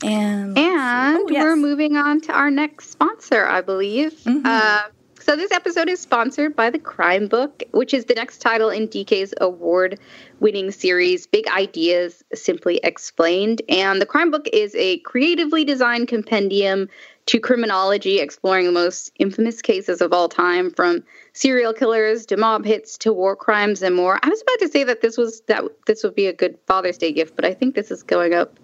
And 0.02 0.58
And 0.58 1.18
oh, 1.20 1.28
yes. 1.30 1.44
we're 1.44 1.56
moving 1.56 1.98
on 1.98 2.22
to 2.22 2.32
our 2.32 2.52
next 2.52 2.92
sponsor, 2.92 3.46
I 3.46 3.62
believe. 3.62 4.14
Mm-hmm. 4.24 4.46
Uh, 4.46 4.82
so 5.30 5.36
this 5.36 5.52
episode 5.52 5.90
is 5.90 6.00
sponsored 6.00 6.56
by 6.56 6.72
the 6.72 6.80
Crime 6.80 7.28
Book, 7.28 7.62
which 7.70 7.94
is 7.94 8.06
the 8.06 8.16
next 8.16 8.40
title 8.40 8.72
in 8.72 8.88
DK's 8.88 9.32
award-winning 9.40 10.72
series, 10.72 11.28
Big 11.28 11.48
Ideas 11.48 12.24
Simply 12.34 12.80
Explained. 12.84 13.62
And 13.70 14.02
the 14.02 14.08
Crime 14.08 14.32
Book 14.32 14.50
is 14.52 14.74
a 14.74 14.98
creatively 15.02 15.64
designed 15.64 16.08
compendium 16.08 16.90
to 17.28 17.40
criminology, 17.40 18.20
exploring 18.20 18.66
the 18.66 18.72
most 18.72 19.12
infamous 19.20 19.62
cases 19.62 20.02
of 20.02 20.14
all 20.14 20.30
time, 20.30 20.72
from 20.72 21.04
serial 21.34 21.74
killers 21.74 22.26
to 22.26 22.36
mob 22.36 22.66
hits 22.66 22.98
to 22.98 23.14
war 23.14 23.36
crimes 23.36 23.84
and 23.84 23.96
more. 23.96 24.18
I 24.24 24.30
was 24.30 24.42
about 24.42 24.58
to 24.62 24.68
say 24.68 24.84
that 24.84 25.02
this 25.02 25.16
was 25.16 25.42
that 25.42 25.64
this 25.86 26.04
would 26.04 26.16
be 26.16 26.26
a 26.26 26.34
good 26.34 26.58
Father's 26.66 26.98
Day 26.98 27.12
gift, 27.12 27.36
but 27.36 27.46
I 27.46 27.54
think 27.54 27.76
this 27.76 27.92
is 27.92 28.02
going 28.02 28.34
up 28.34 28.60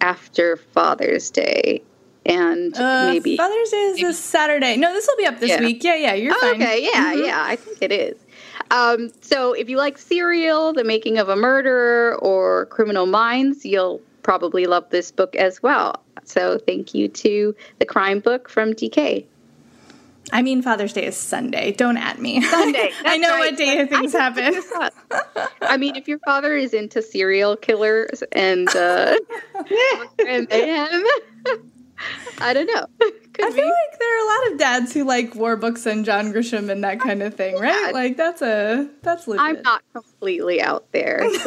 after 0.00 0.56
Father's 0.56 1.28
Day. 1.28 1.82
And 2.28 2.76
Uh, 2.76 3.06
maybe 3.06 3.36
Father's 3.36 3.70
Day 3.70 3.82
is 3.84 4.00
this 4.00 4.18
Saturday. 4.18 4.76
No, 4.76 4.92
this 4.92 5.06
will 5.08 5.16
be 5.16 5.24
up 5.26 5.40
this 5.40 5.48
Yeah. 5.50 5.60
week. 5.60 5.82
Yeah, 5.82 5.94
yeah, 5.96 6.14
you're 6.14 6.34
Oh, 6.34 6.40
fine. 6.40 6.62
okay, 6.62 6.82
yeah, 6.84 7.14
Mhm. 7.14 7.26
yeah, 7.26 7.42
I 7.42 7.56
think 7.56 7.78
it 7.80 7.90
is. 7.90 8.16
Um, 8.70 9.10
so 9.22 9.54
if 9.54 9.70
you 9.70 9.78
like 9.78 9.96
Serial, 9.96 10.74
The 10.74 10.84
Making 10.84 11.16
of 11.18 11.30
a 11.30 11.36
Murderer, 11.36 12.16
or 12.20 12.66
Criminal 12.66 13.06
Minds, 13.06 13.64
you'll 13.64 14.02
probably 14.22 14.66
love 14.66 14.84
this 14.90 15.10
book 15.10 15.34
as 15.36 15.62
well. 15.62 16.02
So 16.24 16.58
thank 16.58 16.92
you 16.92 17.08
to 17.08 17.54
the 17.78 17.86
Crime 17.86 18.20
Book 18.20 18.50
from 18.50 18.74
DK. 18.74 19.24
I 20.30 20.42
mean, 20.42 20.60
Father's 20.60 20.92
Day 20.92 21.06
is 21.06 21.16
Sunday. 21.16 21.72
Don't 21.72 21.96
at 21.96 22.20
me. 22.20 22.42
Sunday. 22.42 22.90
I 23.06 23.16
know 23.16 23.30
right. 23.30 23.38
what 23.52 23.56
day 23.56 23.80
I 23.80 23.86
things 23.86 24.12
looked 24.12 24.38
happen. 24.38 24.62
I 25.62 25.78
mean, 25.78 25.96
if 25.96 26.06
your 26.06 26.18
father 26.18 26.54
is 26.54 26.74
into 26.74 27.00
serial 27.00 27.56
killers 27.56 28.22
and 28.32 28.68
uh, 28.76 29.16
and 30.28 30.46
mayhem, 30.50 31.02
I 32.40 32.52
don't 32.52 32.66
know. 32.66 32.86
Could 32.98 33.44
I 33.44 33.50
feel 33.50 33.56
be. 33.56 33.62
like 33.62 33.98
there 33.98 34.18
are 34.18 34.24
a 34.24 34.28
lot 34.28 34.52
of 34.52 34.58
dads 34.58 34.94
who 34.94 35.04
like 35.04 35.34
war 35.34 35.56
books 35.56 35.86
and 35.86 36.04
John 36.04 36.32
Grisham 36.32 36.70
and 36.70 36.82
that 36.84 37.00
kind 37.00 37.22
of 37.22 37.34
thing, 37.34 37.56
right? 37.56 37.86
Yeah. 37.86 37.92
Like 37.92 38.16
that's 38.16 38.42
a 38.42 38.88
that's 39.02 39.28
legit. 39.28 39.44
I'm 39.44 39.62
not 39.62 39.82
completely 39.92 40.60
out 40.60 40.90
there. 40.92 41.28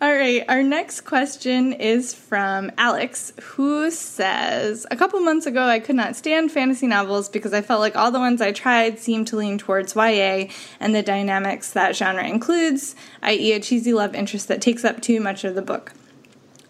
All 0.00 0.12
right, 0.12 0.44
our 0.48 0.64
next 0.64 1.02
question 1.02 1.72
is 1.74 2.12
from 2.12 2.72
Alex, 2.76 3.32
who 3.40 3.88
says 3.92 4.84
A 4.90 4.96
couple 4.96 5.20
months 5.20 5.46
ago, 5.46 5.62
I 5.62 5.78
could 5.78 5.94
not 5.94 6.16
stand 6.16 6.50
fantasy 6.50 6.88
novels 6.88 7.28
because 7.28 7.52
I 7.52 7.62
felt 7.62 7.78
like 7.78 7.94
all 7.94 8.10
the 8.10 8.18
ones 8.18 8.40
I 8.40 8.50
tried 8.50 8.98
seemed 8.98 9.28
to 9.28 9.36
lean 9.36 9.58
towards 9.58 9.94
YA 9.94 10.46
and 10.80 10.92
the 10.92 11.02
dynamics 11.02 11.70
that 11.70 11.94
genre 11.94 12.26
includes, 12.26 12.96
i.e., 13.22 13.52
a 13.52 13.60
cheesy 13.60 13.92
love 13.92 14.16
interest 14.16 14.48
that 14.48 14.60
takes 14.60 14.84
up 14.84 15.00
too 15.00 15.20
much 15.20 15.44
of 15.44 15.54
the 15.54 15.62
book. 15.62 15.92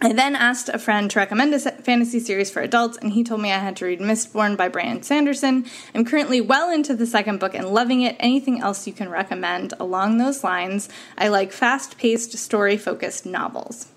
I 0.04 0.12
then 0.12 0.34
asked 0.34 0.68
a 0.68 0.80
friend 0.80 1.08
to 1.12 1.20
recommend 1.20 1.54
a 1.54 1.60
fantasy 1.60 2.18
series 2.18 2.50
for 2.50 2.60
adults, 2.60 2.98
and 2.98 3.12
he 3.12 3.22
told 3.22 3.40
me 3.40 3.52
I 3.52 3.58
had 3.58 3.76
to 3.76 3.84
read 3.84 4.00
Mistborn 4.00 4.56
by 4.56 4.66
Brandon 4.66 5.04
Sanderson. 5.04 5.64
I'm 5.94 6.04
currently 6.04 6.40
well 6.40 6.72
into 6.72 6.96
the 6.96 7.06
second 7.06 7.38
book 7.38 7.54
and 7.54 7.68
loving 7.68 8.02
it. 8.02 8.16
Anything 8.18 8.60
else 8.60 8.84
you 8.84 8.92
can 8.92 9.08
recommend 9.10 9.74
along 9.78 10.18
those 10.18 10.42
lines? 10.42 10.88
I 11.16 11.28
like 11.28 11.52
fast 11.52 11.98
paced, 11.98 12.36
story 12.36 12.76
focused 12.76 13.26
novels. 13.26 13.92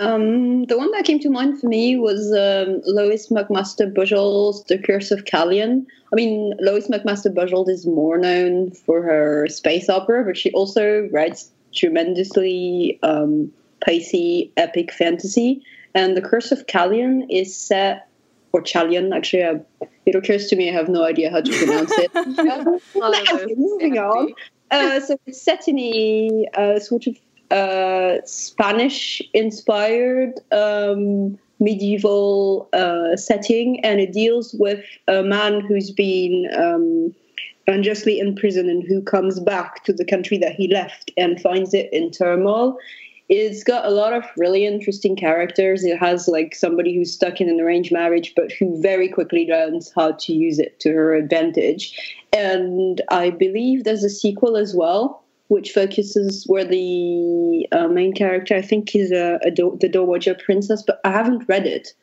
Um, 0.00 0.64
the 0.64 0.76
one 0.76 0.90
that 0.90 1.04
came 1.04 1.20
to 1.20 1.30
mind 1.30 1.60
for 1.60 1.68
me 1.68 1.96
was 1.96 2.32
um, 2.32 2.82
Lois 2.84 3.28
McMaster 3.28 3.94
Bujold's 3.94 4.64
The 4.64 4.78
Curse 4.78 5.12
of 5.12 5.26
Callion. 5.26 5.86
I 6.12 6.16
mean, 6.16 6.54
Lois 6.58 6.88
McMaster 6.88 7.32
Bujold 7.32 7.68
is 7.68 7.86
more 7.86 8.18
known 8.18 8.72
for 8.72 9.00
her 9.00 9.46
space 9.46 9.88
opera, 9.88 10.24
but 10.24 10.36
she 10.36 10.50
also 10.50 11.08
writes 11.12 11.52
tremendously 11.72 12.98
um, 13.04 13.52
pacey, 13.86 14.52
epic 14.56 14.92
fantasy. 14.92 15.62
and 15.94 16.16
the 16.16 16.20
Curse 16.20 16.52
of 16.52 16.66
Callian 16.66 17.26
is 17.30 17.56
set, 17.56 18.08
or 18.52 18.60
Chalion, 18.60 19.14
actually. 19.14 19.44
I, 19.44 19.60
it 20.04 20.14
occurs 20.14 20.48
to 20.48 20.56
me 20.56 20.68
I 20.68 20.72
have 20.72 20.88
no 20.88 21.04
idea 21.04 21.30
how 21.30 21.40
to 21.40 21.52
pronounce 21.58 21.92
it. 21.96 22.10
moving 23.58 23.98
on. 23.98 24.34
Uh, 24.70 25.00
so 25.00 25.16
it's 25.26 25.40
set 25.40 25.68
in 25.68 25.78
a 25.78 26.46
uh, 26.54 26.78
sort 26.80 27.06
of 27.06 27.16
uh, 27.50 28.24
Spanish 28.24 29.22
inspired 29.32 30.34
um, 30.52 31.38
medieval 31.60 32.68
uh, 32.72 33.16
setting, 33.16 33.84
and 33.84 34.00
it 34.00 34.12
deals 34.12 34.54
with 34.58 34.84
a 35.08 35.22
man 35.22 35.60
who's 35.60 35.90
been 35.90 36.48
um, 36.56 37.14
unjustly 37.68 38.18
imprisoned 38.18 38.68
and 38.68 38.82
who 38.82 39.02
comes 39.02 39.40
back 39.40 39.84
to 39.84 39.92
the 39.92 40.04
country 40.04 40.38
that 40.38 40.54
he 40.54 40.68
left 40.68 41.10
and 41.16 41.40
finds 41.40 41.74
it 41.74 41.88
in 41.92 42.10
turmoil. 42.10 42.76
It's 43.28 43.64
got 43.64 43.84
a 43.84 43.90
lot 43.90 44.12
of 44.12 44.24
really 44.36 44.64
interesting 44.64 45.16
characters. 45.16 45.84
It 45.84 45.98
has 45.98 46.28
like 46.28 46.54
somebody 46.54 46.94
who's 46.94 47.12
stuck 47.12 47.40
in 47.40 47.48
an 47.48 47.60
arranged 47.60 47.92
marriage, 47.92 48.32
but 48.36 48.52
who 48.52 48.80
very 48.80 49.08
quickly 49.08 49.46
learns 49.48 49.92
how 49.96 50.12
to 50.12 50.32
use 50.32 50.58
it 50.58 50.78
to 50.80 50.92
her 50.92 51.14
advantage. 51.14 52.16
And 52.32 53.00
I 53.10 53.30
believe 53.30 53.82
there's 53.82 54.04
a 54.04 54.10
sequel 54.10 54.56
as 54.56 54.74
well 54.74 55.24
which 55.48 55.72
focuses 55.72 56.44
where 56.46 56.64
the 56.64 57.68
uh, 57.72 57.88
main 57.88 58.12
character, 58.12 58.56
I 58.56 58.62
think, 58.62 58.94
is 58.96 59.12
a, 59.12 59.38
a 59.44 59.50
do- 59.50 59.78
the 59.80 59.88
Dowager 59.88 60.34
princess, 60.34 60.82
but 60.84 61.00
I 61.04 61.10
haven't 61.10 61.48
read 61.48 61.66
it. 61.66 61.94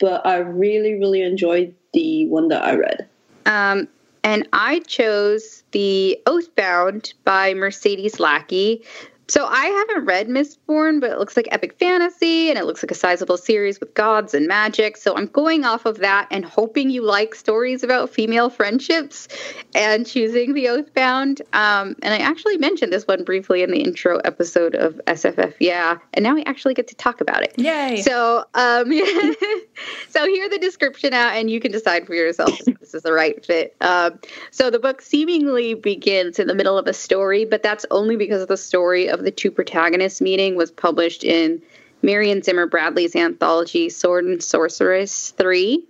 But 0.00 0.26
I 0.26 0.38
really, 0.38 0.94
really 0.94 1.22
enjoyed 1.22 1.74
the 1.92 2.26
one 2.26 2.48
that 2.48 2.64
I 2.64 2.74
read. 2.74 3.06
Um, 3.46 3.88
and 4.24 4.48
I 4.52 4.80
chose 4.80 5.62
the 5.72 6.20
Oathbound 6.26 7.14
by 7.24 7.54
Mercedes 7.54 8.20
Lackey, 8.20 8.82
so 9.28 9.46
I 9.46 9.66
haven't 9.66 10.06
read 10.06 10.28
Mistborn, 10.28 11.00
but 11.00 11.10
it 11.10 11.18
looks 11.18 11.36
like 11.36 11.48
epic 11.50 11.78
fantasy 11.78 12.48
and 12.48 12.58
it 12.58 12.64
looks 12.64 12.82
like 12.82 12.90
a 12.90 12.94
sizable 12.94 13.36
series 13.36 13.78
with 13.78 13.92
gods 13.92 14.32
and 14.32 14.46
magic. 14.46 14.96
So 14.96 15.14
I'm 15.14 15.26
going 15.26 15.66
off 15.66 15.84
of 15.84 15.98
that 15.98 16.28
and 16.30 16.44
hoping 16.44 16.88
you 16.88 17.02
like 17.02 17.34
stories 17.34 17.82
about 17.82 18.08
female 18.08 18.48
friendships 18.48 19.28
and 19.74 20.06
choosing 20.06 20.54
the 20.54 20.68
Oathbound. 20.68 21.42
Um, 21.52 21.94
and 22.02 22.14
I 22.14 22.18
actually 22.18 22.56
mentioned 22.56 22.90
this 22.90 23.06
one 23.06 23.22
briefly 23.22 23.62
in 23.62 23.70
the 23.70 23.82
intro 23.82 24.16
episode 24.18 24.74
of 24.74 24.94
SFF. 25.06 25.54
Yeah, 25.60 25.98
and 26.14 26.22
now 26.22 26.34
we 26.34 26.42
actually 26.44 26.72
get 26.72 26.88
to 26.88 26.94
talk 26.94 27.20
about 27.20 27.42
it. 27.42 27.54
Yay! 27.58 28.00
So, 28.00 28.44
um, 28.54 28.90
so 30.08 30.26
hear 30.26 30.48
the 30.48 30.58
description 30.58 31.12
out, 31.12 31.34
and 31.34 31.50
you 31.50 31.60
can 31.60 31.70
decide 31.70 32.06
for 32.06 32.14
yourself 32.14 32.58
if 32.66 32.80
this 32.80 32.94
is 32.94 33.02
the 33.02 33.12
right 33.12 33.44
fit. 33.44 33.76
Um, 33.82 34.18
so 34.50 34.70
the 34.70 34.78
book 34.78 35.02
seemingly 35.02 35.74
begins 35.74 36.38
in 36.38 36.46
the 36.46 36.54
middle 36.54 36.78
of 36.78 36.86
a 36.86 36.94
story, 36.94 37.44
but 37.44 37.62
that's 37.62 37.84
only 37.90 38.16
because 38.16 38.40
of 38.40 38.48
the 38.48 38.56
story 38.56 39.08
of 39.08 39.17
of 39.18 39.24
the 39.24 39.30
two 39.30 39.50
protagonists 39.50 40.20
meeting 40.20 40.56
was 40.56 40.70
published 40.70 41.24
in 41.24 41.60
Marion 42.02 42.42
Zimmer 42.42 42.66
Bradley's 42.66 43.16
anthology 43.16 43.88
Sword 43.88 44.24
and 44.24 44.42
Sorceress 44.42 45.30
3. 45.32 45.84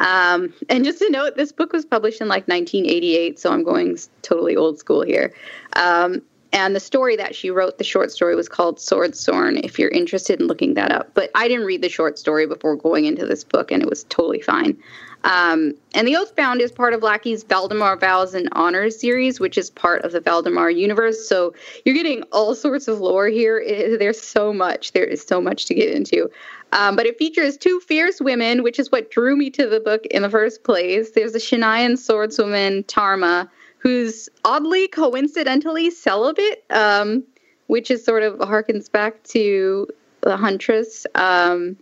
Um, 0.00 0.52
and 0.68 0.84
just 0.84 0.98
to 0.98 1.10
note, 1.10 1.36
this 1.36 1.52
book 1.52 1.72
was 1.72 1.84
published 1.84 2.20
in 2.20 2.28
like 2.28 2.48
1988, 2.48 3.38
so 3.38 3.52
I'm 3.52 3.62
going 3.62 3.96
totally 4.22 4.56
old 4.56 4.78
school 4.78 5.02
here. 5.02 5.32
Um, 5.74 6.22
and 6.52 6.74
the 6.76 6.80
story 6.80 7.16
that 7.16 7.34
she 7.34 7.50
wrote, 7.50 7.78
the 7.78 7.84
short 7.84 8.12
story, 8.12 8.36
was 8.36 8.48
called 8.48 8.78
Swordsworn, 8.78 9.58
if 9.64 9.78
you're 9.78 9.90
interested 9.90 10.40
in 10.40 10.46
looking 10.46 10.74
that 10.74 10.92
up. 10.92 11.10
But 11.14 11.30
I 11.34 11.48
didn't 11.48 11.66
read 11.66 11.82
the 11.82 11.88
short 11.88 12.16
story 12.16 12.46
before 12.46 12.76
going 12.76 13.06
into 13.06 13.26
this 13.26 13.42
book, 13.42 13.72
and 13.72 13.82
it 13.82 13.88
was 13.88 14.04
totally 14.04 14.40
fine. 14.40 14.76
Um, 15.24 15.74
and 15.94 16.06
the 16.06 16.14
Oathbound 16.14 16.60
is 16.60 16.70
part 16.70 16.92
of 16.92 17.02
Lackey's 17.02 17.42
Valdemar 17.44 17.96
Vows 17.96 18.34
and 18.34 18.48
Honors 18.52 19.00
series, 19.00 19.40
which 19.40 19.56
is 19.56 19.70
part 19.70 20.04
of 20.04 20.12
the 20.12 20.20
Valdemar 20.20 20.70
universe. 20.70 21.26
So 21.26 21.54
you're 21.84 21.94
getting 21.94 22.22
all 22.24 22.54
sorts 22.64 22.88
of 22.88 23.00
lore 23.00 23.28
here. 23.28 23.58
It, 23.58 23.98
there's 23.98 24.20
so 24.20 24.52
much. 24.52 24.92
There 24.92 25.04
is 25.04 25.22
so 25.22 25.40
much 25.40 25.64
to 25.66 25.74
get 25.74 25.90
into. 25.90 26.30
Um, 26.72 26.94
but 26.94 27.06
it 27.06 27.16
features 27.18 27.56
two 27.56 27.80
fierce 27.80 28.20
women, 28.20 28.62
which 28.62 28.78
is 28.78 28.92
what 28.92 29.10
drew 29.10 29.34
me 29.36 29.48
to 29.50 29.66
the 29.66 29.80
book 29.80 30.04
in 30.06 30.22
the 30.22 30.30
first 30.30 30.62
place. 30.64 31.12
There's 31.12 31.34
a 31.34 31.38
Shin'a'in 31.38 31.92
swordswoman, 31.92 32.84
Tarma, 32.84 33.48
who's 33.78 34.28
oddly 34.44 34.88
coincidentally 34.88 35.90
celibate, 35.90 36.64
um, 36.70 37.22
which 37.68 37.90
is 37.90 38.04
sort 38.04 38.22
of 38.22 38.38
harkens 38.40 38.90
back 38.90 39.22
to 39.24 39.88
the 40.20 40.36
Huntress. 40.36 41.06
Um, 41.14 41.76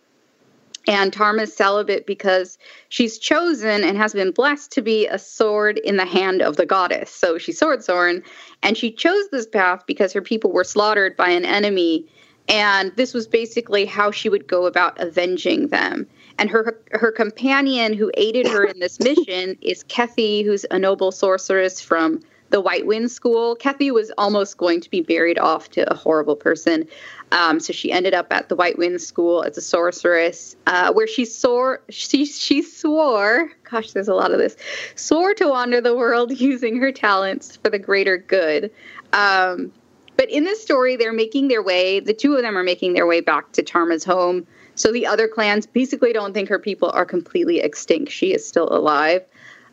and 0.88 1.12
Tarma's 1.12 1.54
celibate 1.54 2.06
because 2.06 2.58
she's 2.88 3.18
chosen 3.18 3.84
and 3.84 3.96
has 3.96 4.12
been 4.12 4.32
blessed 4.32 4.72
to 4.72 4.82
be 4.82 5.06
a 5.06 5.18
sword 5.18 5.78
in 5.78 5.96
the 5.96 6.04
hand 6.04 6.42
of 6.42 6.56
the 6.56 6.66
goddess. 6.66 7.10
So 7.10 7.38
she's 7.38 7.58
swordsworn, 7.58 8.22
and 8.62 8.76
she 8.76 8.90
chose 8.90 9.28
this 9.30 9.46
path 9.46 9.84
because 9.86 10.12
her 10.12 10.22
people 10.22 10.52
were 10.52 10.64
slaughtered 10.64 11.16
by 11.16 11.30
an 11.30 11.44
enemy, 11.44 12.06
and 12.48 12.94
this 12.96 13.14
was 13.14 13.28
basically 13.28 13.84
how 13.84 14.10
she 14.10 14.28
would 14.28 14.48
go 14.48 14.66
about 14.66 14.98
avenging 15.00 15.68
them. 15.68 16.06
And 16.38 16.50
her 16.50 16.80
her 16.90 17.12
companion 17.12 17.92
who 17.92 18.10
aided 18.14 18.48
her 18.48 18.64
in 18.64 18.80
this 18.80 18.98
mission 19.00 19.56
is 19.60 19.84
Kethry, 19.84 20.44
who's 20.44 20.66
a 20.70 20.78
noble 20.78 21.12
sorceress 21.12 21.80
from 21.80 22.20
the 22.52 22.60
White 22.60 22.86
Wind 22.86 23.10
School. 23.10 23.56
Kathy 23.56 23.90
was 23.90 24.12
almost 24.18 24.58
going 24.58 24.80
to 24.82 24.90
be 24.90 25.00
buried 25.00 25.38
off 25.38 25.70
to 25.70 25.90
a 25.90 25.96
horrible 25.96 26.36
person. 26.36 26.86
Um, 27.32 27.58
so 27.58 27.72
she 27.72 27.90
ended 27.90 28.14
up 28.14 28.26
at 28.30 28.50
the 28.50 28.54
White 28.54 28.78
Wind 28.78 29.00
School 29.00 29.42
as 29.42 29.56
a 29.56 29.62
sorceress, 29.62 30.54
uh, 30.66 30.92
where 30.92 31.06
she 31.06 31.24
swore 31.24 31.82
she 31.88 32.26
she 32.26 32.62
swore. 32.62 33.50
Gosh, 33.68 33.92
there's 33.92 34.08
a 34.08 34.14
lot 34.14 34.30
of 34.30 34.38
this. 34.38 34.54
Swore 34.94 35.34
to 35.34 35.48
wander 35.48 35.80
the 35.80 35.96
world 35.96 36.30
using 36.40 36.76
her 36.76 36.92
talents 36.92 37.56
for 37.56 37.70
the 37.70 37.78
greater 37.78 38.18
good. 38.18 38.70
Um, 39.12 39.72
but 40.16 40.30
in 40.30 40.44
this 40.44 40.62
story, 40.62 40.96
they're 40.96 41.12
making 41.12 41.48
their 41.48 41.62
way. 41.62 42.00
The 42.00 42.12
two 42.12 42.34
of 42.36 42.42
them 42.42 42.56
are 42.56 42.62
making 42.62 42.92
their 42.92 43.06
way 43.06 43.22
back 43.22 43.52
to 43.52 43.62
Tarma's 43.62 44.04
home. 44.04 44.46
So 44.74 44.92
the 44.92 45.06
other 45.06 45.26
clans 45.26 45.66
basically 45.66 46.12
don't 46.12 46.34
think 46.34 46.48
her 46.50 46.58
people 46.58 46.90
are 46.90 47.04
completely 47.04 47.60
extinct. 47.60 48.12
She 48.12 48.32
is 48.32 48.46
still 48.46 48.68
alive. 48.70 49.24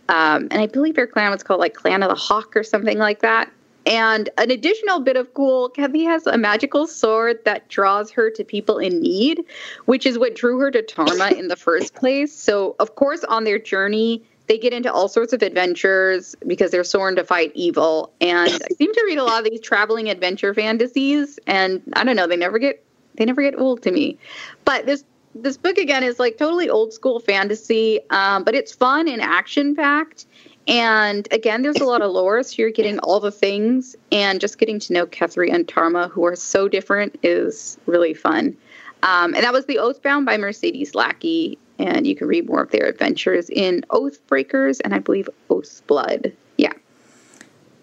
Um, 0.10 0.47
and 0.49 0.55
I 0.55 0.66
believe 0.66 0.95
her 0.95 1.07
clan 1.07 1.32
was 1.32 1.43
called 1.43 1.60
like 1.60 1.76
Clan 1.76 2.01
of 2.01 2.10
the 2.10 2.16
Hawk 2.16 2.55
or 2.55 2.64
something 2.64 2.97
like 2.97 3.22
that. 3.22 3.51
And 3.86 4.30
an 4.38 4.51
additional 4.51 4.99
bit 4.99 5.16
of 5.16 5.34
cool, 5.34 5.70
Kathy 5.70 6.03
has 6.03 6.28
a 6.28 6.38
magical 6.38 6.86
sword 6.88 7.39
that 7.45 7.70
draws 7.70 8.12
her 8.12 8.30
to 8.32 8.43
people 8.43 8.78
in 8.80 8.99
need, 8.99 9.45
which 9.86 10.05
is 10.05 10.18
what 10.18 10.36
drew 10.36 10.60
her 10.60 10.72
to 10.72 10.82
Tarma 10.82 11.32
in 11.32 11.47
the 11.47 11.55
first 11.55 11.95
place. 11.95 12.36
So, 12.36 12.76
of 12.80 12.95
course, 12.95 13.24
on 13.24 13.45
their 13.45 13.60
journey, 13.60 14.24
they 14.47 14.57
get 14.57 14.74
into 14.74 14.91
all 14.91 15.07
sorts 15.07 15.32
of 15.32 15.43
adventures 15.43 16.36
because 16.45 16.72
they're 16.72 16.84
sworn 16.84 17.16
to 17.16 17.24
fight 17.24 17.51
evil. 17.53 18.12
And 18.20 18.51
I 18.51 18.74
seem 18.76 18.93
to 18.93 19.03
read 19.05 19.20
a 19.20 19.24
lot 19.24 19.45
of 19.45 19.49
these 19.49 19.62
traveling 19.62 20.10
adventure 20.10 20.53
fantasies, 20.53 21.39
and 21.45 21.82
I 21.93 22.03
don't 22.03 22.16
know, 22.16 22.28
they 22.28 22.38
never 22.38 22.60
get 22.60 22.84
they 23.16 23.26
never 23.26 23.41
get 23.41 23.60
old 23.60 23.84
to 23.84 23.91
me. 23.91 24.18
But 24.66 24.86
this 24.86 25.03
this 25.36 25.57
book 25.57 25.77
again 25.77 26.03
is 26.03 26.19
like 26.19 26.38
totally 26.38 26.69
old 26.69 26.93
school 26.93 27.19
fantasy, 27.19 27.99
um, 28.09 28.43
but 28.43 28.55
it's 28.55 28.73
fun 28.73 29.07
and 29.07 29.21
action 29.21 29.75
packed. 29.75 30.25
And 30.67 31.27
again, 31.32 31.63
there's 31.63 31.77
a 31.77 31.86
lot 31.86 32.01
of 32.01 32.11
lore, 32.11 32.43
so 32.43 32.55
you're 32.57 32.71
getting 32.71 32.99
all 32.99 33.19
the 33.19 33.32
things, 33.32 33.95
and 34.11 34.39
just 34.39 34.59
getting 34.59 34.80
to 34.82 34.93
know 34.93 35.07
Kethry 35.07 35.51
and 35.51 35.67
Tarma, 35.67 36.11
who 36.11 36.25
are 36.25 36.36
so 36.36 36.67
different, 36.67 37.17
is 37.23 37.77
really 37.88 38.13
fun. 38.13 38.55
Um, 39.01 39.34
and 39.34 39.43
that 39.43 39.53
was 39.53 39.65
the 39.65 39.77
Oathbound 39.77 40.25
by 40.25 40.38
Mercedes 40.38 40.93
Lackey, 40.93 41.57
and 41.80 42.05
you 42.05 42.15
can 42.15 42.27
read 42.27 42.47
more 42.47 42.61
of 42.61 42.71
their 42.71 42.86
adventures 42.86 43.49
in 43.49 43.84
Oathbreakers 43.89 44.80
and 44.84 44.93
I 44.93 44.99
believe 44.99 45.30
Oathblood. 45.49 46.34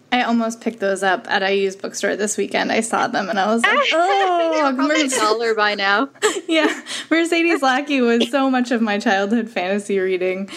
I 0.09 0.23
almost 0.23 0.61
picked 0.61 0.79
those 0.79 1.03
up 1.03 1.29
at 1.29 1.41
IU's 1.41 1.75
bookstore 1.75 2.15
this 2.15 2.37
weekend. 2.37 2.71
I 2.71 2.79
saw 2.79 3.07
them 3.07 3.27
and 3.27 3.37
I 3.37 3.53
was 3.53 3.61
like, 3.61 3.77
oh, 3.93 4.93
a 4.95 5.09
dollar 5.09 5.53
by 5.53 5.75
now. 5.75 6.09
yeah, 6.47 6.81
Mercedes 7.09 7.61
Lackey 7.61 7.99
was 7.99 8.31
so 8.31 8.49
much 8.49 8.71
of 8.71 8.81
my 8.81 8.99
childhood 8.99 9.49
fantasy 9.49 9.99
reading. 9.99 10.49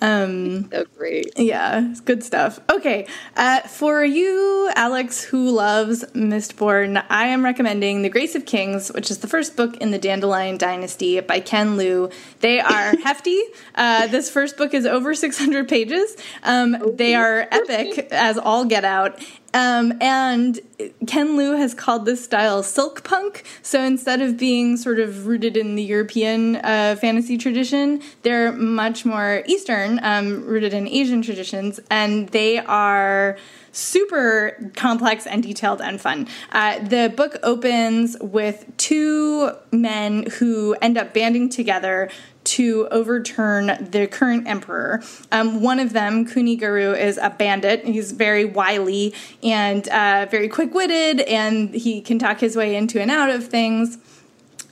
Um, 0.00 0.68
so 0.70 0.84
great. 0.98 1.38
Yeah, 1.38 1.94
good 2.04 2.24
stuff. 2.24 2.58
Okay, 2.68 3.06
uh, 3.36 3.60
for 3.60 4.04
you, 4.04 4.70
Alex, 4.74 5.22
who 5.22 5.50
loves 5.50 6.04
Mistborn, 6.06 7.04
I 7.08 7.28
am 7.28 7.44
recommending 7.44 8.02
The 8.02 8.08
Grace 8.08 8.34
of 8.34 8.44
Kings, 8.44 8.90
which 8.92 9.12
is 9.12 9.18
the 9.18 9.28
first 9.28 9.56
book 9.56 9.76
in 9.76 9.92
the 9.92 9.98
Dandelion 9.98 10.58
Dynasty 10.58 11.20
by 11.20 11.38
Ken 11.38 11.76
Liu. 11.76 12.10
They 12.40 12.58
are 12.58 12.96
hefty. 13.04 13.40
Uh, 13.76 14.08
this 14.08 14.28
first 14.28 14.56
book 14.56 14.74
is 14.74 14.84
over 14.84 15.14
600 15.14 15.68
pages. 15.68 16.16
Um, 16.42 16.96
they 16.96 17.14
are 17.14 17.46
epic 17.52 18.08
as 18.10 18.36
all 18.36 18.64
get 18.64 18.84
out 18.84 18.95
out. 18.96 19.12
Um, 19.54 19.94
and 20.02 20.60
Ken 21.06 21.36
Liu 21.36 21.52
has 21.56 21.72
called 21.72 22.04
this 22.04 22.22
style 22.22 22.62
silk 22.62 23.04
punk. 23.04 23.44
So 23.62 23.82
instead 23.82 24.20
of 24.20 24.36
being 24.36 24.76
sort 24.76 24.98
of 24.98 25.26
rooted 25.26 25.56
in 25.56 25.76
the 25.76 25.82
European 25.82 26.56
uh, 26.56 26.96
fantasy 27.00 27.38
tradition, 27.38 28.02
they're 28.22 28.52
much 28.52 29.04
more 29.04 29.42
Eastern, 29.46 30.00
um, 30.02 30.44
rooted 30.44 30.74
in 30.74 30.86
Asian 30.88 31.22
traditions, 31.22 31.80
and 31.90 32.28
they 32.30 32.58
are 32.58 33.38
super 33.72 34.72
complex 34.74 35.26
and 35.26 35.42
detailed 35.42 35.80
and 35.80 36.00
fun. 36.00 36.26
Uh, 36.52 36.78
the 36.80 37.12
book 37.14 37.36
opens 37.42 38.16
with 38.20 38.64
two 38.78 39.52
men 39.70 40.26
who 40.38 40.74
end 40.80 40.96
up 40.96 41.12
banding 41.12 41.48
together 41.48 42.10
to 42.56 42.88
overturn 42.90 43.66
the 43.90 44.06
current 44.06 44.48
emperor. 44.48 45.02
Um, 45.30 45.60
one 45.60 45.78
of 45.78 45.92
them, 45.92 46.24
Kuni 46.24 46.56
Garu, 46.56 46.98
is 46.98 47.18
a 47.18 47.28
bandit. 47.28 47.84
He's 47.84 48.12
very 48.12 48.46
wily 48.46 49.12
and 49.42 49.86
uh, 49.88 50.26
very 50.30 50.48
quick 50.48 50.72
witted, 50.72 51.20
and 51.20 51.74
he 51.74 52.00
can 52.00 52.18
talk 52.18 52.40
his 52.40 52.56
way 52.56 52.74
into 52.74 52.98
and 52.98 53.10
out 53.10 53.28
of 53.28 53.48
things. 53.48 53.98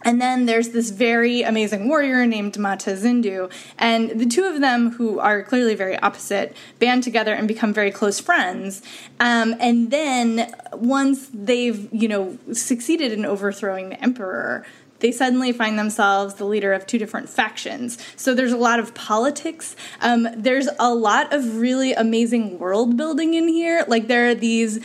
And 0.04 0.20
then 0.20 0.46
there's 0.46 0.70
this 0.70 0.90
very 0.90 1.42
amazing 1.42 1.88
warrior 1.88 2.26
named 2.26 2.58
Mata 2.58 2.90
Zindu. 2.90 3.50
And 3.78 4.18
the 4.18 4.26
two 4.26 4.44
of 4.44 4.60
them, 4.60 4.92
who 4.92 5.18
are 5.18 5.42
clearly 5.42 5.74
very 5.74 5.98
opposite, 5.98 6.54
band 6.78 7.02
together 7.02 7.34
and 7.34 7.48
become 7.48 7.72
very 7.72 7.90
close 7.90 8.20
friends. 8.20 8.82
Um, 9.20 9.54
and 9.60 9.90
then 9.90 10.54
once 10.72 11.30
they've, 11.32 11.88
you 11.92 12.08
know, 12.08 12.38
succeeded 12.52 13.12
in 13.12 13.24
overthrowing 13.24 13.90
the 13.90 14.02
emperor, 14.02 14.66
they 15.04 15.12
suddenly 15.12 15.52
find 15.52 15.78
themselves 15.78 16.36
the 16.36 16.46
leader 16.46 16.72
of 16.72 16.86
two 16.86 16.96
different 16.96 17.28
factions. 17.28 17.98
So 18.16 18.32
there's 18.32 18.52
a 18.52 18.56
lot 18.56 18.80
of 18.80 18.94
politics. 18.94 19.76
Um, 20.00 20.26
there's 20.34 20.66
a 20.78 20.94
lot 20.94 21.30
of 21.30 21.58
really 21.58 21.92
amazing 21.92 22.58
world 22.58 22.96
building 22.96 23.34
in 23.34 23.46
here. 23.46 23.84
Like 23.86 24.06
there 24.06 24.30
are 24.30 24.34
these 24.34 24.80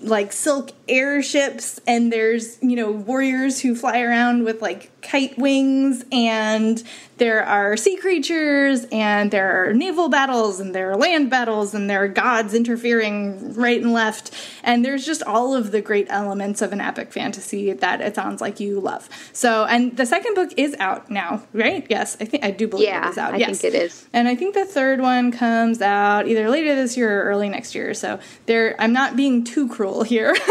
like 0.00 0.32
silk 0.32 0.70
airships, 0.88 1.78
and 1.86 2.10
there's 2.10 2.56
you 2.62 2.74
know 2.74 2.90
warriors 2.90 3.60
who 3.60 3.74
fly 3.74 4.00
around 4.00 4.44
with 4.44 4.62
like 4.62 4.99
kite 5.02 5.38
wings, 5.38 6.04
and 6.12 6.82
there 7.16 7.44
are 7.44 7.76
sea 7.76 7.96
creatures, 7.96 8.86
and 8.90 9.30
there 9.30 9.64
are 9.68 9.74
naval 9.74 10.08
battles, 10.08 10.58
and 10.58 10.74
there 10.74 10.90
are 10.90 10.96
land 10.96 11.28
battles, 11.28 11.74
and 11.74 11.90
there 11.90 12.02
are 12.02 12.08
gods 12.08 12.54
interfering 12.54 13.54
right 13.54 13.80
and 13.80 13.92
left, 13.92 14.34
and 14.62 14.84
there's 14.84 15.04
just 15.04 15.22
all 15.24 15.54
of 15.54 15.70
the 15.70 15.80
great 15.80 16.06
elements 16.08 16.62
of 16.62 16.72
an 16.72 16.80
epic 16.80 17.12
fantasy 17.12 17.72
that 17.72 18.00
it 18.00 18.14
sounds 18.14 18.40
like 18.40 18.58
you 18.60 18.80
love. 18.80 19.08
So, 19.32 19.64
and 19.64 19.96
the 19.96 20.06
second 20.06 20.34
book 20.34 20.52
is 20.56 20.74
out 20.78 21.10
now, 21.10 21.42
right? 21.52 21.86
Yes, 21.90 22.16
I 22.20 22.24
think 22.24 22.44
I 22.44 22.50
do 22.50 22.66
believe 22.66 22.86
yeah, 22.86 23.06
it 23.06 23.10
is 23.10 23.18
out. 23.18 23.34
I 23.34 23.38
yes. 23.38 23.60
think 23.60 23.74
it 23.74 23.82
is. 23.82 24.06
And 24.12 24.26
I 24.26 24.34
think 24.34 24.54
the 24.54 24.64
third 24.64 25.00
one 25.00 25.30
comes 25.32 25.82
out 25.82 26.26
either 26.26 26.48
later 26.48 26.74
this 26.74 26.96
year 26.96 27.20
or 27.20 27.24
early 27.24 27.48
next 27.48 27.74
year. 27.74 27.94
So 27.94 28.18
there, 28.46 28.74
I'm 28.78 28.92
not 28.92 29.16
being 29.16 29.44
too 29.44 29.68
cruel 29.68 30.02
here. 30.02 30.30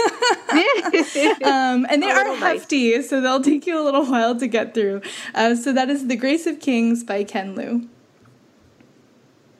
um, 0.49 1.85
and 1.89 2.01
they 2.01 2.09
are 2.09 2.17
little 2.17 2.37
nice. 2.37 2.61
hefty, 2.61 3.01
so 3.01 3.21
they'll 3.21 3.41
take 3.41 3.67
you 3.67 3.79
a 3.79 3.83
little 3.83 4.05
while 4.05 4.35
to 4.39 4.47
get 4.47 4.73
through. 4.73 5.01
Uh, 5.35 5.55
so 5.55 5.71
that 5.73 5.89
is 5.89 6.07
The 6.07 6.15
Grace 6.15 6.47
of 6.47 6.59
Kings 6.59 7.03
by 7.03 7.23
Ken 7.23 7.55
Liu. 7.55 7.87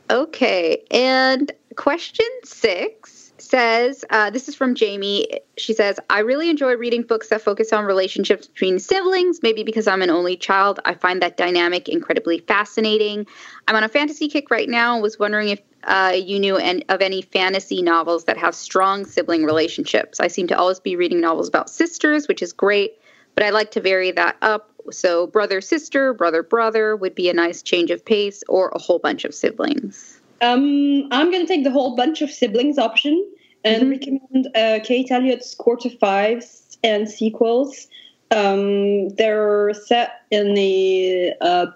Okay, 0.09 0.83
and 0.89 1.51
question 1.75 2.25
six 2.43 3.31
says 3.37 4.03
uh, 4.09 4.29
this 4.29 4.49
is 4.49 4.55
from 4.55 4.75
Jamie. 4.75 5.27
She 5.57 5.73
says, 5.73 5.99
I 6.09 6.19
really 6.19 6.49
enjoy 6.49 6.73
reading 6.75 7.03
books 7.03 7.29
that 7.29 7.41
focus 7.41 7.71
on 7.71 7.85
relationships 7.85 8.47
between 8.47 8.79
siblings. 8.79 9.39
Maybe 9.41 9.63
because 9.63 9.87
I'm 9.87 10.01
an 10.01 10.09
only 10.09 10.35
child, 10.35 10.79
I 10.85 10.93
find 10.93 11.21
that 11.21 11.37
dynamic 11.37 11.87
incredibly 11.87 12.39
fascinating. 12.39 13.27
I'm 13.67 13.75
on 13.75 13.83
a 13.83 13.89
fantasy 13.89 14.27
kick 14.27 14.49
right 14.51 14.69
now 14.69 14.93
and 14.93 15.03
was 15.03 15.19
wondering 15.19 15.49
if 15.49 15.61
uh, 15.83 16.13
you 16.15 16.39
knew 16.39 16.57
an, 16.57 16.83
of 16.89 17.01
any 17.01 17.21
fantasy 17.21 17.81
novels 17.81 18.25
that 18.25 18.37
have 18.37 18.53
strong 18.53 19.05
sibling 19.05 19.43
relationships. 19.45 20.19
I 20.19 20.27
seem 20.27 20.47
to 20.47 20.57
always 20.57 20.79
be 20.79 20.95
reading 20.95 21.21
novels 21.21 21.47
about 21.47 21.69
sisters, 21.69 22.27
which 22.27 22.41
is 22.41 22.51
great, 22.51 22.99
but 23.39 23.45
I 23.45 23.51
like 23.51 23.71
to 23.71 23.79
vary 23.79 24.11
that 24.11 24.35
up. 24.41 24.69
So, 24.91 25.27
brother 25.27 25.61
sister, 25.61 26.13
brother 26.13 26.43
brother 26.43 26.97
would 26.97 27.15
be 27.15 27.29
a 27.29 27.33
nice 27.33 27.61
change 27.61 27.89
of 27.89 28.03
pace, 28.03 28.43
or 28.49 28.67
a 28.75 28.79
whole 28.79 28.99
bunch 28.99 29.23
of 29.23 29.33
siblings. 29.33 30.19
Um, 30.41 31.07
I'm 31.11 31.31
going 31.31 31.45
to 31.45 31.47
take 31.47 31.63
the 31.63 31.71
whole 31.71 31.95
bunch 31.95 32.21
of 32.21 32.31
siblings 32.31 32.77
option 32.77 33.25
and 33.63 33.89
recommend 33.89 34.49
uh, 34.55 34.79
Kate 34.83 35.09
Elliott's 35.09 35.55
Court 35.55 35.85
of 35.85 35.97
Fives 35.99 36.77
and 36.83 37.09
sequels. 37.09 37.87
Um, 38.31 39.07
they're 39.15 39.73
set 39.73 40.25
in 40.31 40.53
the 40.55 41.31
uh, 41.39 41.67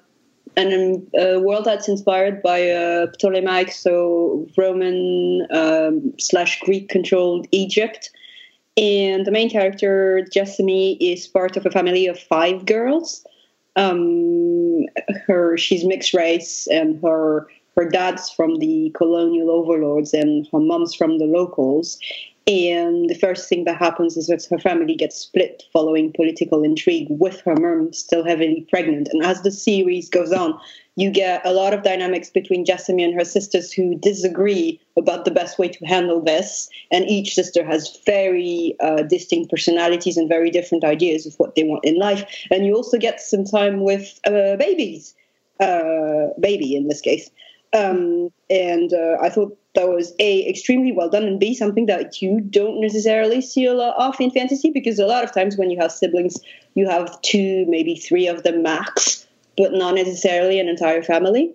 an, 0.57 1.07
a 1.17 1.39
world 1.39 1.63
that's 1.63 1.87
inspired 1.87 2.43
by 2.43 2.71
uh, 2.71 3.07
Ptolemaic, 3.17 3.71
so 3.71 4.45
Roman 4.57 5.47
um, 5.51 6.13
slash 6.19 6.59
Greek 6.59 6.89
controlled 6.89 7.47
Egypt. 7.51 8.09
And 8.75 9.25
the 9.25 9.31
main 9.31 9.49
character, 9.49 10.25
Jessamy, 10.31 10.95
is 10.95 11.27
part 11.27 11.57
of 11.57 11.65
a 11.65 11.71
family 11.71 12.07
of 12.07 12.19
five 12.19 12.65
girls. 12.65 13.25
Um, 13.75 14.85
her 15.27 15.57
she's 15.57 15.85
mixed 15.85 16.13
race, 16.13 16.67
and 16.67 16.99
her 17.03 17.47
her 17.75 17.89
dad's 17.89 18.29
from 18.29 18.59
the 18.59 18.91
colonial 18.95 19.49
overlords, 19.51 20.13
and 20.13 20.47
her 20.51 20.59
mom's 20.59 20.93
from 20.93 21.19
the 21.19 21.25
locals. 21.25 21.99
And 22.45 23.09
the 23.09 23.15
first 23.15 23.47
thing 23.47 23.63
that 23.65 23.77
happens 23.77 24.17
is 24.17 24.27
that 24.27 24.45
her 24.49 24.59
family 24.59 24.95
gets 24.95 25.15
split 25.15 25.63
following 25.71 26.11
political 26.11 26.63
intrigue, 26.63 27.07
with 27.09 27.39
her 27.41 27.55
mom 27.55 27.93
still 27.93 28.23
heavily 28.23 28.67
pregnant. 28.69 29.07
And 29.13 29.23
as 29.23 29.41
the 29.43 29.51
series 29.51 30.09
goes 30.09 30.33
on, 30.33 30.59
you 30.95 31.09
get 31.09 31.45
a 31.45 31.53
lot 31.53 31.73
of 31.73 31.83
dynamics 31.83 32.29
between 32.29 32.65
Jessamy 32.65 33.03
and 33.03 33.13
her 33.15 33.25
sisters 33.25 33.71
who 33.71 33.95
disagree 33.95 34.79
about 34.95 35.25
the 35.25 35.31
best 35.31 35.57
way 35.57 35.67
to 35.67 35.85
handle 35.85 36.21
this. 36.21 36.69
And 36.91 37.05
each 37.09 37.33
sister 37.33 37.65
has 37.65 37.99
very 38.05 38.75
uh, 38.79 39.03
distinct 39.03 39.49
personalities 39.49 40.17
and 40.17 40.29
very 40.29 40.51
different 40.51 40.83
ideas 40.83 41.25
of 41.25 41.33
what 41.35 41.55
they 41.55 41.63
want 41.63 41.83
in 41.83 41.97
life. 41.97 42.25
And 42.51 42.65
you 42.65 42.75
also 42.75 42.97
get 42.97 43.21
some 43.21 43.43
time 43.43 43.81
with 43.81 44.19
uh, 44.25 44.55
babies, 44.57 45.15
uh, 45.59 46.27
baby 46.39 46.75
in 46.75 46.87
this 46.87 47.01
case. 47.01 47.31
Um, 47.73 48.29
and 48.51 48.93
uh, 48.93 49.17
I 49.19 49.29
thought 49.29 49.57
that 49.73 49.89
was 49.89 50.13
a 50.19 50.47
extremely 50.47 50.91
well 50.91 51.09
done, 51.09 51.23
and 51.23 51.39
b 51.39 51.55
something 51.55 51.87
that 51.87 52.21
you 52.21 52.39
don't 52.39 52.79
necessarily 52.79 53.41
see 53.41 53.65
a 53.65 53.73
lot 53.73 53.95
of 53.97 54.21
in 54.21 54.29
fantasy 54.29 54.69
because 54.69 54.99
a 54.99 55.07
lot 55.07 55.23
of 55.23 55.33
times 55.33 55.57
when 55.57 55.71
you 55.71 55.79
have 55.79 55.91
siblings, 55.91 56.37
you 56.75 56.87
have 56.87 57.19
two, 57.23 57.65
maybe 57.67 57.95
three 57.95 58.27
of 58.27 58.43
them 58.43 58.61
max, 58.61 59.22
but 59.57 59.73
not 59.73 59.95
necessarily 59.95 60.59
an 60.59 60.67
entire 60.67 61.01
family. 61.01 61.53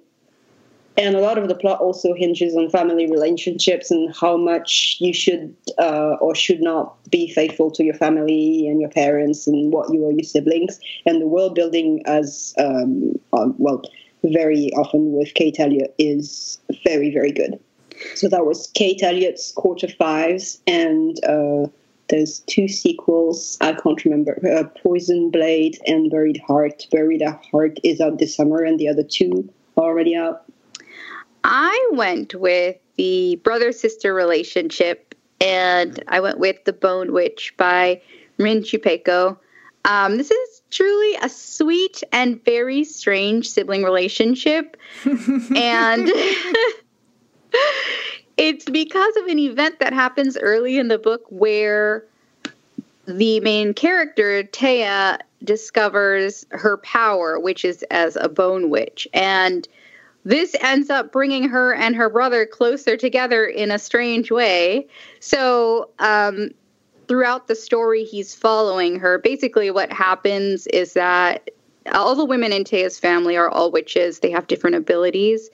And 0.97 1.15
a 1.15 1.21
lot 1.21 1.39
of 1.39 1.47
the 1.47 1.55
plot 1.55 1.81
also 1.81 2.13
hinges 2.13 2.57
on 2.57 2.71
family 2.71 3.09
relationships 3.09 3.89
and 3.89 4.13
how 4.17 4.37
much 4.37 4.97
you 4.99 5.13
should 5.13 5.55
uh, 5.79 6.17
or 6.21 6.35
should 6.35 6.61
not 6.61 6.97
be 7.09 7.33
faithful 7.33 7.71
to 7.71 7.85
your 7.85 7.95
family 7.95 8.67
and 8.67 8.81
your 8.81 8.91
parents 8.91 9.47
and 9.47 9.73
what 9.73 9.93
you 9.93 10.05
owe 10.05 10.11
your 10.11 10.25
siblings. 10.25 10.81
And 11.07 11.23
the 11.23 11.29
world 11.29 11.55
building, 11.55 12.03
as 12.07 12.53
um, 12.59 13.13
uh, 13.33 13.51
well, 13.59 13.83
very 14.25 14.73
often 14.77 15.13
with 15.13 15.35
Kate 15.35 15.61
Elliott, 15.61 15.95
is 15.99 16.59
very, 16.85 17.13
very 17.13 17.31
good. 17.31 17.61
So 18.17 18.29
that 18.29 18.45
was 18.45 18.67
Kate 18.75 19.03
Elliott's 19.03 19.53
Court 19.53 19.85
of 19.85 19.95
Fives, 19.95 20.61
and 20.67 21.17
uh, 21.25 21.69
there's 22.09 22.41
two 22.41 22.69
sequels. 22.69 23.59
I 23.61 23.73
can't 23.73 24.05
remember 24.05 24.41
uh, 24.47 24.65
Poison 24.83 25.31
Blade 25.31 25.79
and 25.87 26.11
Buried 26.11 26.41
Heart. 26.47 26.87
Buried 26.91 27.23
Heart 27.23 27.79
is 27.85 28.01
out 28.01 28.19
this 28.19 28.35
summer, 28.35 28.63
and 28.63 28.79
the 28.79 28.89
other 28.89 29.03
two 29.03 29.49
are 29.77 29.85
already 29.85 30.17
out. 30.17 30.45
I 31.45 31.91
went 31.93 32.35
with 32.35 32.77
the 32.97 33.37
brother 33.37 33.73
sister 33.73 34.15
relationship, 34.15 35.15
and 35.41 36.03
I 36.09 36.21
went 36.21 36.39
with 36.39 36.65
The 36.65 36.73
Bone 36.73 37.13
Witch 37.13 37.55
by 37.57 38.01
Rin 38.39 38.63
Chupeco. 38.63 39.39
Um, 39.85 40.19
this 40.19 40.31
is 40.31 40.63
truly 40.71 41.17
a 41.23 41.29
sweet 41.29 42.03
and 42.13 42.45
very 42.45 42.85
strange 42.85 43.49
sibling 43.49 43.83
relationship. 43.83 44.77
and 45.05 46.11
it's 48.39 48.65
because 48.65 49.17
of 49.17 49.27
an 49.27 49.39
event 49.39 49.81
that 49.81 49.93
happens 49.93 50.39
early 50.39 50.79
in 50.79 50.89
the 50.89 50.99
book 50.99 51.25
where 51.29 52.05
the 53.07 53.41
main 53.41 53.75
character, 53.75 54.45
Tea, 54.45 55.17
discovers 55.43 56.47
her 56.51 56.77
power, 56.79 57.39
which 57.39 57.65
is 57.65 57.83
as 57.91 58.17
a 58.17 58.29
bone 58.29 58.71
witch. 58.71 59.09
And 59.13 59.67
this 60.25 60.55
ends 60.61 60.89
up 60.89 61.11
bringing 61.11 61.49
her 61.49 61.75
and 61.75 61.97
her 61.97 62.09
brother 62.09 62.47
closer 62.47 62.97
together 62.97 63.45
in 63.45 63.71
a 63.71 63.79
strange 63.79 64.31
way. 64.31 64.87
So, 65.21 65.91
um, 65.99 66.51
throughout 67.09 67.49
the 67.49 67.55
story, 67.55 68.05
he's 68.05 68.35
following 68.35 68.99
her. 69.01 69.19
Basically, 69.19 69.71
what 69.71 69.93
happens 69.93 70.67
is 70.69 70.93
that 70.93 71.51
all 71.93 72.15
the 72.15 72.25
women 72.25 72.53
in 72.53 72.65
Tea's 72.65 72.99
family 72.99 73.37
are 73.37 73.49
all 73.49 73.71
witches, 73.71 74.21
they 74.21 74.31
have 74.31 74.47
different 74.47 74.77
abilities. 74.77 75.51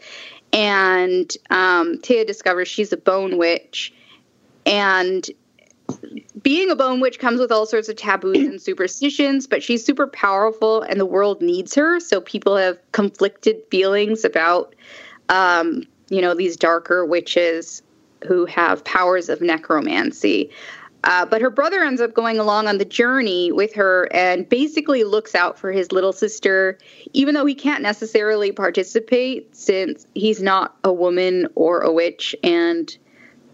And 0.53 1.31
um, 1.51 1.99
Tea 2.01 2.25
discovers 2.25 2.69
she's 2.69 2.93
a 2.93 2.97
bone 2.97 3.39
witch. 3.39 3.93
And 4.67 5.29
being 6.43 6.71
a 6.71 6.77
bone 6.77 7.01
witch 7.01 7.19
comes 7.19 7.41
with 7.41 7.53
all 7.53 7.67
sorts 7.67 7.89
of 7.89 7.97
taboos 7.97 8.37
and 8.37 8.63
superstitions, 8.63 9.47
but 9.47 9.63
she's 9.63 9.85
super 9.85 10.07
powerful 10.07 10.83
and 10.83 11.01
the 11.01 11.07
world 11.07 11.43
needs 11.43 11.75
her. 11.75 12.01
So 12.01 12.21
people 12.21 12.57
have 12.57 12.79
conflicted 12.93 13.57
feelings 13.71 14.25
about, 14.25 14.75
um, 15.29 15.85
you 16.09 16.21
know, 16.21 16.35
these 16.35 16.57
darker 16.57 17.05
witches 17.05 17.83
who 18.27 18.47
have 18.47 18.85
powers 18.85 19.29
of 19.29 19.41
necromancy. 19.41 20.51
Uh, 21.05 21.25
but 21.27 21.41
her 21.43 21.51
brother 21.51 21.83
ends 21.83 22.01
up 22.01 22.15
going 22.15 22.39
along 22.39 22.67
on 22.67 22.79
the 22.79 22.85
journey 22.85 23.53
with 23.53 23.75
her 23.75 24.09
and 24.13 24.49
basically 24.49 25.05
looks 25.05 25.35
out 25.35 25.59
for 25.59 25.71
his 25.71 25.93
little 25.93 26.13
sister, 26.13 26.79
even 27.13 27.35
though 27.35 27.45
he 27.47 27.55
can't 27.55 27.83
necessarily 27.83 28.51
participate 28.51 29.55
since 29.55 30.07
he's 30.15 30.43
not 30.43 30.77
a 30.83 30.93
woman 30.93 31.47
or 31.55 31.81
a 31.81 31.93
witch 31.93 32.35
and 32.43 32.97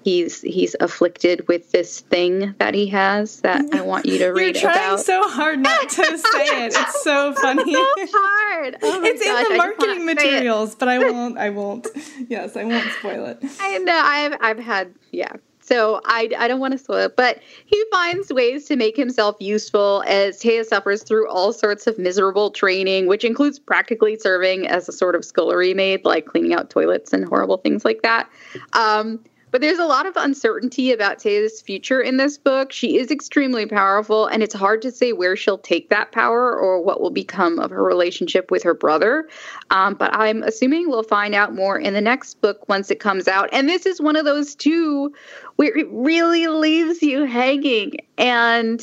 he's 0.03 0.41
he's 0.43 0.75
afflicted 0.81 1.47
with 1.49 1.73
this 1.73 2.01
thing 2.01 2.55
that 2.59 2.73
he 2.73 2.87
has 2.87 3.41
that 3.43 3.63
I 3.75 3.83
want 3.83 4.07
you 4.07 4.19
to 4.19 4.29
read 4.33 4.55
You're 4.57 4.71
trying 4.71 4.95
about. 4.95 5.01
so 5.01 5.29
hard 5.29 5.59
not 5.59 5.89
to 5.91 6.19
say 6.19 6.65
it. 6.65 6.75
It's 6.75 7.03
so 7.05 7.35
funny. 7.35 7.75
so 7.75 7.85
hard. 7.99 8.77
Oh 8.83 9.03
it's 9.03 9.23
gosh, 9.23 9.47
in 9.47 9.53
the 9.53 9.59
marketing 9.59 10.07
materials, 10.07 10.75
but 10.75 10.89
I 10.89 10.99
won't. 10.99 11.37
I 11.37 11.51
won't. 11.51 11.87
Yes, 12.29 12.57
I 12.57 12.65
won't 12.65 12.91
spoil 12.93 13.27
it. 13.27 13.39
I 13.61 13.79
know 13.79 14.01
I've 14.03 14.37
I've 14.41 14.59
had 14.59 14.95
yeah. 15.13 15.33
So 15.71 16.01
I, 16.05 16.29
I 16.37 16.49
don't 16.49 16.59
want 16.59 16.73
to 16.73 16.79
spoil 16.79 17.05
it, 17.05 17.17
but 17.17 17.41
he 17.65 17.85
finds 17.93 18.33
ways 18.33 18.65
to 18.67 18.77
make 18.77 18.97
himself 18.97 19.37
useful 19.39 20.03
as 20.07 20.41
Tea 20.41 20.65
suffers 20.65 21.05
through 21.05 21.29
all 21.29 21.53
sorts 21.53 21.87
of 21.87 21.97
miserable 21.97 22.51
training, 22.51 23.07
which 23.07 23.25
includes 23.25 23.61
practically 23.61 24.19
serving 24.19 24.67
as 24.67 24.89
a 24.89 24.93
sort 24.93 25.15
of 25.15 25.25
scullery 25.25 25.73
maid, 25.73 26.05
like 26.05 26.27
cleaning 26.27 26.55
out 26.55 26.71
toilets 26.71 27.13
and 27.13 27.25
horrible 27.25 27.59
things 27.59 27.85
like 27.85 28.03
that. 28.03 28.29
Um, 28.73 29.21
but 29.51 29.61
there's 29.61 29.79
a 29.79 29.85
lot 29.85 30.07
of 30.07 30.17
uncertainty 30.17 30.93
about 30.93 31.19
Tea's 31.19 31.61
future 31.61 32.01
in 32.01 32.17
this 32.17 32.39
book. 32.39 32.73
She 32.73 32.99
is 32.99 33.11
extremely 33.11 33.67
powerful, 33.67 34.27
and 34.27 34.43
it's 34.43 34.55
hard 34.55 34.83
to 34.83 34.91
say 34.91 35.13
where 35.13 35.37
she'll 35.37 35.59
take 35.59 35.91
that 35.91 36.13
power 36.13 36.57
or 36.57 36.83
what 36.83 37.01
will 37.01 37.11
become 37.11 37.59
of 37.59 37.71
her 37.71 37.83
relationship 37.83 38.51
with 38.51 38.63
her 38.63 38.75
brother. 38.75 39.29
Um, 39.71 39.95
but 39.95 40.15
I'm 40.15 40.43
assuming 40.43 40.89
we'll 40.89 41.03
find 41.03 41.35
out 41.35 41.55
more 41.55 41.79
in 41.79 41.95
the 41.95 42.01
next 42.01 42.41
book 42.41 42.69
once 42.69 42.91
it 42.91 43.01
comes 43.01 43.29
out. 43.29 43.49
And 43.53 43.69
this 43.69 43.87
is 43.87 44.01
one 44.01 44.17
of 44.17 44.25
those 44.25 44.55
two 44.55 45.13
where 45.57 45.77
it 45.77 45.89
really 45.91 46.47
leaves 46.47 47.03
you 47.03 47.25
hanging. 47.25 47.99
And 48.19 48.83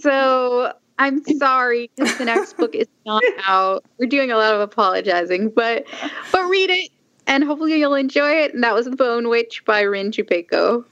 so 0.00 0.72
I'm 0.98 1.22
sorry 1.24 1.90
because 1.96 2.16
the 2.18 2.24
next 2.24 2.56
book 2.56 2.74
is 2.74 2.88
not 3.06 3.22
out. 3.46 3.84
We're 3.98 4.06
doing 4.06 4.30
a 4.30 4.36
lot 4.36 4.54
of 4.54 4.60
apologizing, 4.60 5.50
but 5.50 5.86
but 6.32 6.48
read 6.48 6.70
it 6.70 6.90
and 7.28 7.44
hopefully 7.44 7.78
you'll 7.78 7.94
enjoy 7.94 8.30
it. 8.30 8.54
And 8.54 8.64
that 8.64 8.74
was 8.74 8.86
The 8.86 8.96
Bone 8.96 9.28
Witch 9.28 9.64
by 9.64 9.82
Rin 9.82 10.10
Chupeco. 10.10 10.84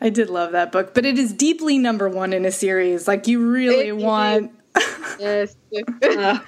I 0.00 0.10
did 0.10 0.28
love 0.28 0.52
that 0.52 0.70
book, 0.70 0.94
but 0.94 1.06
it 1.06 1.18
is 1.18 1.32
deeply 1.32 1.78
number 1.78 2.08
one 2.08 2.32
in 2.32 2.44
a 2.44 2.52
series. 2.52 3.08
Like 3.08 3.26
you 3.26 3.50
really 3.50 3.88
it, 3.88 3.96
want. 3.96 4.52
yes. 5.18 5.56
uh, 6.02 6.38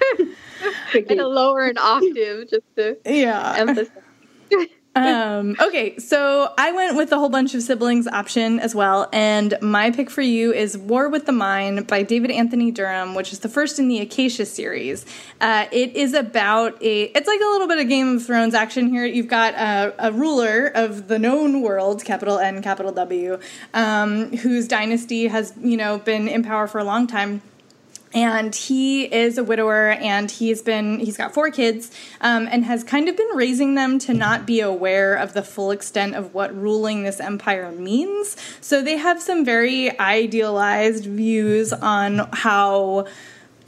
and 0.93 1.19
a 1.19 1.27
lower 1.27 1.65
an 1.65 1.77
octave 1.77 2.49
just 2.49 2.75
to 2.75 2.97
yeah. 3.05 3.55
emphasize 3.57 3.91
um, 5.05 5.55
okay, 5.59 5.97
so 5.97 6.53
I 6.57 6.71
went 6.71 6.95
with 6.95 7.11
a 7.11 7.17
whole 7.17 7.29
bunch 7.29 7.53
of 7.53 7.61
siblings 7.61 8.07
option 8.07 8.59
as 8.59 8.73
well, 8.75 9.09
and 9.11 9.57
my 9.61 9.91
pick 9.91 10.09
for 10.09 10.21
you 10.21 10.53
is 10.53 10.77
War 10.77 11.09
with 11.09 11.25
the 11.25 11.31
Mein 11.31 11.83
by 11.83 12.03
David 12.03 12.31
Anthony 12.31 12.71
Durham, 12.71 13.15
which 13.15 13.31
is 13.31 13.39
the 13.39 13.49
first 13.49 13.79
in 13.79 13.87
the 13.87 13.99
Acacia 13.99 14.45
series. 14.45 15.05
Uh, 15.39 15.65
it 15.71 15.95
is 15.95 16.13
about 16.13 16.81
a, 16.81 17.03
it's 17.03 17.27
like 17.27 17.39
a 17.39 17.45
little 17.45 17.67
bit 17.67 17.79
of 17.79 17.87
Game 17.87 18.17
of 18.17 18.25
Thrones 18.25 18.53
action 18.53 18.89
here. 18.89 19.05
You've 19.05 19.27
got 19.27 19.53
a, 19.53 19.93
a 19.99 20.11
ruler 20.11 20.71
of 20.73 21.07
the 21.07 21.19
known 21.19 21.61
world, 21.61 22.03
capital 22.03 22.39
N, 22.39 22.61
capital 22.61 22.91
W, 22.91 23.39
um, 23.73 24.31
whose 24.37 24.67
dynasty 24.67 25.27
has, 25.27 25.53
you 25.61 25.77
know, 25.77 25.97
been 25.97 26.27
in 26.27 26.43
power 26.43 26.67
for 26.67 26.79
a 26.79 26.83
long 26.83 27.07
time 27.07 27.41
and 28.17 28.55
he 28.55 29.03
is 29.03 29.37
a 29.37 29.43
widower 29.43 29.91
and 29.91 30.31
he's 30.31 30.63
been 30.63 30.99
he's 30.99 31.15
got 31.15 31.35
four 31.35 31.51
kids 31.51 31.91
um, 32.19 32.47
and 32.49 32.65
has 32.65 32.83
kind 32.83 33.07
of 33.07 33.15
been 33.15 33.29
raising 33.35 33.75
them 33.75 33.99
to 33.99 34.11
not 34.11 34.47
be 34.47 34.59
aware 34.59 35.13
of 35.13 35.33
the 35.33 35.43
full 35.43 35.69
extent 35.69 36.15
of 36.15 36.33
what 36.33 36.55
ruling 36.55 37.03
this 37.03 37.19
empire 37.19 37.71
means. 37.71 38.35
So 38.59 38.81
they 38.81 38.97
have 38.97 39.21
some 39.21 39.45
very 39.45 39.97
idealized 39.99 41.05
views 41.05 41.71
on 41.71 42.27
how 42.33 43.05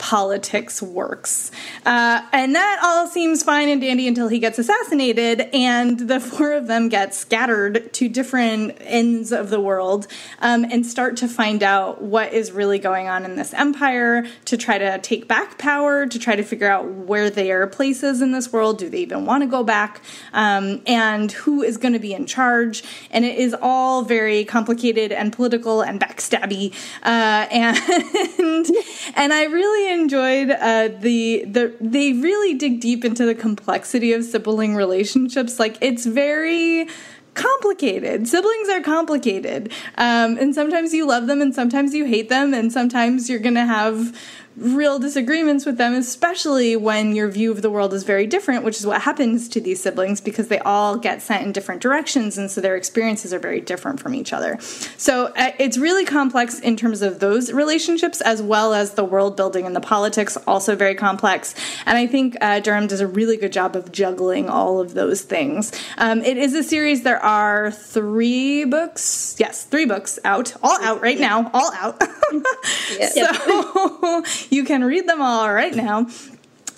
politics 0.00 0.80
works. 0.80 1.50
Uh, 1.84 2.22
and 2.32 2.54
that 2.54 2.80
all 2.82 3.06
seems 3.06 3.42
fine 3.42 3.68
and 3.68 3.82
dandy 3.82 4.08
until 4.08 4.28
he 4.28 4.38
gets 4.38 4.58
assassinated, 4.58 5.42
and 5.52 6.00
the 6.00 6.18
four 6.30 6.52
of 6.52 6.66
them 6.66 6.88
get 6.88 7.14
scattered 7.14 7.92
to 7.92 8.08
different 8.08 8.78
ends 8.80 9.30
of 9.30 9.50
the 9.50 9.60
world 9.60 10.06
um, 10.40 10.64
and 10.64 10.86
start 10.86 11.18
to 11.18 11.28
find 11.28 11.62
out 11.62 12.00
what 12.00 12.32
is 12.32 12.50
really 12.50 12.78
going 12.78 13.08
on 13.08 13.26
in 13.26 13.36
this 13.36 13.52
empire 13.52 14.26
to 14.46 14.56
try 14.56 14.78
to 14.78 14.98
take 15.00 15.28
back 15.28 15.58
power, 15.58 16.06
to 16.06 16.18
try 16.18 16.34
to 16.34 16.42
figure 16.42 16.68
out 16.68 16.86
where 16.90 17.28
their 17.28 17.66
places 17.66 18.22
in 18.22 18.32
this 18.32 18.50
world. 18.50 18.78
Do 18.78 18.88
they 18.88 19.00
even 19.00 19.26
want 19.26 19.42
to 19.42 19.46
go 19.46 19.62
back? 19.62 20.00
Um, 20.32 20.80
and 20.86 21.30
who 21.30 21.62
is 21.62 21.76
going 21.76 21.92
to 21.92 21.98
be 21.98 22.14
in 22.14 22.24
charge? 22.24 22.82
And 23.10 23.26
it 23.26 23.38
is 23.38 23.54
all 23.60 24.02
very 24.02 24.46
complicated 24.46 25.12
and 25.12 25.30
political 25.30 25.82
and 25.82 26.00
backstabby. 26.00 26.72
Uh, 27.02 27.46
and 27.50 28.66
and 29.14 29.32
I 29.32 29.44
really 29.44 29.89
enjoyed 29.92 30.50
uh, 30.50 30.88
the 30.88 31.44
the 31.46 31.74
they 31.80 32.12
really 32.12 32.54
dig 32.54 32.80
deep 32.80 33.04
into 33.04 33.24
the 33.24 33.34
complexity 33.34 34.12
of 34.12 34.24
sibling 34.24 34.74
relationships. 34.74 35.58
Like 35.58 35.76
it's 35.80 36.06
very 36.06 36.88
complicated. 37.34 38.26
Siblings 38.28 38.68
are 38.68 38.80
complicated, 38.80 39.72
um, 39.96 40.36
and 40.38 40.54
sometimes 40.54 40.92
you 40.92 41.06
love 41.06 41.26
them, 41.26 41.40
and 41.40 41.54
sometimes 41.54 41.94
you 41.94 42.04
hate 42.04 42.28
them, 42.28 42.52
and 42.54 42.72
sometimes 42.72 43.28
you're 43.30 43.38
gonna 43.38 43.66
have 43.66 44.16
real 44.56 44.98
disagreements 44.98 45.64
with 45.64 45.78
them, 45.78 45.94
especially 45.94 46.76
when 46.76 47.14
your 47.14 47.28
view 47.28 47.50
of 47.50 47.62
the 47.62 47.70
world 47.70 47.94
is 47.94 48.02
very 48.02 48.26
different, 48.26 48.64
which 48.64 48.78
is 48.78 48.86
what 48.86 49.02
happens 49.02 49.48
to 49.48 49.60
these 49.60 49.80
siblings 49.80 50.20
because 50.20 50.48
they 50.48 50.58
all 50.60 50.96
get 50.96 51.22
sent 51.22 51.44
in 51.44 51.52
different 51.52 51.80
directions, 51.80 52.36
and 52.36 52.50
so 52.50 52.60
their 52.60 52.76
experiences 52.76 53.32
are 53.32 53.38
very 53.38 53.60
different 53.60 54.00
from 54.00 54.14
each 54.14 54.32
other. 54.32 54.58
So 54.60 55.26
uh, 55.36 55.52
it's 55.58 55.78
really 55.78 56.04
complex 56.04 56.58
in 56.58 56.76
terms 56.76 57.00
of 57.02 57.20
those 57.20 57.52
relationships, 57.52 58.20
as 58.20 58.42
well 58.42 58.74
as 58.74 58.94
the 58.94 59.04
world 59.04 59.36
building 59.36 59.66
and 59.66 59.74
the 59.74 59.80
politics, 59.80 60.36
also 60.46 60.74
very 60.74 60.94
complex. 60.94 61.54
And 61.86 61.96
I 61.96 62.06
think 62.06 62.36
uh, 62.40 62.60
Durham 62.60 62.86
does 62.86 63.00
a 63.00 63.06
really 63.06 63.36
good 63.36 63.52
job 63.52 63.76
of 63.76 63.92
juggling 63.92 64.48
all 64.48 64.80
of 64.80 64.94
those 64.94 65.22
things. 65.22 65.72
Um, 65.96 66.22
it 66.22 66.36
is 66.36 66.54
a 66.54 66.62
series. 66.62 67.02
There 67.02 67.22
are 67.22 67.70
three 67.70 68.64
books. 68.64 69.36
Yes, 69.38 69.64
three 69.64 69.86
books 69.86 70.18
out, 70.24 70.54
all 70.62 70.80
out 70.82 71.00
right 71.00 71.18
now, 71.18 71.50
all 71.54 71.72
out. 71.74 72.02
so 73.12 74.22
you 74.50 74.64
can 74.64 74.84
read 74.84 75.08
them 75.08 75.20
all 75.20 75.52
right 75.52 75.74
now. 75.74 76.06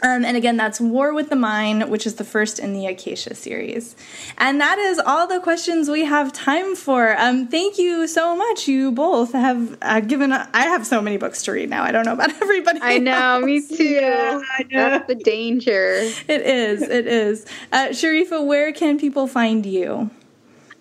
Um, 0.05 0.25
and 0.25 0.37
again, 0.37 0.57
that's 0.57 0.81
War 0.81 1.15
with 1.15 1.31
the 1.31 1.37
Mein, 1.37 1.89
which 1.89 2.07
is 2.07 2.17
the 2.17 2.25
first 2.25 2.59
in 2.59 2.73
the 2.73 2.87
Acacia 2.87 3.37
series. 3.37 3.95
And 4.37 4.61
that 4.61 4.77
is 4.79 4.99
all 4.99 5.29
the 5.29 5.39
questions 5.39 5.89
we 5.89 6.05
have 6.05 6.33
time 6.33 6.75
for. 6.75 7.17
Um, 7.17 7.47
thank 7.47 7.79
you 7.79 8.09
so 8.09 8.35
much. 8.35 8.67
You 8.67 8.91
both 8.91 9.33
have 9.33 9.79
uh, 9.81 10.01
given, 10.01 10.33
a, 10.33 10.49
I 10.53 10.65
have 10.65 10.85
so 10.85 11.01
many 11.01 11.19
books 11.19 11.45
to 11.45 11.53
read 11.53 11.71
now. 11.71 11.85
I 11.85 11.93
don't 11.93 12.05
know 12.05 12.15
about 12.15 12.31
everybody. 12.43 12.81
I 12.83 12.99
know, 12.99 13.37
else. 13.37 13.45
me 13.45 13.65
too. 13.65 13.85
Yeah, 13.85 14.41
I 14.59 14.63
know. 14.65 14.91
That's 14.91 15.07
the 15.07 15.15
danger. 15.15 15.93
It 16.27 16.41
is, 16.43 16.83
it 16.83 17.07
is. 17.07 17.47
Uh, 17.71 17.89
Sharifa, 17.91 18.45
where 18.45 18.73
can 18.73 18.99
people 18.99 19.29
find 19.29 19.65
you? 19.65 20.11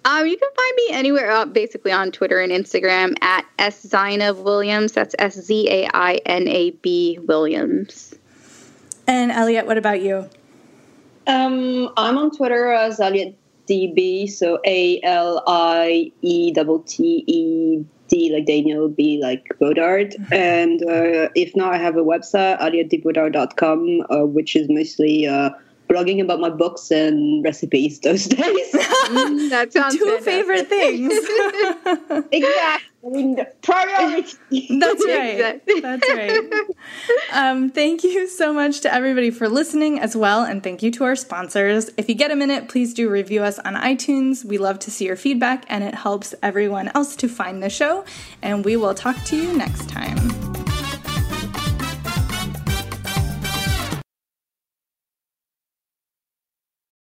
Um, 0.03 0.25
you 0.25 0.35
can 0.35 0.49
find 0.55 0.75
me 0.75 0.83
anywhere, 0.91 1.31
uh, 1.31 1.45
basically 1.45 1.91
on 1.91 2.11
Twitter 2.11 2.39
and 2.39 2.51
Instagram 2.51 3.15
at 3.21 3.45
S 3.59 3.81
Zainab 3.81 4.39
Williams. 4.39 4.93
That's 4.93 5.13
S 5.19 5.35
Z 5.35 5.69
A 5.69 5.89
I 5.93 6.15
N 6.25 6.47
A 6.47 6.71
B 6.71 7.19
Williams. 7.19 8.15
And 9.07 9.31
Aliette, 9.31 9.65
what 9.65 9.77
about 9.77 10.01
you? 10.01 10.27
Um, 11.27 11.91
I'm 11.97 12.17
on 12.17 12.35
Twitter 12.35 12.71
as 12.71 12.99
Aliette 12.99 13.35
DB, 13.67 14.29
so 14.29 14.59
A 14.65 14.99
L 15.03 15.43
I 15.47 16.11
E 16.21 16.51
T 16.51 16.63
T 16.87 17.23
E 17.27 17.85
D 18.07 18.33
like 18.33 18.45
Daniel, 18.47 18.89
B 18.89 19.19
like 19.21 19.45
Bodard. 19.59 20.15
Mm-hmm. 20.15 20.33
And 20.33 20.81
uh, 20.81 21.29
if 21.35 21.55
not, 21.55 21.75
I 21.75 21.77
have 21.77 21.95
a 21.95 22.03
website, 22.03 22.59
aliettebodard.com, 22.59 24.05
uh, 24.09 24.25
which 24.25 24.55
is 24.55 24.67
mostly. 24.67 25.27
Uh, 25.27 25.51
blogging 25.91 26.21
about 26.21 26.39
my 26.39 26.49
books 26.49 26.91
and 26.91 27.43
recipes 27.43 27.99
those 27.99 28.25
days. 28.37 28.71
mm, 28.73 29.49
that 29.49 29.73
sounds 29.73 29.95
two 29.95 30.05
fantastic. 30.05 30.33
favorite 30.33 30.67
things. 30.69 31.13
exactly. 32.31 32.87
I 33.03 33.09
mean, 33.09 33.43
priority. 33.63 34.77
That's 34.79 35.05
right. 35.07 35.61
That's 35.81 36.09
right. 36.09 36.51
Um, 37.33 37.71
thank 37.71 38.03
you 38.03 38.27
so 38.27 38.53
much 38.53 38.81
to 38.81 38.93
everybody 38.93 39.31
for 39.31 39.49
listening 39.49 39.99
as 39.99 40.15
well, 40.15 40.43
and 40.43 40.61
thank 40.61 40.83
you 40.83 40.91
to 40.91 41.05
our 41.05 41.15
sponsors. 41.15 41.89
If 41.97 42.09
you 42.09 42.13
get 42.13 42.29
a 42.29 42.35
minute, 42.35 42.69
please 42.69 42.93
do 42.93 43.09
review 43.09 43.41
us 43.41 43.57
on 43.57 43.73
iTunes. 43.73 44.45
We 44.45 44.59
love 44.59 44.77
to 44.79 44.91
see 44.91 45.05
your 45.05 45.15
feedback, 45.15 45.65
and 45.67 45.83
it 45.83 45.95
helps 45.95 46.35
everyone 46.43 46.91
else 46.93 47.15
to 47.17 47.27
find 47.27 47.63
the 47.63 47.71
show. 47.71 48.05
And 48.43 48.63
we 48.63 48.75
will 48.75 48.93
talk 48.93 49.15
to 49.25 49.35
you 49.35 49.51
next 49.57 49.89
time. 49.89 50.50